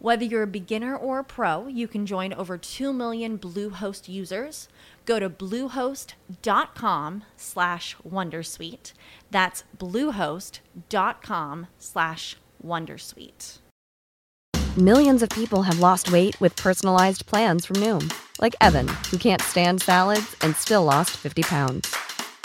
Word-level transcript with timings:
Whether 0.00 0.24
you're 0.24 0.44
a 0.44 0.46
beginner 0.46 0.96
or 0.96 1.18
a 1.18 1.24
pro, 1.24 1.66
you 1.66 1.88
can 1.88 2.06
join 2.06 2.32
over 2.32 2.56
2 2.56 2.92
million 2.92 3.36
Bluehost 3.36 4.08
users. 4.08 4.68
Go 5.04 5.18
to 5.18 5.28
bluehost.com 5.28 7.24
slash 7.36 7.96
wondersuite. 8.08 8.92
That's 9.32 9.64
bluehost.com 9.76 11.66
slash 11.78 12.36
wondersuite. 12.64 13.58
Millions 14.76 15.22
of 15.24 15.30
people 15.30 15.62
have 15.62 15.80
lost 15.80 16.12
weight 16.12 16.40
with 16.40 16.54
personalized 16.54 17.26
plans 17.26 17.66
from 17.66 17.76
Noom, 17.76 18.12
like 18.40 18.54
Evan, 18.60 18.86
who 19.10 19.18
can't 19.18 19.42
stand 19.42 19.82
salads 19.82 20.36
and 20.42 20.54
still 20.54 20.84
lost 20.84 21.10
50 21.16 21.42
pounds. 21.42 21.92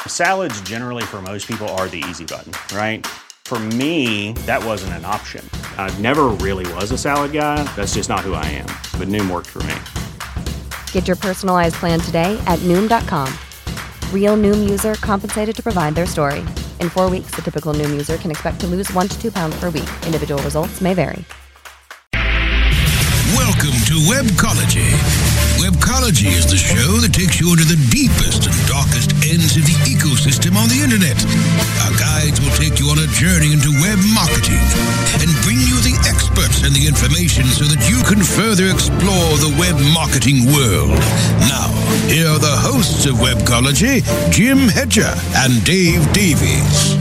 Salads, 0.08 0.60
generally, 0.62 1.04
for 1.04 1.22
most 1.22 1.48
people, 1.48 1.70
are 1.70 1.88
the 1.88 2.04
easy 2.10 2.26
button, 2.26 2.54
right? 2.76 3.06
For 3.54 3.60
me, 3.60 4.32
that 4.48 4.66
wasn't 4.66 4.94
an 4.94 5.06
option. 5.06 5.48
I 5.78 5.96
never 6.00 6.30
really 6.42 6.66
was 6.74 6.90
a 6.90 6.98
salad 6.98 7.34
guy. 7.34 7.64
That's 7.76 7.94
just 7.94 8.10
not 8.10 8.22
who 8.22 8.34
I 8.34 8.44
am. 8.46 8.66
But 8.98 9.10
Noom 9.10 9.30
worked 9.30 9.46
for 9.46 9.62
me. 9.70 9.76
Get 10.92 11.08
your 11.08 11.16
personalized 11.16 11.76
plan 11.76 12.00
today 12.00 12.36
at 12.48 12.58
Noom.com. 12.62 13.32
Real 14.12 14.36
Noom 14.38 14.68
user 14.68 14.96
compensated 14.96 15.56
to 15.56 15.62
provide 15.62 15.94
their 15.94 16.08
story. 16.08 16.40
In 16.80 16.90
four 16.90 17.12
weeks, 17.12 17.30
the 17.36 17.44
typical 17.44 17.76
Noom 17.76 17.92
user 17.92 18.18
can 18.18 18.32
expect 18.32 18.60
to 18.62 18.66
lose 18.66 18.92
one 18.92 19.08
to 19.08 19.22
two 19.22 19.32
pounds 19.32 19.56
per 19.60 19.70
week. 19.70 19.90
Individual 20.04 20.42
results 20.42 20.82
may 20.82 20.96
vary. 20.96 21.24
Welcome 23.38 23.78
to 23.86 23.96
Webcology. 24.10 24.90
Webcology 25.62 26.28
is 26.28 26.50
the 26.50 26.58
show 26.58 27.00
that 27.02 27.14
takes 27.14 27.40
you 27.40 27.52
into 27.52 27.66
the 27.66 27.78
deepest 27.90 28.46
and 28.46 28.56
darkest 28.68 29.14
ends 29.26 29.56
of 29.56 29.64
the 29.64 29.78
ecosystem 29.86 30.54
on 30.54 30.70
the 30.70 30.82
internet. 30.82 31.18
Our 31.88 31.94
guides 32.24 32.40
will 32.40 32.56
take 32.56 32.80
you 32.80 32.88
on 32.88 32.98
a 33.00 33.08
journey 33.08 33.52
into 33.52 33.68
web 33.84 34.00
marketing 34.16 34.64
and 35.20 35.28
bring 35.44 35.60
you 35.60 35.76
the 35.84 35.96
experts 36.08 36.64
and 36.64 36.72
the 36.74 36.88
information 36.88 37.44
so 37.44 37.66
that 37.66 37.84
you 37.92 38.00
can 38.08 38.24
further 38.24 38.72
explore 38.72 39.36
the 39.44 39.52
web 39.60 39.76
marketing 39.92 40.48
world. 40.56 40.96
Now, 41.52 41.68
here 42.08 42.28
are 42.28 42.40
the 42.40 42.56
hosts 42.64 43.06
of 43.06 43.16
Webcology, 43.16 44.08
Jim 44.32 44.70
Hedger 44.72 45.12
and 45.36 45.64
Dave 45.66 46.00
Davies. 46.14 46.96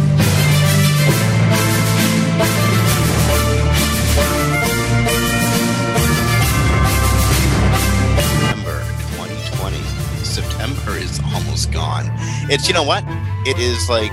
September 8.42 8.82
2020. 9.14 9.78
September 10.24 10.96
is 10.98 11.20
almost 11.32 11.70
gone. 11.70 12.10
It's 12.50 12.66
you 12.66 12.74
know 12.74 12.82
what? 12.82 13.04
It 13.46 13.58
is 13.58 13.88
like 13.88 14.10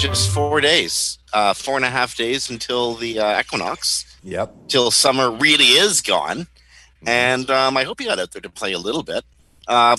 just 0.00 0.30
four 0.30 0.60
days, 0.62 1.18
uh, 1.34 1.52
four 1.52 1.76
and 1.76 1.84
a 1.84 1.90
half 1.90 2.16
days 2.16 2.48
until 2.48 2.94
the 2.94 3.18
uh, 3.18 3.38
equinox, 3.40 4.06
Yep. 4.22 4.68
till 4.68 4.90
summer 4.90 5.30
really 5.30 5.64
is 5.66 6.00
gone. 6.00 6.46
And 7.06 7.50
um, 7.50 7.76
I 7.76 7.84
hope 7.84 8.00
you 8.00 8.06
got 8.06 8.18
out 8.18 8.32
there 8.32 8.40
to 8.40 8.48
play 8.50 8.72
a 8.72 8.78
little 8.78 9.02
bit. 9.02 9.24
Uh, 9.68 9.96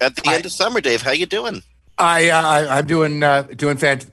at 0.00 0.14
the 0.16 0.28
end 0.30 0.46
of 0.46 0.52
summer, 0.52 0.80
Dave, 0.80 1.02
how 1.02 1.10
you 1.10 1.26
doing? 1.26 1.62
I, 1.98 2.30
uh, 2.30 2.40
I 2.42 2.78
I'm 2.78 2.86
doing 2.86 3.22
uh, 3.22 3.42
doing 3.42 3.76
fant- 3.76 4.08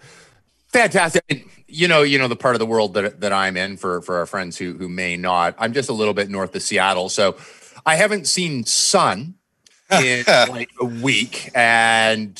fantastic. 0.70 1.48
You 1.68 1.88
know, 1.88 2.02
you 2.02 2.18
know 2.18 2.28
the 2.28 2.36
part 2.36 2.56
of 2.56 2.60
the 2.60 2.66
world 2.66 2.94
that 2.96 3.22
that 3.22 3.32
I'm 3.32 3.56
in 3.56 3.78
for 3.78 4.02
for 4.02 4.18
our 4.18 4.26
friends 4.26 4.58
who 4.58 4.74
who 4.74 4.90
may 4.90 5.16
not. 5.16 5.56
I'm 5.60 5.74
just 5.74 5.90
a 5.90 5.94
little 5.94 6.14
bit 6.14 6.30
north 6.30 6.56
of 6.56 6.62
Seattle, 6.64 7.10
so 7.10 7.38
I 7.86 7.96
haven't 7.96 8.28
seen 8.28 8.66
sun 8.66 9.36
in 9.92 10.24
like 10.50 10.70
a 10.82 10.86
week, 10.86 11.50
and 11.56 12.38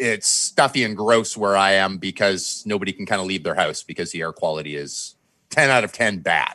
it's 0.00 0.26
stuffy 0.26 0.82
and 0.82 0.96
gross 0.96 1.36
where 1.36 1.56
I 1.56 1.72
am 1.72 1.98
because 1.98 2.64
nobody 2.66 2.92
can 2.92 3.06
kind 3.06 3.20
of 3.20 3.26
leave 3.26 3.44
their 3.44 3.54
house 3.54 3.82
because 3.82 4.10
the 4.12 4.22
air 4.22 4.32
quality 4.32 4.74
is 4.74 5.14
ten 5.50 5.70
out 5.70 5.84
of 5.84 5.92
ten 5.92 6.18
bad. 6.18 6.54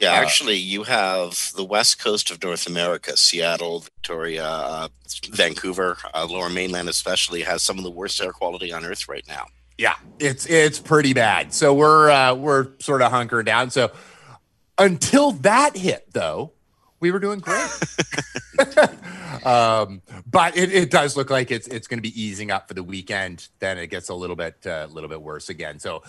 Yeah, 0.00 0.12
Uh, 0.12 0.16
actually, 0.22 0.56
you 0.56 0.82
have 0.84 1.52
the 1.56 1.64
west 1.64 1.98
coast 1.98 2.30
of 2.30 2.42
North 2.42 2.66
America, 2.66 3.16
Seattle, 3.16 3.80
Victoria, 3.80 4.44
uh, 4.44 4.88
Vancouver, 5.30 5.96
uh, 6.12 6.26
Lower 6.28 6.48
Mainland, 6.50 6.88
especially, 6.88 7.42
has 7.42 7.62
some 7.62 7.78
of 7.78 7.84
the 7.84 7.90
worst 7.90 8.20
air 8.20 8.32
quality 8.32 8.72
on 8.72 8.84
Earth 8.84 9.08
right 9.08 9.24
now. 9.28 9.46
Yeah, 9.78 9.94
it's 10.20 10.46
it's 10.46 10.78
pretty 10.78 11.14
bad. 11.14 11.52
So 11.52 11.74
we're 11.74 12.10
uh, 12.10 12.34
we're 12.34 12.68
sort 12.78 13.02
of 13.02 13.10
hunkering 13.12 13.44
down. 13.46 13.70
So 13.70 13.90
until 14.78 15.32
that 15.32 15.76
hit, 15.76 16.12
though, 16.12 16.52
we 17.04 17.10
were 17.10 17.18
doing 17.18 17.38
great. 17.38 17.70
um, 19.44 20.00
but 20.26 20.56
it, 20.56 20.72
it 20.72 20.90
does 20.90 21.18
look 21.18 21.28
like 21.28 21.50
it's 21.50 21.68
it's 21.68 21.86
going 21.86 21.98
to 21.98 22.02
be 22.02 22.18
easing 22.20 22.50
up 22.50 22.66
for 22.66 22.72
the 22.72 22.82
weekend. 22.82 23.48
Then 23.58 23.76
it 23.76 23.88
gets 23.88 24.08
a 24.08 24.14
little 24.14 24.36
bit 24.36 24.64
a 24.64 24.86
little 24.86 25.10
bit 25.10 25.20
worse 25.20 25.50
again. 25.50 25.78
So 25.78 26.02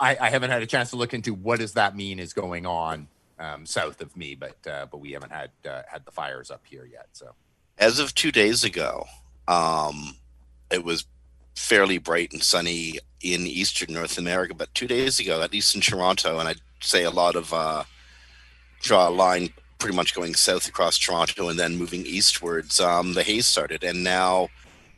I, 0.00 0.16
I 0.18 0.30
haven't 0.30 0.48
had 0.48 0.62
a 0.62 0.66
chance 0.66 0.88
to 0.90 0.96
look 0.96 1.12
into 1.12 1.34
what 1.34 1.58
does 1.58 1.74
that 1.74 1.94
mean 1.94 2.18
is 2.18 2.32
going 2.32 2.64
on 2.64 3.08
um, 3.38 3.66
south 3.66 4.00
of 4.00 4.16
me, 4.16 4.34
but 4.34 4.56
uh, 4.66 4.86
but 4.90 4.96
we 4.96 5.12
haven't 5.12 5.32
had 5.32 5.50
uh, 5.68 5.82
had 5.86 6.06
the 6.06 6.10
fires 6.10 6.50
up 6.50 6.62
here 6.64 6.88
yet. 6.90 7.08
So 7.12 7.34
As 7.76 7.98
of 7.98 8.14
two 8.14 8.32
days 8.32 8.64
ago, 8.64 9.04
um, 9.46 10.16
it 10.70 10.82
was 10.82 11.04
fairly 11.54 11.98
bright 11.98 12.32
and 12.32 12.42
sunny 12.42 12.98
in 13.20 13.46
eastern 13.46 13.92
North 13.92 14.16
America. 14.16 14.54
But 14.54 14.74
two 14.74 14.86
days 14.86 15.20
ago, 15.20 15.42
at 15.42 15.52
least 15.52 15.74
in 15.74 15.82
Toronto, 15.82 16.38
and 16.38 16.48
I'd 16.48 16.62
say 16.80 17.04
a 17.04 17.10
lot 17.10 17.36
of 17.36 17.52
uh, 17.52 17.84
draw 18.80 19.08
a 19.08 19.10
line 19.10 19.50
pretty 19.84 19.96
much 19.96 20.14
going 20.14 20.34
south 20.34 20.66
across 20.66 20.96
Toronto 20.96 21.50
and 21.50 21.58
then 21.58 21.76
moving 21.76 22.06
eastwards, 22.06 22.80
um, 22.80 23.12
the 23.12 23.22
haze 23.22 23.46
started. 23.46 23.84
And 23.84 24.02
now 24.02 24.48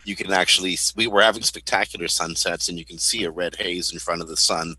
you 0.05 0.15
can 0.15 0.33
actually, 0.33 0.79
we 0.95 1.09
were 1.09 1.23
having 1.23 1.43
spectacular 1.43 2.07
sunsets, 2.07 2.69
and 2.69 2.79
you 2.79 2.85
can 2.85 2.97
see 2.97 3.25
a 3.25 3.31
red 3.33 3.57
haze 3.57 3.93
in 3.93 3.99
front 3.99 4.23
of 4.23 4.29
the 4.29 4.37
sun 4.37 4.77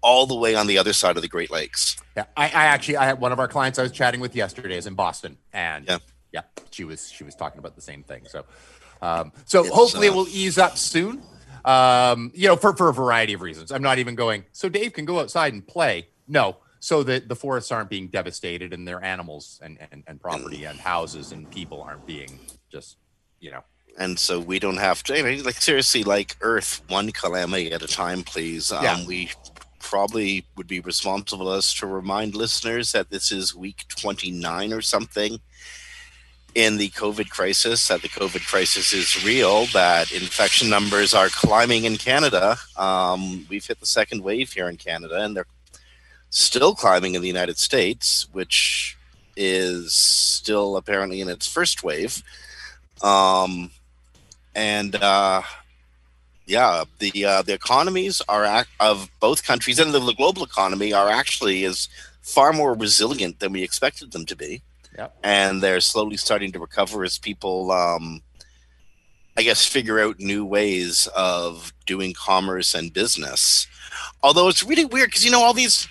all 0.00 0.26
the 0.26 0.34
way 0.34 0.54
on 0.54 0.66
the 0.66 0.78
other 0.78 0.94
side 0.94 1.16
of 1.16 1.22
the 1.22 1.28
Great 1.28 1.50
Lakes. 1.50 1.98
Yeah, 2.16 2.24
I, 2.34 2.46
I 2.46 2.64
actually 2.64 2.96
I 2.96 3.04
had 3.04 3.20
one 3.20 3.30
of 3.30 3.38
our 3.38 3.46
clients 3.46 3.78
I 3.78 3.82
was 3.82 3.92
chatting 3.92 4.20
with 4.20 4.34
yesterday 4.34 4.78
is 4.78 4.86
in 4.86 4.94
Boston, 4.94 5.36
and 5.52 5.86
Yeah. 5.86 5.98
yeah, 6.32 6.42
she 6.70 6.84
was 6.84 7.10
she 7.10 7.22
was 7.22 7.34
talking 7.34 7.58
about 7.58 7.76
the 7.76 7.82
same 7.82 8.02
thing. 8.02 8.22
So, 8.26 8.46
um, 9.02 9.32
so 9.44 9.60
It's, 9.60 9.68
hopefully 9.68 10.06
it 10.06 10.12
uh, 10.12 10.16
will 10.16 10.28
ease 10.28 10.56
up 10.56 10.78
soon. 10.78 11.22
Um, 11.66 12.32
you 12.34 12.48
know, 12.48 12.56
for 12.56 12.74
for 12.74 12.88
a 12.88 12.94
variety 12.94 13.34
of 13.34 13.42
reasons. 13.42 13.70
I'm 13.70 13.82
not 13.82 13.98
even 13.98 14.14
going. 14.14 14.46
So 14.52 14.70
Dave 14.70 14.94
can 14.94 15.04
go 15.04 15.20
outside 15.20 15.52
and 15.52 15.64
play. 15.64 16.08
No, 16.26 16.56
so 16.82 17.04
that 17.04 17.28
the 17.28 17.36
forests 17.36 17.70
aren't 17.70 17.88
being 17.88 18.08
devastated 18.08 18.72
and 18.72 18.86
their 18.88 19.02
animals 19.04 19.60
and 19.62 19.78
and, 19.92 20.02
and 20.08 20.20
property 20.20 20.64
and 20.64 20.80
houses 20.80 21.30
and 21.30 21.48
people 21.48 21.80
aren't 21.80 22.04
being 22.06 22.40
just 22.72 22.96
you 23.38 23.52
know. 23.52 23.62
And 23.98 24.18
so 24.18 24.40
we 24.40 24.58
don't 24.58 24.78
have 24.78 25.04
to 25.04 25.16
I 25.16 25.22
mean, 25.22 25.44
like 25.44 25.60
seriously 25.62 26.02
like 26.02 26.36
earth 26.40 26.82
one 26.88 27.12
calamity 27.12 27.70
at 27.72 27.82
a 27.82 27.86
time 27.86 28.24
please. 28.24 28.72
Um, 28.72 28.82
Yeah. 28.84 29.06
we 29.06 29.30
probably 29.78 30.44
would 30.56 30.66
be 30.66 30.80
responsible 30.80 31.52
as 31.52 31.72
to 31.74 31.86
remind 31.86 32.34
listeners 32.34 32.90
that 32.92 33.10
this 33.10 33.30
is 33.30 33.54
week 33.54 33.84
29 33.88 34.72
or 34.72 34.80
something 34.82 35.38
in 36.54 36.78
the 36.78 36.88
covid 36.90 37.30
crisis 37.30 37.86
that 37.88 38.02
the 38.02 38.08
covid 38.08 38.44
crisis 38.46 38.92
is 38.92 39.24
real 39.24 39.66
that 39.66 40.10
infection 40.12 40.68
numbers 40.68 41.14
are 41.14 41.28
climbing 41.28 41.84
in 41.84 41.96
canada. 41.96 42.56
Um, 42.76 43.46
we've 43.48 43.64
hit 43.66 43.78
the 43.78 43.86
second 43.86 44.22
wave 44.24 44.52
here 44.52 44.68
in 44.68 44.76
canada 44.76 45.22
and 45.22 45.36
they're 45.36 45.46
still 46.32 46.74
climbing 46.74 47.14
in 47.14 47.22
the 47.22 47.28
united 47.28 47.58
states 47.58 48.26
which 48.32 48.98
is 49.36 49.94
still 49.94 50.76
apparently 50.76 51.20
in 51.20 51.28
its 51.28 51.46
first 51.46 51.84
wave 51.84 52.22
um, 53.02 53.70
and 54.54 54.94
uh, 54.96 55.42
yeah, 56.46 56.84
the 56.98 57.24
uh, 57.24 57.42
the 57.42 57.54
economies 57.54 58.22
are 58.28 58.44
ac- 58.44 58.68
of 58.80 59.10
both 59.20 59.44
countries 59.44 59.78
and 59.78 59.92
the, 59.92 60.00
the 60.00 60.14
global 60.14 60.44
economy 60.44 60.92
are 60.92 61.08
actually 61.08 61.64
is 61.64 61.88
far 62.20 62.52
more 62.52 62.74
resilient 62.74 63.40
than 63.40 63.52
we 63.52 63.62
expected 63.62 64.12
them 64.12 64.26
to 64.26 64.36
be. 64.36 64.62
Yep. 64.96 65.16
And 65.22 65.62
they're 65.62 65.80
slowly 65.80 66.16
starting 66.16 66.52
to 66.52 66.58
recover 66.58 67.02
as 67.02 67.18
people, 67.18 67.72
um, 67.72 68.20
I 69.36 69.42
guess, 69.42 69.64
figure 69.64 69.98
out 69.98 70.20
new 70.20 70.44
ways 70.44 71.08
of 71.16 71.72
doing 71.86 72.12
commerce 72.12 72.74
and 72.74 72.92
business. 72.92 73.66
Although 74.22 74.48
it's 74.48 74.62
really 74.62 74.84
weird 74.84 75.08
because 75.08 75.24
you 75.24 75.30
know 75.30 75.42
all 75.42 75.54
these 75.54 75.88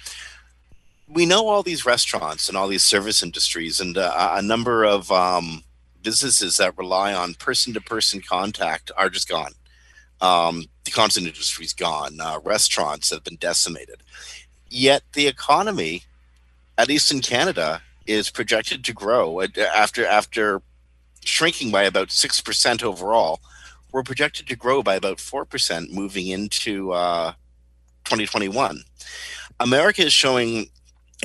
we 1.14 1.26
know 1.26 1.48
all 1.48 1.64
these 1.64 1.86
restaurants 1.86 2.48
and 2.48 2.58
all 2.58 2.68
these 2.68 2.84
service 2.84 3.22
industries 3.22 3.80
and 3.80 3.98
uh, 3.98 4.34
a 4.36 4.42
number 4.42 4.86
of 4.86 5.12
um, 5.12 5.64
businesses 6.02 6.58
that 6.58 6.78
rely 6.78 7.14
on 7.14 7.34
person-to-person 7.34 8.22
contact 8.22 8.92
are 8.96 9.10
just 9.10 9.28
gone. 9.28 9.52
Um, 10.22 10.66
the 10.86 10.92
content 10.92 11.28
industry's 11.28 11.74
gone. 11.74 12.20
Uh, 12.22 12.40
restaurants 12.44 13.10
have 13.10 13.24
been 13.24 13.36
decimated. 13.38 14.04
Yet 14.70 15.04
the 15.14 15.28
economy, 15.28 16.04
at 16.78 16.88
least 16.88 17.12
in 17.12 17.22
Canada, 17.22 17.82
is 18.06 18.30
projected 18.30 18.84
to 18.86 18.94
grow 18.94 19.42
after 19.42 20.06
after 20.06 20.62
shrinking 21.24 21.72
by 21.72 21.84
about 21.84 22.12
six 22.12 22.40
percent 22.40 22.84
overall. 22.84 23.42
We're 23.92 24.04
projected 24.04 24.48
to 24.48 24.56
grow 24.56 24.82
by 24.82 24.96
about 24.96 25.20
four 25.20 25.44
percent 25.44 25.92
moving 25.92 26.28
into 26.28 26.94
uh, 26.94 27.34
2021. 28.06 28.84
America 29.60 30.04
is 30.04 30.14
showing 30.14 30.70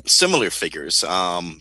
similar 0.06 0.50
figures. 0.50 1.04
Um, 1.04 1.60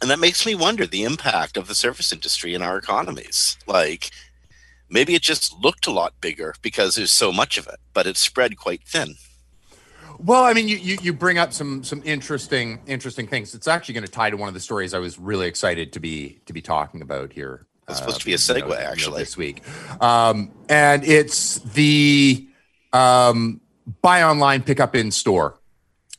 and 0.00 0.10
that 0.10 0.18
makes 0.18 0.46
me 0.46 0.54
wonder 0.54 0.86
the 0.86 1.04
impact 1.04 1.56
of 1.56 1.68
the 1.68 1.74
service 1.74 2.12
industry 2.12 2.54
in 2.54 2.62
our 2.62 2.78
economies. 2.78 3.58
Like, 3.66 4.10
maybe 4.88 5.14
it 5.14 5.22
just 5.22 5.54
looked 5.62 5.86
a 5.86 5.90
lot 5.90 6.14
bigger 6.20 6.54
because 6.62 6.94
there's 6.94 7.12
so 7.12 7.32
much 7.32 7.58
of 7.58 7.66
it, 7.66 7.78
but 7.92 8.06
it's 8.06 8.20
spread 8.20 8.56
quite 8.56 8.82
thin. 8.84 9.16
Well, 10.18 10.44
I 10.44 10.52
mean, 10.52 10.68
you, 10.68 10.76
you, 10.76 10.98
you 11.00 11.12
bring 11.12 11.38
up 11.38 11.52
some 11.52 11.82
some 11.82 12.02
interesting 12.04 12.80
interesting 12.86 13.26
things. 13.26 13.54
It's 13.54 13.66
actually 13.68 13.94
going 13.94 14.04
to 14.04 14.10
tie 14.10 14.28
to 14.28 14.36
one 14.36 14.48
of 14.48 14.54
the 14.54 14.60
stories 14.60 14.92
I 14.92 14.98
was 14.98 15.18
really 15.18 15.46
excited 15.46 15.94
to 15.94 16.00
be 16.00 16.40
to 16.44 16.52
be 16.52 16.60
talking 16.60 17.00
about 17.00 17.32
here. 17.32 17.66
It's 17.88 17.98
supposed 17.98 18.16
uh, 18.16 18.20
to 18.20 18.26
be 18.26 18.34
a 18.34 18.36
segue, 18.36 18.60
you 18.60 18.68
know, 18.68 18.74
actually, 18.74 19.20
this 19.20 19.36
week, 19.36 19.62
um, 20.00 20.52
and 20.68 21.04
it's 21.04 21.58
the 21.60 22.46
um, 22.92 23.62
buy 24.02 24.22
online, 24.22 24.62
pick 24.62 24.78
up 24.78 24.94
in 24.94 25.10
store 25.10 25.59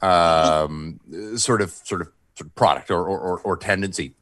um, 0.01 0.99
sort 1.35 1.61
of 1.61 1.71
sort 1.71 2.01
of 2.01 2.55
product 2.55 2.91
or 2.91 3.05
or, 3.05 3.39
or 3.39 3.57
tendency. 3.57 4.15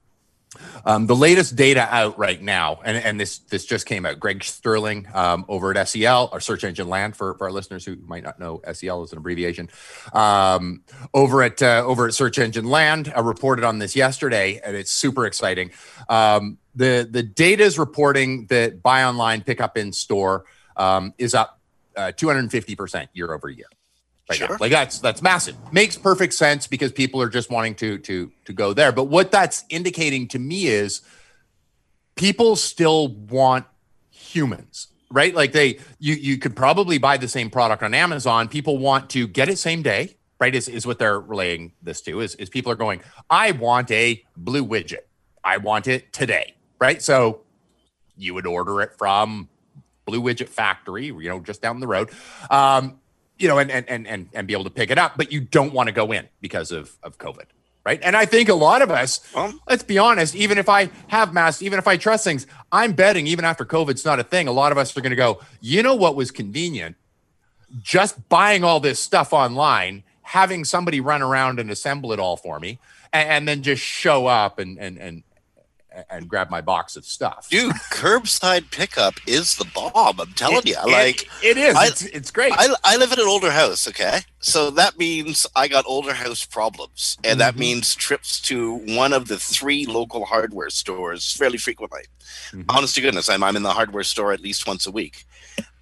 Um, 0.84 1.06
the 1.06 1.16
latest 1.16 1.56
data 1.56 1.88
out 1.92 2.18
right 2.18 2.42
now, 2.42 2.80
and, 2.84 2.98
and 2.98 3.20
this 3.20 3.40
this 3.40 3.66
just 3.66 3.86
came 3.86 4.06
out. 4.06 4.20
Greg 4.20 4.44
Sterling 4.44 5.08
um, 5.14 5.46
over 5.48 5.76
at 5.76 5.88
SEL, 5.88 6.30
our 6.32 6.40
search 6.40 6.64
engine 6.64 6.90
land 6.90 7.16
for, 7.16 7.36
for 7.36 7.46
our 7.46 7.52
listeners 7.52 7.86
who 7.86 7.98
might 8.08 8.24
not 8.24 8.40
know, 8.40 8.62
SEL 8.74 9.04
is 9.04 9.12
an 9.12 9.20
abbreviation. 9.20 9.70
Um, 10.12 10.82
over 11.14 11.44
at 11.44 11.62
uh, 11.62 11.84
over 11.86 12.08
at 12.08 12.14
Search 12.16 12.40
Engine 12.40 12.66
Land, 12.66 13.14
I 13.16 13.20
reported 13.20 13.64
on 13.64 13.78
this 13.78 13.96
yesterday, 13.96 14.60
and 14.64 14.76
it's 14.76 14.92
super 14.92 15.26
exciting. 15.28 15.72
Um, 16.08 16.58
the 16.76 17.08
the 17.10 17.24
data 17.24 17.64
is 17.64 17.78
reporting 17.78 18.48
that 18.48 18.82
buy 18.82 19.04
online, 19.04 19.42
pick 19.44 19.62
up 19.62 19.78
in 19.78 19.94
store 19.94 20.46
um, 20.76 21.14
is 21.20 21.36
up 21.36 21.60
uh, 21.96 22.12
250 22.14 22.76
percent 22.76 23.10
year 23.14 23.34
over 23.34 23.50
year 23.50 23.68
right 24.30 24.38
sure. 24.38 24.50
now. 24.50 24.58
Like 24.60 24.72
that's 24.72 25.00
that's 25.00 25.22
massive. 25.22 25.56
Makes 25.74 25.98
perfect 25.98 26.34
sense 26.34 26.68
because 26.68 26.92
people 26.92 27.22
are 27.22 27.30
just 27.30 27.50
wanting 27.50 27.76
to 27.76 27.98
to 28.00 28.32
to 28.46 28.54
go 28.54 28.74
there. 28.74 28.92
But 28.92 29.06
what 29.06 29.32
that's 29.32 29.66
indicating 29.70 30.28
to 30.30 30.40
me 30.40 30.68
is 30.68 31.02
people 32.16 32.56
still 32.56 33.10
want 33.10 33.66
humans, 34.12 34.88
right? 35.12 35.34
Like 35.34 35.52
they 35.52 35.80
you 36.00 36.16
you 36.16 36.38
could 36.38 36.56
probably 36.56 36.98
buy 36.98 37.18
the 37.18 37.28
same 37.28 37.50
product 37.50 37.84
on 37.84 37.94
Amazon. 37.94 38.48
People 38.48 38.78
want 38.78 39.10
to 39.12 39.28
get 39.28 39.50
it 39.50 39.58
same 39.58 39.82
day, 39.82 40.16
right? 40.40 40.54
Is 40.54 40.68
is 40.68 40.86
what 40.86 41.00
they're 41.00 41.20
relaying 41.20 41.74
this 41.82 42.02
to 42.02 42.22
is 42.22 42.36
is 42.36 42.50
people 42.50 42.72
are 42.72 42.76
going, 42.78 43.02
I 43.30 43.52
want 43.52 43.92
a 43.92 44.24
blue 44.38 44.66
widget. 44.66 45.06
I 45.44 45.58
want 45.58 45.88
it 45.88 46.14
today, 46.14 46.56
right? 46.80 47.02
So 47.02 47.42
you 48.18 48.34
would 48.34 48.46
order 48.46 48.82
it 48.82 48.92
from 48.98 49.48
Blue 50.06 50.22
Widget 50.22 50.50
Factory, 50.50 51.06
you 51.06 51.30
know, 51.30 51.40
just 51.40 51.62
down 51.62 51.80
the 51.80 51.88
road. 51.88 52.10
Um, 52.50 53.00
you 53.40 53.48
know, 53.48 53.58
and, 53.58 53.72
and, 53.72 54.06
and, 54.06 54.30
and 54.34 54.48
be 54.48 54.54
able 54.54 54.66
to 54.66 54.70
pick 54.70 54.92
it 54.92 54.98
up, 54.98 55.18
but 55.18 55.32
you 55.32 55.40
don't 55.40 55.74
want 55.74 55.88
to 55.88 55.94
go 55.94 56.12
in 56.12 56.28
because 56.42 56.72
of, 56.72 56.98
of 57.02 57.18
COVID. 57.18 57.46
Right. 57.86 58.00
And 58.04 58.16
I 58.16 58.26
think 58.26 58.50
a 58.50 58.54
lot 58.54 58.82
of 58.82 58.92
us, 58.92 59.22
let's 59.68 59.84
be 59.84 59.98
honest, 59.98 60.36
even 60.36 60.58
if 60.58 60.68
I 60.70 60.90
have 61.08 61.34
masks, 61.34 61.64
even 61.64 61.80
if 61.80 61.88
I 61.88 61.98
trust 61.98 62.26
things, 62.26 62.46
I'm 62.72 62.92
betting 62.92 63.26
even 63.26 63.46
after 63.46 63.66
COVID's 63.66 64.06
not 64.06 64.20
a 64.20 64.24
thing, 64.24 64.48
a 64.48 64.52
lot 64.52 64.72
of 64.72 64.78
us 64.78 64.96
are 64.96 65.02
going 65.02 65.12
to 65.12 65.16
go, 65.16 65.40
you 65.62 65.82
know 65.82 65.96
what 65.96 66.16
was 66.16 66.30
convenient? 66.30 66.98
Just 67.82 68.28
buying 68.28 68.64
all 68.64 68.80
this 68.80 69.00
stuff 69.00 69.32
online, 69.32 70.04
having 70.22 70.66
somebody 70.66 71.00
run 71.00 71.22
around 71.22 71.60
and 71.60 71.72
assemble 71.72 72.12
it 72.12 72.20
all 72.20 72.36
for 72.36 72.60
me, 72.60 72.80
and, 73.14 73.30
and 73.30 73.48
then 73.48 73.64
just 73.64 73.82
show 73.82 74.28
up 74.28 74.60
and, 74.60 74.78
and, 74.78 74.98
and, 74.98 75.24
and 76.10 76.28
grab 76.28 76.50
my 76.50 76.62
box 76.62 76.96
of 76.96 77.06
stuff. 77.06 77.48
Dude, 77.50 77.74
curbside 77.92 78.72
pickup 78.72 79.16
is 79.28 79.56
the 79.56 79.66
bomb. 79.74 80.20
I'm 80.20 80.34
telling 80.34 80.60
it, 80.60 80.68
you. 80.68 80.76
Like 80.86 81.24
it, 81.44 81.56
it 81.56 81.58
is. 81.58 81.76
I, 81.76 81.88
it's, 81.88 82.02
it's, 82.04 82.32
great. 82.32 82.54
I, 82.56 82.74
I, 82.84 82.98
live 82.98 83.12
in 83.12 83.20
an 83.20 83.28
older 83.28 83.52
house. 83.52 83.88
Okay, 83.88 84.20
so 84.40 84.70
that 84.72 84.98
means 84.98 85.46
I 85.56 85.68
got 85.68 85.86
older 85.88 86.14
house 86.14 86.46
problems, 86.46 87.18
and 87.24 87.32
mm-hmm. 87.32 87.40
that 87.40 87.58
means 87.58 87.96
trips 87.96 88.40
to 88.42 88.76
one 88.96 89.14
of 89.14 89.28
the 89.28 89.38
three 89.38 89.86
local 89.86 90.26
hardware 90.26 90.70
stores 90.70 91.34
fairly 91.34 91.58
frequently. 91.58 92.04
Mm-hmm. 92.52 92.70
Honest 92.70 92.96
to 92.96 93.02
goodness, 93.02 93.30
I'm 93.30 93.44
I'm 93.44 93.56
in 93.56 93.64
the 93.64 93.74
hardware 93.74 94.04
store 94.04 94.32
at 94.32 94.42
least 94.42 94.68
once 94.68 94.88
a 94.88 94.92
week, 94.92 95.26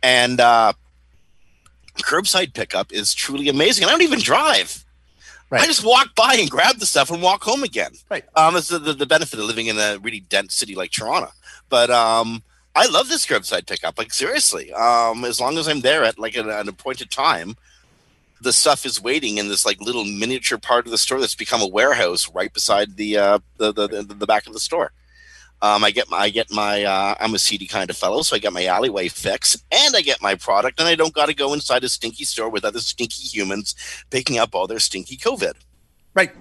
and 0.01 0.39
uh, 0.39 0.73
curbside 1.97 2.53
pickup 2.53 2.91
is 2.91 3.13
truly 3.13 3.49
amazing. 3.49 3.83
And 3.83 3.89
I 3.89 3.93
don't 3.93 4.03
even 4.03 4.19
drive. 4.19 4.83
Right. 5.49 5.61
I 5.61 5.65
just 5.65 5.85
walk 5.85 6.13
by 6.15 6.35
and 6.35 6.49
grab 6.49 6.77
the 6.77 6.85
stuff 6.85 7.09
and 7.09 7.21
walk 7.21 7.43
home 7.43 7.63
again. 7.63 7.91
Right. 8.09 8.25
Um, 8.35 8.55
it's 8.57 8.67
the, 8.67 8.79
the, 8.79 8.93
the 8.93 9.05
benefit 9.05 9.39
of 9.39 9.45
living 9.45 9.67
in 9.67 9.77
a 9.77 9.97
really 10.01 10.19
dense 10.19 10.53
city 10.53 10.75
like 10.75 10.91
Toronto. 10.91 11.31
But 11.69 11.89
um, 11.89 12.43
I 12.75 12.87
love 12.87 13.07
this 13.07 13.25
curbside 13.25 13.65
pickup. 13.65 13.97
Like 13.97 14.13
seriously, 14.13 14.73
um, 14.73 15.23
as 15.23 15.39
long 15.39 15.57
as 15.57 15.67
I'm 15.67 15.81
there 15.81 16.03
at 16.03 16.19
like 16.19 16.35
an, 16.35 16.49
an 16.49 16.67
appointed 16.67 17.11
time, 17.11 17.55
the 18.41 18.53
stuff 18.53 18.85
is 18.85 19.01
waiting 19.01 19.37
in 19.37 19.47
this 19.47 19.65
like 19.65 19.79
little 19.81 20.05
miniature 20.05 20.57
part 20.57 20.85
of 20.85 20.91
the 20.91 20.97
store 20.97 21.19
that's 21.19 21.33
become 21.33 21.61
a 21.61 21.67
warehouse 21.67 22.29
right 22.33 22.53
beside 22.53 22.95
the 22.95 23.17
uh, 23.17 23.39
the, 23.57 23.71
the, 23.71 23.87
the, 23.87 24.01
the 24.03 24.27
back 24.27 24.47
of 24.47 24.53
the 24.53 24.59
store. 24.59 24.91
Um, 25.61 25.83
I 25.83 25.91
get 25.91 26.09
my, 26.09 26.17
I 26.17 26.29
get 26.29 26.51
my, 26.51 26.83
uh, 26.83 27.15
I'm 27.19 27.33
a 27.33 27.39
seedy 27.39 27.65
kind 27.65 27.89
of 27.89 27.97
fellow, 27.97 28.21
so 28.21 28.35
I 28.35 28.39
get 28.39 28.53
my 28.53 28.65
alleyway 28.65 29.07
fix, 29.07 29.57
and 29.71 29.95
I 29.95 30.01
get 30.01 30.21
my 30.21 30.35
product, 30.35 30.79
and 30.79 30.87
I 30.87 30.95
don't 30.95 31.13
got 31.13 31.27
to 31.27 31.33
go 31.33 31.53
inside 31.53 31.83
a 31.83 31.89
stinky 31.89 32.25
store 32.25 32.49
with 32.49 32.63
other 32.63 32.79
stinky 32.79 33.23
humans 33.23 33.75
picking 34.11 34.37
up 34.37 34.53
all 34.53 34.67
their 34.67 34.79
stinky 34.79 35.17
COVID. 35.17 35.53
Right. 36.13 36.31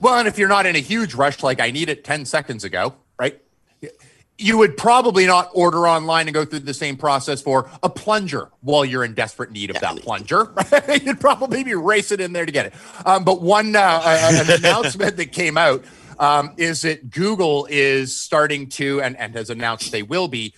Well, 0.00 0.18
and 0.18 0.26
if 0.26 0.38
you're 0.38 0.48
not 0.48 0.66
in 0.66 0.74
a 0.76 0.80
huge 0.80 1.14
rush, 1.14 1.42
like 1.42 1.60
I 1.60 1.70
need 1.70 1.88
it 1.88 2.04
10 2.04 2.24
seconds 2.24 2.64
ago, 2.64 2.94
right? 3.18 3.40
You 4.36 4.58
would 4.58 4.76
probably 4.76 5.26
not 5.26 5.50
order 5.54 5.86
online 5.86 6.26
and 6.26 6.34
go 6.34 6.44
through 6.44 6.60
the 6.60 6.74
same 6.74 6.96
process 6.96 7.40
for 7.40 7.70
a 7.84 7.88
plunger 7.88 8.50
while 8.62 8.84
you're 8.84 9.04
in 9.04 9.14
desperate 9.14 9.52
need 9.52 9.70
of 9.70 9.78
that 9.80 9.96
plunger. 9.98 10.52
Right? 10.72 11.02
You'd 11.04 11.20
probably 11.20 11.62
be 11.62 11.74
racing 11.74 12.18
in 12.18 12.32
there 12.32 12.44
to 12.44 12.50
get 12.50 12.66
it. 12.66 12.74
Um, 13.06 13.22
but 13.22 13.42
one 13.42 13.76
uh, 13.76 14.02
an 14.04 14.50
announcement 14.50 15.16
that 15.18 15.30
came 15.30 15.56
out 15.56 15.84
um, 16.18 16.54
is 16.56 16.82
that 16.82 17.10
Google 17.10 17.66
is 17.70 18.18
starting 18.18 18.68
to 18.70 19.00
and, 19.00 19.16
and 19.18 19.34
has 19.34 19.50
announced 19.50 19.92
they 19.92 20.02
will 20.02 20.28
be 20.28 20.54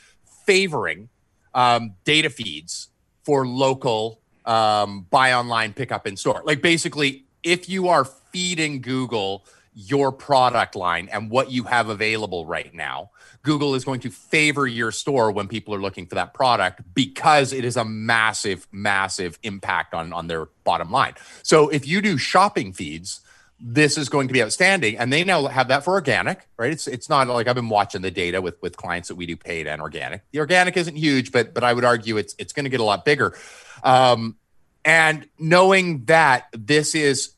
favoring 0.47 1.09
um, 1.55 1.95
data 2.05 2.31
feeds 2.31 2.89
for 3.25 3.47
local 3.47 4.21
um, 4.45 5.07
buy 5.11 5.33
online, 5.33 5.73
pick 5.73 5.91
up 5.91 6.07
in 6.07 6.17
store. 6.17 6.43
Like 6.45 6.63
basically, 6.63 7.25
if 7.43 7.69
you 7.69 7.89
are 7.89 8.05
feeding 8.05 8.81
Google 8.81 9.45
your 9.75 10.11
product 10.11 10.75
line 10.75 11.09
and 11.13 11.31
what 11.31 11.51
you 11.51 11.65
have 11.65 11.89
available 11.89 12.47
right 12.47 12.73
now, 12.73 13.11
Google 13.43 13.75
is 13.75 13.85
going 13.85 14.01
to 14.01 14.11
favor 14.11 14.67
your 14.67 14.91
store 14.91 15.31
when 15.31 15.49
people 15.49 15.75
are 15.75 15.81
looking 15.81 16.07
for 16.07 16.15
that 16.17 16.35
product 16.35 16.83
because 16.95 17.53
it 17.53 17.65
is 17.65 17.77
a 17.77 17.85
massive, 17.85 18.67
massive 18.73 19.39
impact 19.43 19.95
on, 19.95 20.13
on 20.13 20.27
their 20.27 20.47
bottom 20.65 20.91
line. 20.91 21.15
So 21.43 21.69
if 21.69 21.87
you 21.87 22.01
do 22.01 22.17
shopping 22.19 22.73
feeds, 22.73 23.21
this 23.59 23.97
is 23.97 24.09
going 24.09 24.29
to 24.29 24.35
be 24.35 24.43
outstanding. 24.43 24.99
And 24.99 25.13
they 25.13 25.25
now 25.25 25.47
have 25.47 25.69
that 25.69 25.85
for 25.85 25.95
organic 25.95 26.49
right? 26.57 26.73
It's 26.73 26.87
it's 26.87 27.09
not 27.09 27.29
like 27.29 27.49
i've 27.49 27.55
been 27.55 27.69
watching 27.69 28.03
the 28.03 28.11
data 28.11 28.41
with 28.41 28.61
with 28.63 28.77
clients 28.77 29.09
that 29.09 29.15
we 29.15 29.27
do 29.27 29.37
paid 29.37 29.67
and 29.67 29.81
organic. 29.81 30.23
The 30.33 30.41
organic 30.41 30.77
isn't 30.77 30.97
huge 30.97 31.33
but 31.33 31.55
but 31.55 31.65
i 31.65 31.73
would 31.73 31.85
argue 31.85 32.17
it's 32.17 32.35
it's 32.39 32.53
going 32.53 32.65
to 32.65 32.71
get 32.71 32.81
a 32.81 32.85
lot 32.85 33.05
bigger. 33.05 33.37
Um 33.83 34.37
and 34.85 35.29
knowing 35.39 36.05
that 36.05 36.47
this 36.53 36.95
is 36.95 37.33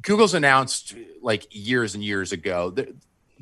google's 0.00 0.34
announced 0.34 0.94
like 1.22 1.46
years 1.50 1.94
and 1.94 2.04
years 2.04 2.32
ago 2.32 2.70
that 2.70 2.94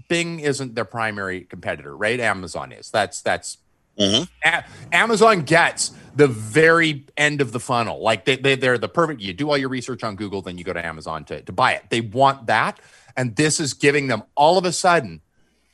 bing 0.09 0.41
isn't 0.41 0.75
their 0.75 0.85
primary 0.85 1.43
competitor 1.43 1.97
right? 1.97 2.21
Amazon 2.21 2.73
is. 2.73 2.91
That's 2.91 3.23
that's 3.23 3.59
Mm-hmm. 3.98 4.24
A- 4.44 4.64
Amazon 4.92 5.42
gets 5.42 5.92
the 6.16 6.28
very 6.28 7.06
end 7.16 7.40
of 7.40 7.52
the 7.52 7.60
funnel. 7.60 8.02
Like 8.02 8.24
they, 8.24 8.36
they, 8.36 8.54
they're 8.54 8.78
the 8.78 8.88
perfect, 8.88 9.20
you 9.20 9.32
do 9.32 9.50
all 9.50 9.58
your 9.58 9.68
research 9.68 10.04
on 10.04 10.16
Google, 10.16 10.42
then 10.42 10.58
you 10.58 10.64
go 10.64 10.72
to 10.72 10.84
Amazon 10.84 11.24
to, 11.26 11.42
to 11.42 11.52
buy 11.52 11.72
it. 11.72 11.84
They 11.90 12.00
want 12.00 12.46
that. 12.46 12.80
And 13.16 13.36
this 13.36 13.60
is 13.60 13.74
giving 13.74 14.06
them 14.06 14.22
all 14.34 14.58
of 14.58 14.64
a 14.64 14.72
sudden 14.72 15.20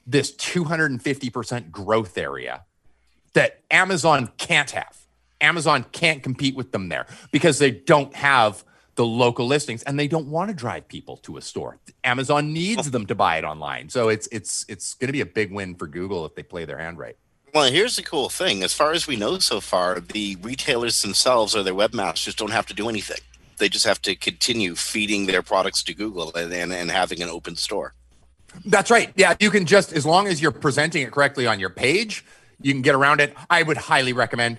this 0.06 0.34
250% 0.34 1.70
growth 1.70 2.18
area 2.18 2.64
that 3.34 3.60
Amazon 3.70 4.30
can't 4.38 4.70
have. 4.72 4.96
Amazon 5.40 5.86
can't 5.92 6.22
compete 6.22 6.54
with 6.54 6.72
them 6.72 6.88
there 6.88 7.06
because 7.32 7.58
they 7.58 7.70
don't 7.70 8.14
have 8.14 8.64
the 8.96 9.06
local 9.06 9.46
listings 9.46 9.82
and 9.84 9.98
they 9.98 10.08
don't 10.08 10.26
want 10.26 10.50
to 10.50 10.54
drive 10.54 10.86
people 10.88 11.16
to 11.18 11.38
a 11.38 11.40
store. 11.40 11.78
Amazon 12.04 12.52
needs 12.52 12.90
them 12.90 13.06
to 13.06 13.14
buy 13.14 13.38
it 13.38 13.44
online. 13.44 13.88
So 13.88 14.08
it's 14.08 14.26
it's 14.30 14.66
it's 14.68 14.94
going 14.94 15.08
to 15.08 15.12
be 15.12 15.22
a 15.22 15.26
big 15.26 15.50
win 15.50 15.74
for 15.74 15.86
Google 15.86 16.26
if 16.26 16.34
they 16.34 16.42
play 16.42 16.66
their 16.66 16.78
hand 16.78 16.98
right. 16.98 17.16
Well, 17.52 17.70
here's 17.70 17.96
the 17.96 18.02
cool 18.02 18.28
thing. 18.28 18.62
As 18.62 18.72
far 18.72 18.92
as 18.92 19.06
we 19.06 19.16
know 19.16 19.38
so 19.38 19.60
far, 19.60 19.98
the 19.98 20.36
retailers 20.40 21.02
themselves 21.02 21.56
or 21.56 21.62
their 21.62 21.74
webmasters 21.74 22.36
don't 22.36 22.52
have 22.52 22.66
to 22.66 22.74
do 22.74 22.88
anything. 22.88 23.18
they 23.58 23.68
just 23.68 23.86
have 23.86 24.00
to 24.02 24.14
continue 24.14 24.74
feeding 24.74 25.26
their 25.26 25.42
products 25.42 25.82
to 25.82 25.94
Google 25.94 26.32
and, 26.34 26.52
and, 26.52 26.72
and 26.72 26.90
having 26.90 27.20
an 27.22 27.28
open 27.28 27.56
store. 27.56 27.92
That's 28.64 28.90
right. 28.90 29.12
Yeah, 29.16 29.34
you 29.38 29.50
can 29.50 29.66
just 29.66 29.92
as 29.92 30.06
long 30.06 30.26
as 30.26 30.40
you're 30.40 30.50
presenting 30.50 31.02
it 31.02 31.12
correctly 31.12 31.46
on 31.46 31.60
your 31.60 31.70
page, 31.70 32.24
you 32.60 32.72
can 32.72 32.82
get 32.82 32.94
around 32.94 33.20
it. 33.20 33.34
I 33.48 33.62
would 33.62 33.76
highly 33.76 34.12
recommend, 34.12 34.58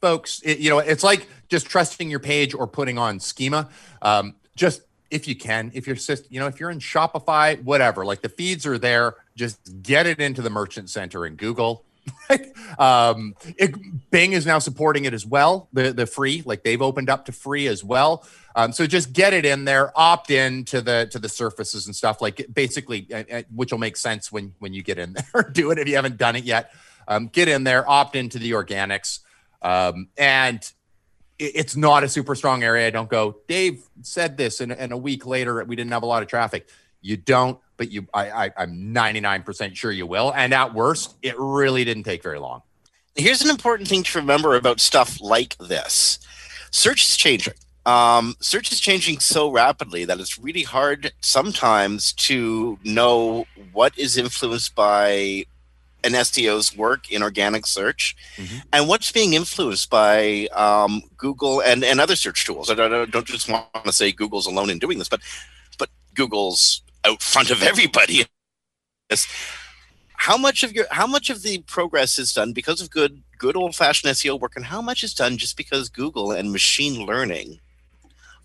folks. 0.00 0.40
It, 0.44 0.58
you 0.58 0.70
know, 0.70 0.78
it's 0.78 1.02
like 1.02 1.26
just 1.48 1.66
trusting 1.66 2.08
your 2.08 2.20
page 2.20 2.54
or 2.54 2.66
putting 2.66 2.98
on 2.98 3.18
schema. 3.18 3.68
Um, 4.02 4.36
just 4.54 4.82
if 5.10 5.28
you 5.28 5.36
can, 5.36 5.70
if 5.74 5.86
you're 5.86 5.96
you 6.30 6.40
know, 6.40 6.46
if 6.46 6.60
you're 6.60 6.70
in 6.70 6.78
Shopify, 6.78 7.62
whatever, 7.62 8.04
like 8.04 8.22
the 8.22 8.28
feeds 8.28 8.66
are 8.66 8.78
there, 8.78 9.14
just 9.34 9.82
get 9.82 10.06
it 10.06 10.20
into 10.20 10.42
the 10.42 10.50
merchant 10.50 10.90
center 10.90 11.26
in 11.26 11.36
Google. 11.36 11.84
um, 12.78 13.34
it, 13.56 13.74
Bing 14.10 14.32
is 14.32 14.46
now 14.46 14.58
supporting 14.58 15.04
it 15.04 15.14
as 15.14 15.26
well, 15.26 15.68
the 15.72 15.92
the 15.92 16.06
free, 16.06 16.42
like 16.44 16.62
they've 16.62 16.82
opened 16.82 17.10
up 17.10 17.26
to 17.26 17.32
free 17.32 17.66
as 17.66 17.84
well. 17.84 18.26
Um, 18.54 18.72
so 18.72 18.86
just 18.86 19.12
get 19.12 19.32
it 19.32 19.44
in 19.44 19.64
there, 19.64 19.92
opt 19.98 20.30
in 20.30 20.64
to 20.66 20.80
the 20.80 21.08
to 21.12 21.18
the 21.18 21.28
surfaces 21.28 21.86
and 21.86 21.94
stuff 21.94 22.20
like 22.20 22.46
basically, 22.52 23.06
uh, 23.12 23.24
uh, 23.30 23.42
which 23.54 23.70
will 23.70 23.78
make 23.78 23.96
sense 23.96 24.32
when 24.32 24.54
when 24.58 24.72
you 24.72 24.82
get 24.82 24.98
in 24.98 25.14
there. 25.32 25.42
Do 25.42 25.70
it 25.70 25.78
if 25.78 25.88
you 25.88 25.96
haven't 25.96 26.16
done 26.16 26.36
it 26.36 26.44
yet. 26.44 26.72
Um, 27.08 27.28
get 27.28 27.48
in 27.48 27.64
there, 27.64 27.88
opt 27.88 28.16
into 28.16 28.38
the 28.38 28.52
organics, 28.52 29.20
um, 29.62 30.08
and 30.16 30.60
it, 31.38 31.52
it's 31.54 31.76
not 31.76 32.02
a 32.02 32.08
super 32.08 32.34
strong 32.34 32.64
area. 32.64 32.90
Don't 32.90 33.08
go. 33.08 33.36
Dave 33.46 33.88
said 34.02 34.36
this, 34.36 34.60
and, 34.60 34.72
and 34.72 34.92
a 34.92 34.96
week 34.96 35.26
later 35.26 35.62
we 35.64 35.76
didn't 35.76 35.92
have 35.92 36.02
a 36.02 36.06
lot 36.06 36.22
of 36.22 36.28
traffic. 36.28 36.68
You 37.00 37.16
don't, 37.16 37.58
but 37.76 37.90
you, 37.90 38.06
I, 38.12 38.46
I, 38.46 38.52
I'm 38.56 38.94
99% 38.94 39.76
sure 39.76 39.92
you 39.92 40.06
will. 40.06 40.32
And 40.34 40.52
at 40.52 40.74
worst, 40.74 41.16
it 41.22 41.34
really 41.38 41.84
didn't 41.84 42.04
take 42.04 42.22
very 42.22 42.38
long. 42.38 42.62
Here's 43.14 43.42
an 43.42 43.50
important 43.50 43.88
thing 43.88 44.02
to 44.02 44.18
remember 44.18 44.56
about 44.56 44.78
stuff 44.78 45.20
like 45.20 45.56
this: 45.58 46.18
search 46.70 47.02
is 47.02 47.16
changing 47.16 47.54
um, 47.86 48.34
search 48.40 48.72
is 48.72 48.80
changing 48.80 49.20
so 49.20 49.48
rapidly 49.48 50.04
that 50.04 50.18
it's 50.18 50.38
really 50.38 50.64
hard 50.64 51.12
sometimes 51.20 52.12
to 52.14 52.78
know 52.82 53.46
what 53.72 53.96
is 53.96 54.18
influenced 54.18 54.74
by 54.74 55.46
an 56.02 56.12
SEO's 56.12 56.76
work 56.76 57.10
in 57.10 57.22
organic 57.22 57.64
search 57.64 58.16
mm-hmm. 58.36 58.58
and 58.72 58.88
what's 58.88 59.12
being 59.12 59.34
influenced 59.34 59.88
by 59.88 60.48
um, 60.48 61.00
Google 61.16 61.60
and, 61.60 61.84
and 61.84 62.00
other 62.00 62.16
search 62.16 62.44
tools. 62.44 62.70
I 62.70 62.74
don't, 62.74 63.10
don't 63.10 63.26
just 63.26 63.48
want 63.48 63.66
to 63.84 63.92
say 63.92 64.10
Google's 64.10 64.46
alone 64.46 64.68
in 64.68 64.80
doing 64.80 64.98
this, 64.98 65.08
but 65.08 65.20
but 65.78 65.88
Google's 66.14 66.82
out 67.06 67.22
front 67.22 67.50
of 67.50 67.62
everybody. 67.62 68.24
How 70.14 70.36
much 70.36 70.62
of 70.62 70.72
your 70.72 70.86
how 70.90 71.06
much 71.06 71.30
of 71.30 71.42
the 71.42 71.58
progress 71.58 72.18
is 72.18 72.32
done 72.32 72.52
because 72.52 72.80
of 72.80 72.90
good 72.90 73.22
good 73.38 73.56
old 73.56 73.74
fashioned 73.74 74.12
SEO 74.12 74.40
work, 74.40 74.56
and 74.56 74.64
how 74.64 74.82
much 74.82 75.04
is 75.04 75.14
done 75.14 75.36
just 75.36 75.56
because 75.56 75.88
Google 75.88 76.32
and 76.32 76.52
machine 76.52 77.06
learning 77.06 77.60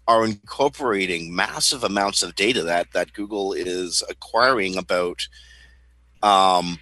are 0.07 0.25
incorporating 0.25 1.33
massive 1.33 1.83
amounts 1.83 2.21
of 2.21 2.35
data 2.35 2.61
that 2.63 2.91
that 2.93 3.13
Google 3.13 3.53
is 3.53 4.03
acquiring 4.09 4.77
about 4.77 5.27
um, 6.21 6.77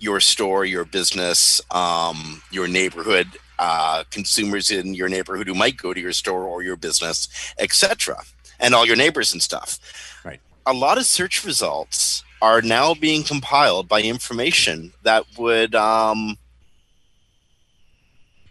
your 0.00 0.18
store, 0.18 0.64
your 0.64 0.84
business, 0.84 1.60
um, 1.70 2.42
your 2.50 2.66
neighborhood, 2.66 3.28
uh, 3.58 4.02
consumers 4.10 4.70
in 4.70 4.94
your 4.94 5.08
neighborhood 5.08 5.46
who 5.46 5.54
might 5.54 5.76
go 5.76 5.92
to 5.92 6.00
your 6.00 6.12
store 6.12 6.44
or 6.44 6.62
your 6.62 6.76
business, 6.76 7.28
etc., 7.58 8.24
and 8.60 8.74
all 8.74 8.86
your 8.86 8.96
neighbors 8.96 9.32
and 9.32 9.42
stuff. 9.42 9.78
Right. 10.24 10.40
A 10.66 10.72
lot 10.72 10.98
of 10.98 11.06
search 11.06 11.44
results 11.44 12.22
are 12.42 12.62
now 12.62 12.94
being 12.94 13.22
compiled 13.22 13.88
by 13.88 14.02
information 14.02 14.92
that 15.02 15.24
would 15.36 15.74
um, 15.74 16.38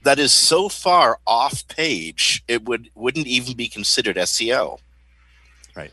that 0.04 0.20
is 0.20 0.32
so 0.32 0.70
far 0.70 1.20
off 1.26 1.68
page 1.68 2.44
it 2.48 2.66
would 2.66 2.90
wouldn't 2.96 3.28
even 3.28 3.56
be 3.56 3.68
considered 3.68 4.16
SEO. 4.16 4.80
Right. 5.76 5.92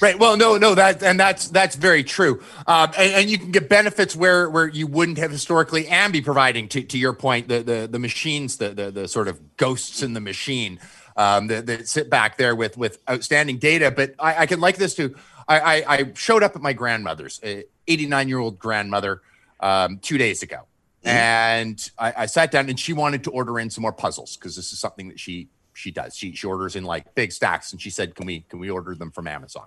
Right. 0.00 0.18
Well, 0.18 0.36
no, 0.36 0.56
no, 0.56 0.74
that 0.74 1.02
and 1.02 1.18
that's 1.20 1.48
that's 1.48 1.76
very 1.76 2.04
true. 2.04 2.42
Um, 2.66 2.90
and, 2.96 3.12
and, 3.12 3.30
you 3.30 3.38
can 3.38 3.50
get 3.50 3.68
benefits 3.68 4.16
where 4.16 4.48
where 4.48 4.68
you 4.68 4.86
wouldn't 4.86 5.18
have 5.18 5.30
historically 5.30 5.88
and 5.88 6.12
be 6.12 6.22
providing 6.22 6.68
to, 6.68 6.82
to 6.82 6.98
your 6.98 7.12
point, 7.12 7.48
the 7.48 7.62
the 7.62 7.88
the 7.90 7.98
machines, 7.98 8.56
the 8.56 8.70
the 8.70 8.90
the 8.90 9.08
sort 9.08 9.28
of 9.28 9.56
ghosts 9.56 10.02
in 10.02 10.14
the 10.14 10.20
machine 10.20 10.78
um, 11.16 11.46
that, 11.48 11.66
that 11.66 11.88
sit 11.88 12.10
back 12.10 12.36
there 12.36 12.54
with 12.54 12.76
with 12.76 12.98
outstanding 13.08 13.58
data. 13.58 13.90
But 13.90 14.14
I, 14.18 14.42
I 14.42 14.46
can 14.46 14.60
like 14.60 14.76
this 14.76 14.94
too. 14.94 15.16
I, 15.48 15.58
I, 15.58 15.94
I 15.96 16.12
showed 16.14 16.42
up 16.42 16.54
at 16.54 16.62
my 16.62 16.72
grandmother's, 16.72 17.40
89 17.88 18.28
year 18.28 18.38
old 18.38 18.58
grandmother, 18.58 19.20
um, 19.58 19.98
two 19.98 20.16
days 20.16 20.44
ago 20.44 20.66
Mm-hmm. 21.04 21.16
And 21.16 21.90
I, 21.98 22.12
I, 22.18 22.26
sat 22.26 22.50
down 22.50 22.68
and 22.68 22.78
she 22.78 22.92
wanted 22.92 23.24
to 23.24 23.30
order 23.30 23.58
in 23.58 23.70
some 23.70 23.80
more 23.80 23.92
puzzles 23.92 24.36
because 24.36 24.54
this 24.54 24.70
is 24.70 24.78
something 24.78 25.08
that 25.08 25.18
she 25.18 25.48
she 25.72 25.90
does. 25.90 26.14
She, 26.14 26.34
she 26.34 26.46
orders 26.46 26.76
in 26.76 26.84
like 26.84 27.14
big 27.14 27.32
stacks 27.32 27.72
and 27.72 27.80
she 27.80 27.88
said, 27.88 28.14
Can 28.14 28.26
we 28.26 28.40
can 28.50 28.58
we 28.58 28.68
order 28.68 28.94
them 28.94 29.10
from 29.10 29.26
Amazon? 29.26 29.66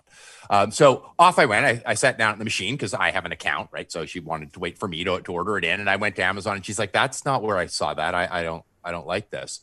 Um, 0.52 0.70
so 0.70 1.12
off 1.18 1.40
I 1.40 1.46
went. 1.46 1.66
I, 1.66 1.82
I 1.88 1.94
sat 1.96 2.20
down 2.20 2.34
at 2.34 2.38
the 2.38 2.44
machine 2.44 2.76
because 2.76 2.94
I 2.94 3.10
have 3.10 3.26
an 3.26 3.32
account, 3.32 3.70
right? 3.72 3.92
So 3.92 4.06
she 4.06 4.20
wanted 4.20 4.54
to 4.54 4.60
wait 4.60 4.78
for 4.78 4.88
me 4.88 5.04
to, 5.06 5.22
to 5.22 5.34
order 5.34 5.58
it 5.58 5.66
in. 5.66 5.80
And 5.80 5.90
I 5.90 5.96
went 5.96 6.16
to 6.18 6.24
Amazon 6.24 6.58
and 6.58 6.64
she's 6.64 6.78
like, 6.78 6.92
That's 6.92 7.26
not 7.26 7.42
where 7.42 7.58
I 7.58 7.66
saw 7.66 7.96
that. 7.96 8.14
I, 8.14 8.28
I 8.30 8.44
don't 8.44 8.64
I 8.84 8.92
don't 8.92 9.08
like 9.08 9.32
this. 9.32 9.62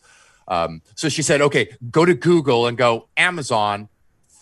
Um, 0.50 0.82
so 0.94 1.08
she 1.08 1.22
said, 1.22 1.40
Okay, 1.40 1.74
go 1.90 2.04
to 2.04 2.14
Google 2.14 2.66
and 2.66 2.76
go 2.76 3.08
Amazon 3.16 3.88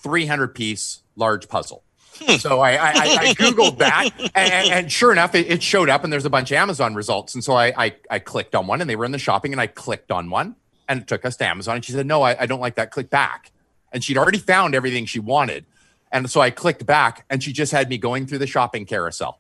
300 0.02 0.54
piece 0.54 1.02
large 1.14 1.48
puzzle. 1.48 1.84
Hmm. 2.20 2.36
so 2.36 2.60
I, 2.60 2.72
I, 2.72 2.90
I, 2.90 3.34
Googled 3.34 3.78
that, 3.78 4.10
and, 4.34 4.72
and 4.72 4.92
sure 4.92 5.12
enough, 5.12 5.36
it, 5.36 5.46
it, 5.46 5.62
showed 5.62 5.88
up, 5.88 6.02
and 6.02 6.12
there's 6.12 6.24
a 6.24 6.30
bunch 6.30 6.50
of 6.50 6.56
Amazon 6.56 6.96
results. 6.96 7.34
And 7.34 7.44
so 7.44 7.52
I, 7.52 7.72
I, 7.76 7.96
I, 8.10 8.18
clicked 8.18 8.56
on 8.56 8.66
one, 8.66 8.80
and 8.80 8.90
they 8.90 8.96
were 8.96 9.04
in 9.04 9.12
the 9.12 9.20
shopping, 9.20 9.52
and 9.52 9.60
I 9.60 9.68
clicked 9.68 10.10
on 10.10 10.28
one, 10.28 10.56
and 10.88 11.02
it 11.02 11.06
took 11.06 11.24
us 11.24 11.36
to 11.36 11.46
Amazon. 11.46 11.76
And 11.76 11.84
she 11.84 11.92
said, 11.92 12.06
"No, 12.06 12.22
I, 12.22 12.42
I 12.42 12.46
don't 12.46 12.58
like 12.58 12.74
that. 12.74 12.90
Click 12.90 13.08
back." 13.08 13.52
And 13.92 14.02
she'd 14.02 14.18
already 14.18 14.38
found 14.38 14.74
everything 14.74 15.06
she 15.06 15.20
wanted, 15.20 15.64
and 16.10 16.28
so 16.28 16.40
I 16.40 16.50
clicked 16.50 16.84
back, 16.84 17.24
and 17.30 17.40
she 17.40 17.52
just 17.52 17.70
had 17.70 17.88
me 17.88 17.98
going 17.98 18.26
through 18.26 18.38
the 18.38 18.48
shopping 18.48 18.84
carousel 18.84 19.38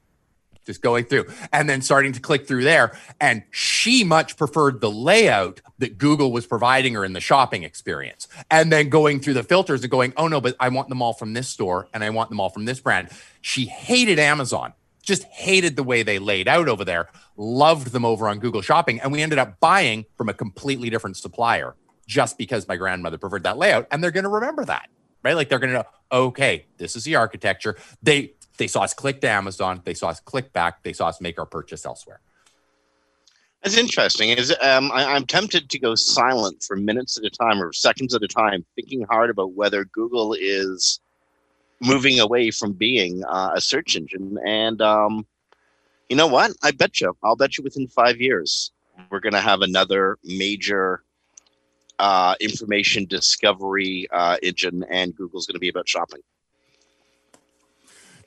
just 0.68 0.82
going 0.82 1.04
through 1.06 1.24
and 1.52 1.68
then 1.68 1.82
starting 1.82 2.12
to 2.12 2.20
click 2.20 2.46
through 2.46 2.62
there. 2.62 2.96
And 3.20 3.42
she 3.50 4.04
much 4.04 4.36
preferred 4.36 4.80
the 4.80 4.90
layout 4.90 5.60
that 5.78 5.98
Google 5.98 6.30
was 6.30 6.46
providing 6.46 6.94
her 6.94 7.04
in 7.04 7.14
the 7.14 7.20
shopping 7.20 7.64
experience. 7.64 8.28
And 8.50 8.70
then 8.70 8.90
going 8.90 9.18
through 9.18 9.34
the 9.34 9.42
filters 9.42 9.82
and 9.82 9.90
going, 9.90 10.12
oh 10.16 10.28
no, 10.28 10.40
but 10.40 10.54
I 10.60 10.68
want 10.68 10.90
them 10.90 11.02
all 11.02 11.14
from 11.14 11.32
this 11.32 11.48
store 11.48 11.88
and 11.92 12.04
I 12.04 12.10
want 12.10 12.28
them 12.28 12.38
all 12.38 12.50
from 12.50 12.66
this 12.66 12.78
brand. 12.78 13.08
She 13.40 13.64
hated 13.64 14.18
Amazon, 14.18 14.74
just 15.02 15.24
hated 15.24 15.74
the 15.74 15.82
way 15.82 16.02
they 16.02 16.18
laid 16.18 16.46
out 16.46 16.68
over 16.68 16.84
there, 16.84 17.08
loved 17.36 17.88
them 17.92 18.04
over 18.04 18.28
on 18.28 18.38
Google 18.38 18.60
Shopping. 18.60 19.00
And 19.00 19.10
we 19.10 19.22
ended 19.22 19.38
up 19.38 19.58
buying 19.58 20.04
from 20.16 20.28
a 20.28 20.34
completely 20.34 20.90
different 20.90 21.16
supplier 21.16 21.74
just 22.06 22.36
because 22.36 22.68
my 22.68 22.76
grandmother 22.76 23.16
preferred 23.16 23.44
that 23.44 23.56
layout. 23.56 23.86
And 23.90 24.04
they're 24.04 24.10
going 24.10 24.24
to 24.24 24.30
remember 24.30 24.64
that 24.66 24.90
right? 25.22 25.34
Like 25.34 25.48
they're 25.48 25.58
going 25.58 25.70
to 25.70 25.78
know, 25.78 25.84
okay, 26.10 26.66
this 26.78 26.96
is 26.96 27.04
the 27.04 27.16
architecture. 27.16 27.76
They 28.02 28.34
they 28.58 28.66
saw 28.66 28.82
us 28.82 28.94
click 28.94 29.20
to 29.22 29.28
Amazon. 29.28 29.80
They 29.84 29.94
saw 29.94 30.08
us 30.08 30.20
click 30.20 30.52
back. 30.52 30.82
They 30.82 30.92
saw 30.92 31.08
us 31.08 31.20
make 31.20 31.38
our 31.38 31.46
purchase 31.46 31.86
elsewhere. 31.86 32.20
That's 33.62 33.76
interesting. 33.76 34.30
Is 34.30 34.54
um, 34.62 34.92
I, 34.92 35.16
am 35.16 35.26
tempted 35.26 35.68
to 35.70 35.78
go 35.78 35.94
silent 35.94 36.62
for 36.62 36.76
minutes 36.76 37.18
at 37.18 37.24
a 37.24 37.30
time 37.30 37.60
or 37.60 37.72
seconds 37.72 38.14
at 38.14 38.22
a 38.22 38.28
time, 38.28 38.64
thinking 38.76 39.04
hard 39.10 39.30
about 39.30 39.52
whether 39.52 39.84
Google 39.84 40.34
is 40.38 41.00
moving 41.80 42.20
away 42.20 42.50
from 42.50 42.72
being 42.72 43.24
uh, 43.24 43.52
a 43.54 43.60
search 43.60 43.96
engine. 43.96 44.38
And 44.46 44.80
um, 44.80 45.26
you 46.08 46.16
know 46.16 46.26
what? 46.26 46.52
I 46.62 46.70
bet 46.70 47.00
you. 47.00 47.16
I'll 47.22 47.36
bet 47.36 47.58
you 47.58 47.64
within 47.64 47.88
five 47.88 48.20
years 48.20 48.72
we're 49.10 49.20
going 49.20 49.34
to 49.34 49.40
have 49.40 49.60
another 49.60 50.18
major 50.24 51.02
uh, 51.98 52.34
information 52.40 53.06
discovery 53.06 54.06
uh, 54.12 54.36
engine, 54.42 54.84
and 54.90 55.14
Google's 55.14 55.46
going 55.46 55.54
to 55.54 55.60
be 55.60 55.68
about 55.68 55.88
shopping. 55.88 56.20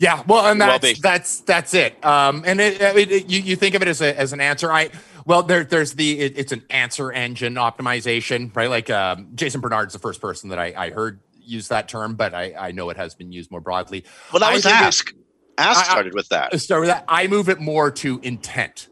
Yeah, 0.01 0.24
well, 0.25 0.48
and 0.48 0.60
that's 0.60 1.00
that's 1.00 1.41
that's 1.41 1.75
it. 1.75 2.03
Um, 2.03 2.41
and 2.43 2.60
it, 2.60 2.81
it, 2.81 3.29
you 3.29 3.39
you 3.39 3.55
think 3.55 3.75
of 3.75 3.84
it 3.84 3.88
as 3.88 4.01
a 4.01 4.17
as 4.20 4.34
an 4.34 4.41
answer. 4.41 4.72
I 4.72 4.89
well, 5.27 5.43
there 5.43 5.63
there's 5.63 5.93
the 5.93 6.20
it, 6.20 6.39
it's 6.39 6.51
an 6.51 6.63
answer 6.72 7.12
engine 7.12 7.53
optimization, 7.53 8.53
right? 8.55 8.67
Like 8.67 8.89
um, 8.89 9.29
Jason 9.36 9.62
Barnard's 9.62 9.93
the 9.93 10.00
first 10.00 10.20
person 10.20 10.50
that 10.50 10.58
I, 10.58 10.74
I 10.75 10.89
heard 10.89 11.20
use 11.39 11.67
that 11.67 11.88
term, 11.88 12.15
but 12.15 12.34
I 12.34 12.55
I 12.58 12.72
know 12.72 12.89
it 12.89 12.98
has 12.98 13.13
been 13.13 13.31
used 13.31 13.51
more 13.51 13.62
broadly. 13.62 14.03
Well, 14.34 14.39
that 14.39 14.51
was 14.51 14.65
Ask. 14.65 15.13
Ask 15.60 15.86
started 15.86 16.15
with 16.15 16.29
that. 16.29 16.60
Started 16.60 16.88
with 16.88 16.89
that. 16.89 17.05
I 17.08 17.27
move 17.27 17.48
it 17.48 17.60
more 17.60 17.91
to 17.91 18.20
intent 18.24 18.89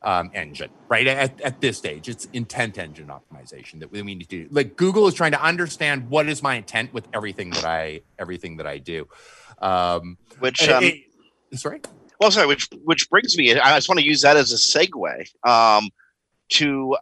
um, 0.00 0.30
engine, 0.32 0.70
right? 0.88 1.06
At, 1.06 1.38
at 1.42 1.60
this 1.60 1.76
stage, 1.76 2.08
it's 2.08 2.28
intent 2.32 2.78
engine 2.78 3.08
optimization 3.08 3.80
that 3.80 3.92
we 3.92 4.00
need 4.00 4.20
to 4.20 4.26
do. 4.26 4.48
Like 4.50 4.76
Google 4.76 5.06
is 5.06 5.12
trying 5.12 5.32
to 5.32 5.42
understand 5.42 6.08
what 6.08 6.30
is 6.30 6.42
my 6.42 6.54
intent 6.54 6.94
with 6.94 7.06
everything 7.12 7.50
that 7.50 7.66
I 7.66 8.00
everything 8.18 8.56
that 8.56 8.66
I 8.66 8.78
do. 8.78 9.06
Um, 9.58 10.18
which 10.38 10.68
um, 10.68 10.84
it, 10.84 11.04
sorry. 11.54 11.80
Well, 12.20 12.30
sorry. 12.30 12.46
Which 12.46 12.68
which 12.84 13.08
brings 13.10 13.36
me. 13.36 13.58
I 13.58 13.76
just 13.76 13.88
want 13.88 14.00
to 14.00 14.06
use 14.06 14.22
that 14.22 14.36
as 14.36 14.52
a 14.52 14.56
segue 14.56 15.28
um, 15.48 15.90
to 16.50 16.96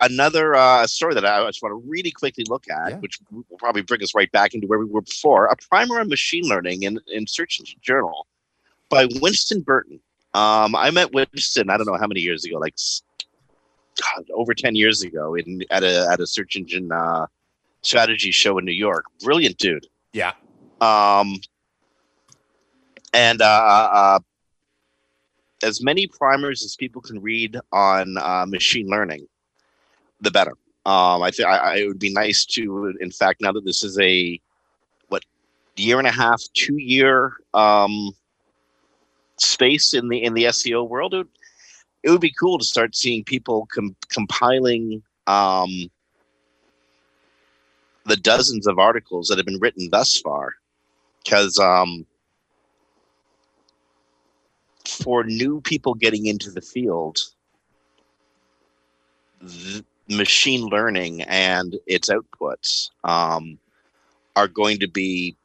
another 0.00 0.54
uh, 0.54 0.86
story 0.86 1.14
that 1.14 1.24
I 1.24 1.44
just 1.46 1.62
want 1.62 1.72
to 1.72 1.88
really 1.88 2.10
quickly 2.10 2.44
look 2.48 2.64
at, 2.68 2.90
yeah. 2.90 2.96
which 2.98 3.18
will 3.30 3.44
probably 3.58 3.82
bring 3.82 4.02
us 4.02 4.14
right 4.14 4.30
back 4.32 4.54
into 4.54 4.66
where 4.66 4.78
we 4.78 4.86
were 4.86 5.02
before. 5.02 5.46
A 5.46 5.56
primer 5.56 6.00
on 6.00 6.08
machine 6.08 6.44
learning 6.44 6.82
in, 6.82 6.98
in 7.08 7.26
Search 7.26 7.60
Engine 7.60 7.78
Journal 7.82 8.26
by 8.88 9.06
Winston 9.20 9.60
Burton. 9.60 10.00
Um, 10.32 10.74
I 10.74 10.90
met 10.90 11.12
Winston. 11.12 11.70
I 11.70 11.76
don't 11.76 11.86
know 11.86 11.98
how 11.98 12.06
many 12.06 12.20
years 12.20 12.44
ago, 12.44 12.58
like 12.58 12.76
God, 14.00 14.26
over 14.32 14.54
ten 14.54 14.74
years 14.74 15.02
ago, 15.02 15.34
in 15.34 15.62
at 15.70 15.82
a 15.82 16.08
at 16.10 16.20
a 16.20 16.26
search 16.26 16.56
engine 16.56 16.90
uh, 16.92 17.26
strategy 17.82 18.30
show 18.30 18.58
in 18.58 18.64
New 18.64 18.72
York. 18.72 19.06
Brilliant 19.22 19.58
dude. 19.58 19.86
Yeah. 20.12 20.32
Um, 20.80 21.40
and 23.12 23.42
uh, 23.42 23.88
uh, 23.92 24.18
as 25.62 25.82
many 25.82 26.06
primers 26.06 26.64
as 26.64 26.76
people 26.76 27.02
can 27.02 27.20
read 27.20 27.58
on 27.72 28.16
uh, 28.18 28.44
machine 28.46 28.88
learning, 28.88 29.26
the 30.20 30.30
better. 30.30 30.52
Um, 30.86 31.22
I 31.22 31.30
think 31.30 31.48
it 31.48 31.86
would 31.86 31.98
be 31.98 32.12
nice 32.12 32.44
to, 32.46 32.94
in 33.00 33.10
fact, 33.10 33.40
now 33.40 33.52
that 33.52 33.64
this 33.64 33.84
is 33.84 33.98
a 33.98 34.40
what 35.08 35.24
year 35.76 35.98
and 35.98 36.08
a 36.08 36.12
half, 36.12 36.42
two 36.54 36.78
year 36.78 37.34
um, 37.52 38.12
space 39.36 39.94
in 39.94 40.08
the 40.08 40.22
in 40.22 40.34
the 40.34 40.44
SEO 40.44 40.88
world, 40.88 41.14
it 41.14 41.18
would, 41.18 41.28
it 42.02 42.10
would 42.10 42.20
be 42.20 42.32
cool 42.32 42.58
to 42.58 42.64
start 42.64 42.96
seeing 42.96 43.24
people 43.24 43.68
com- 43.72 43.96
compiling 44.08 45.02
um, 45.26 45.90
the 48.06 48.16
dozens 48.16 48.66
of 48.66 48.78
articles 48.78 49.28
that 49.28 49.36
have 49.38 49.46
been 49.46 49.60
written 49.60 49.88
thus 49.90 50.18
far, 50.18 50.54
because 51.22 51.58
um, 51.58 52.06
for 54.90 55.24
new 55.24 55.60
people 55.60 55.94
getting 55.94 56.26
into 56.26 56.50
the 56.50 56.60
field, 56.60 57.18
th- 59.46 59.84
machine 60.08 60.66
learning 60.66 61.22
and 61.22 61.76
its 61.86 62.10
outputs 62.10 62.90
um, 63.04 63.58
are 64.36 64.48
going 64.48 64.78
to 64.78 64.88
be 64.88 65.36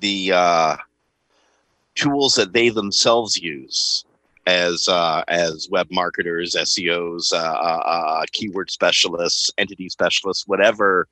the 0.00 0.32
uh, 0.32 0.76
tools 1.94 2.34
that 2.34 2.52
they 2.52 2.68
themselves 2.68 3.36
use 3.36 4.04
as 4.46 4.88
uh, 4.88 5.24
as 5.28 5.68
web 5.70 5.86
marketers, 5.90 6.54
SEOs, 6.54 7.32
uh, 7.32 7.36
uh, 7.36 7.82
uh, 7.84 8.24
keyword 8.32 8.70
specialists, 8.70 9.50
entity 9.58 9.88
specialists, 9.88 10.46
whatever 10.46 11.08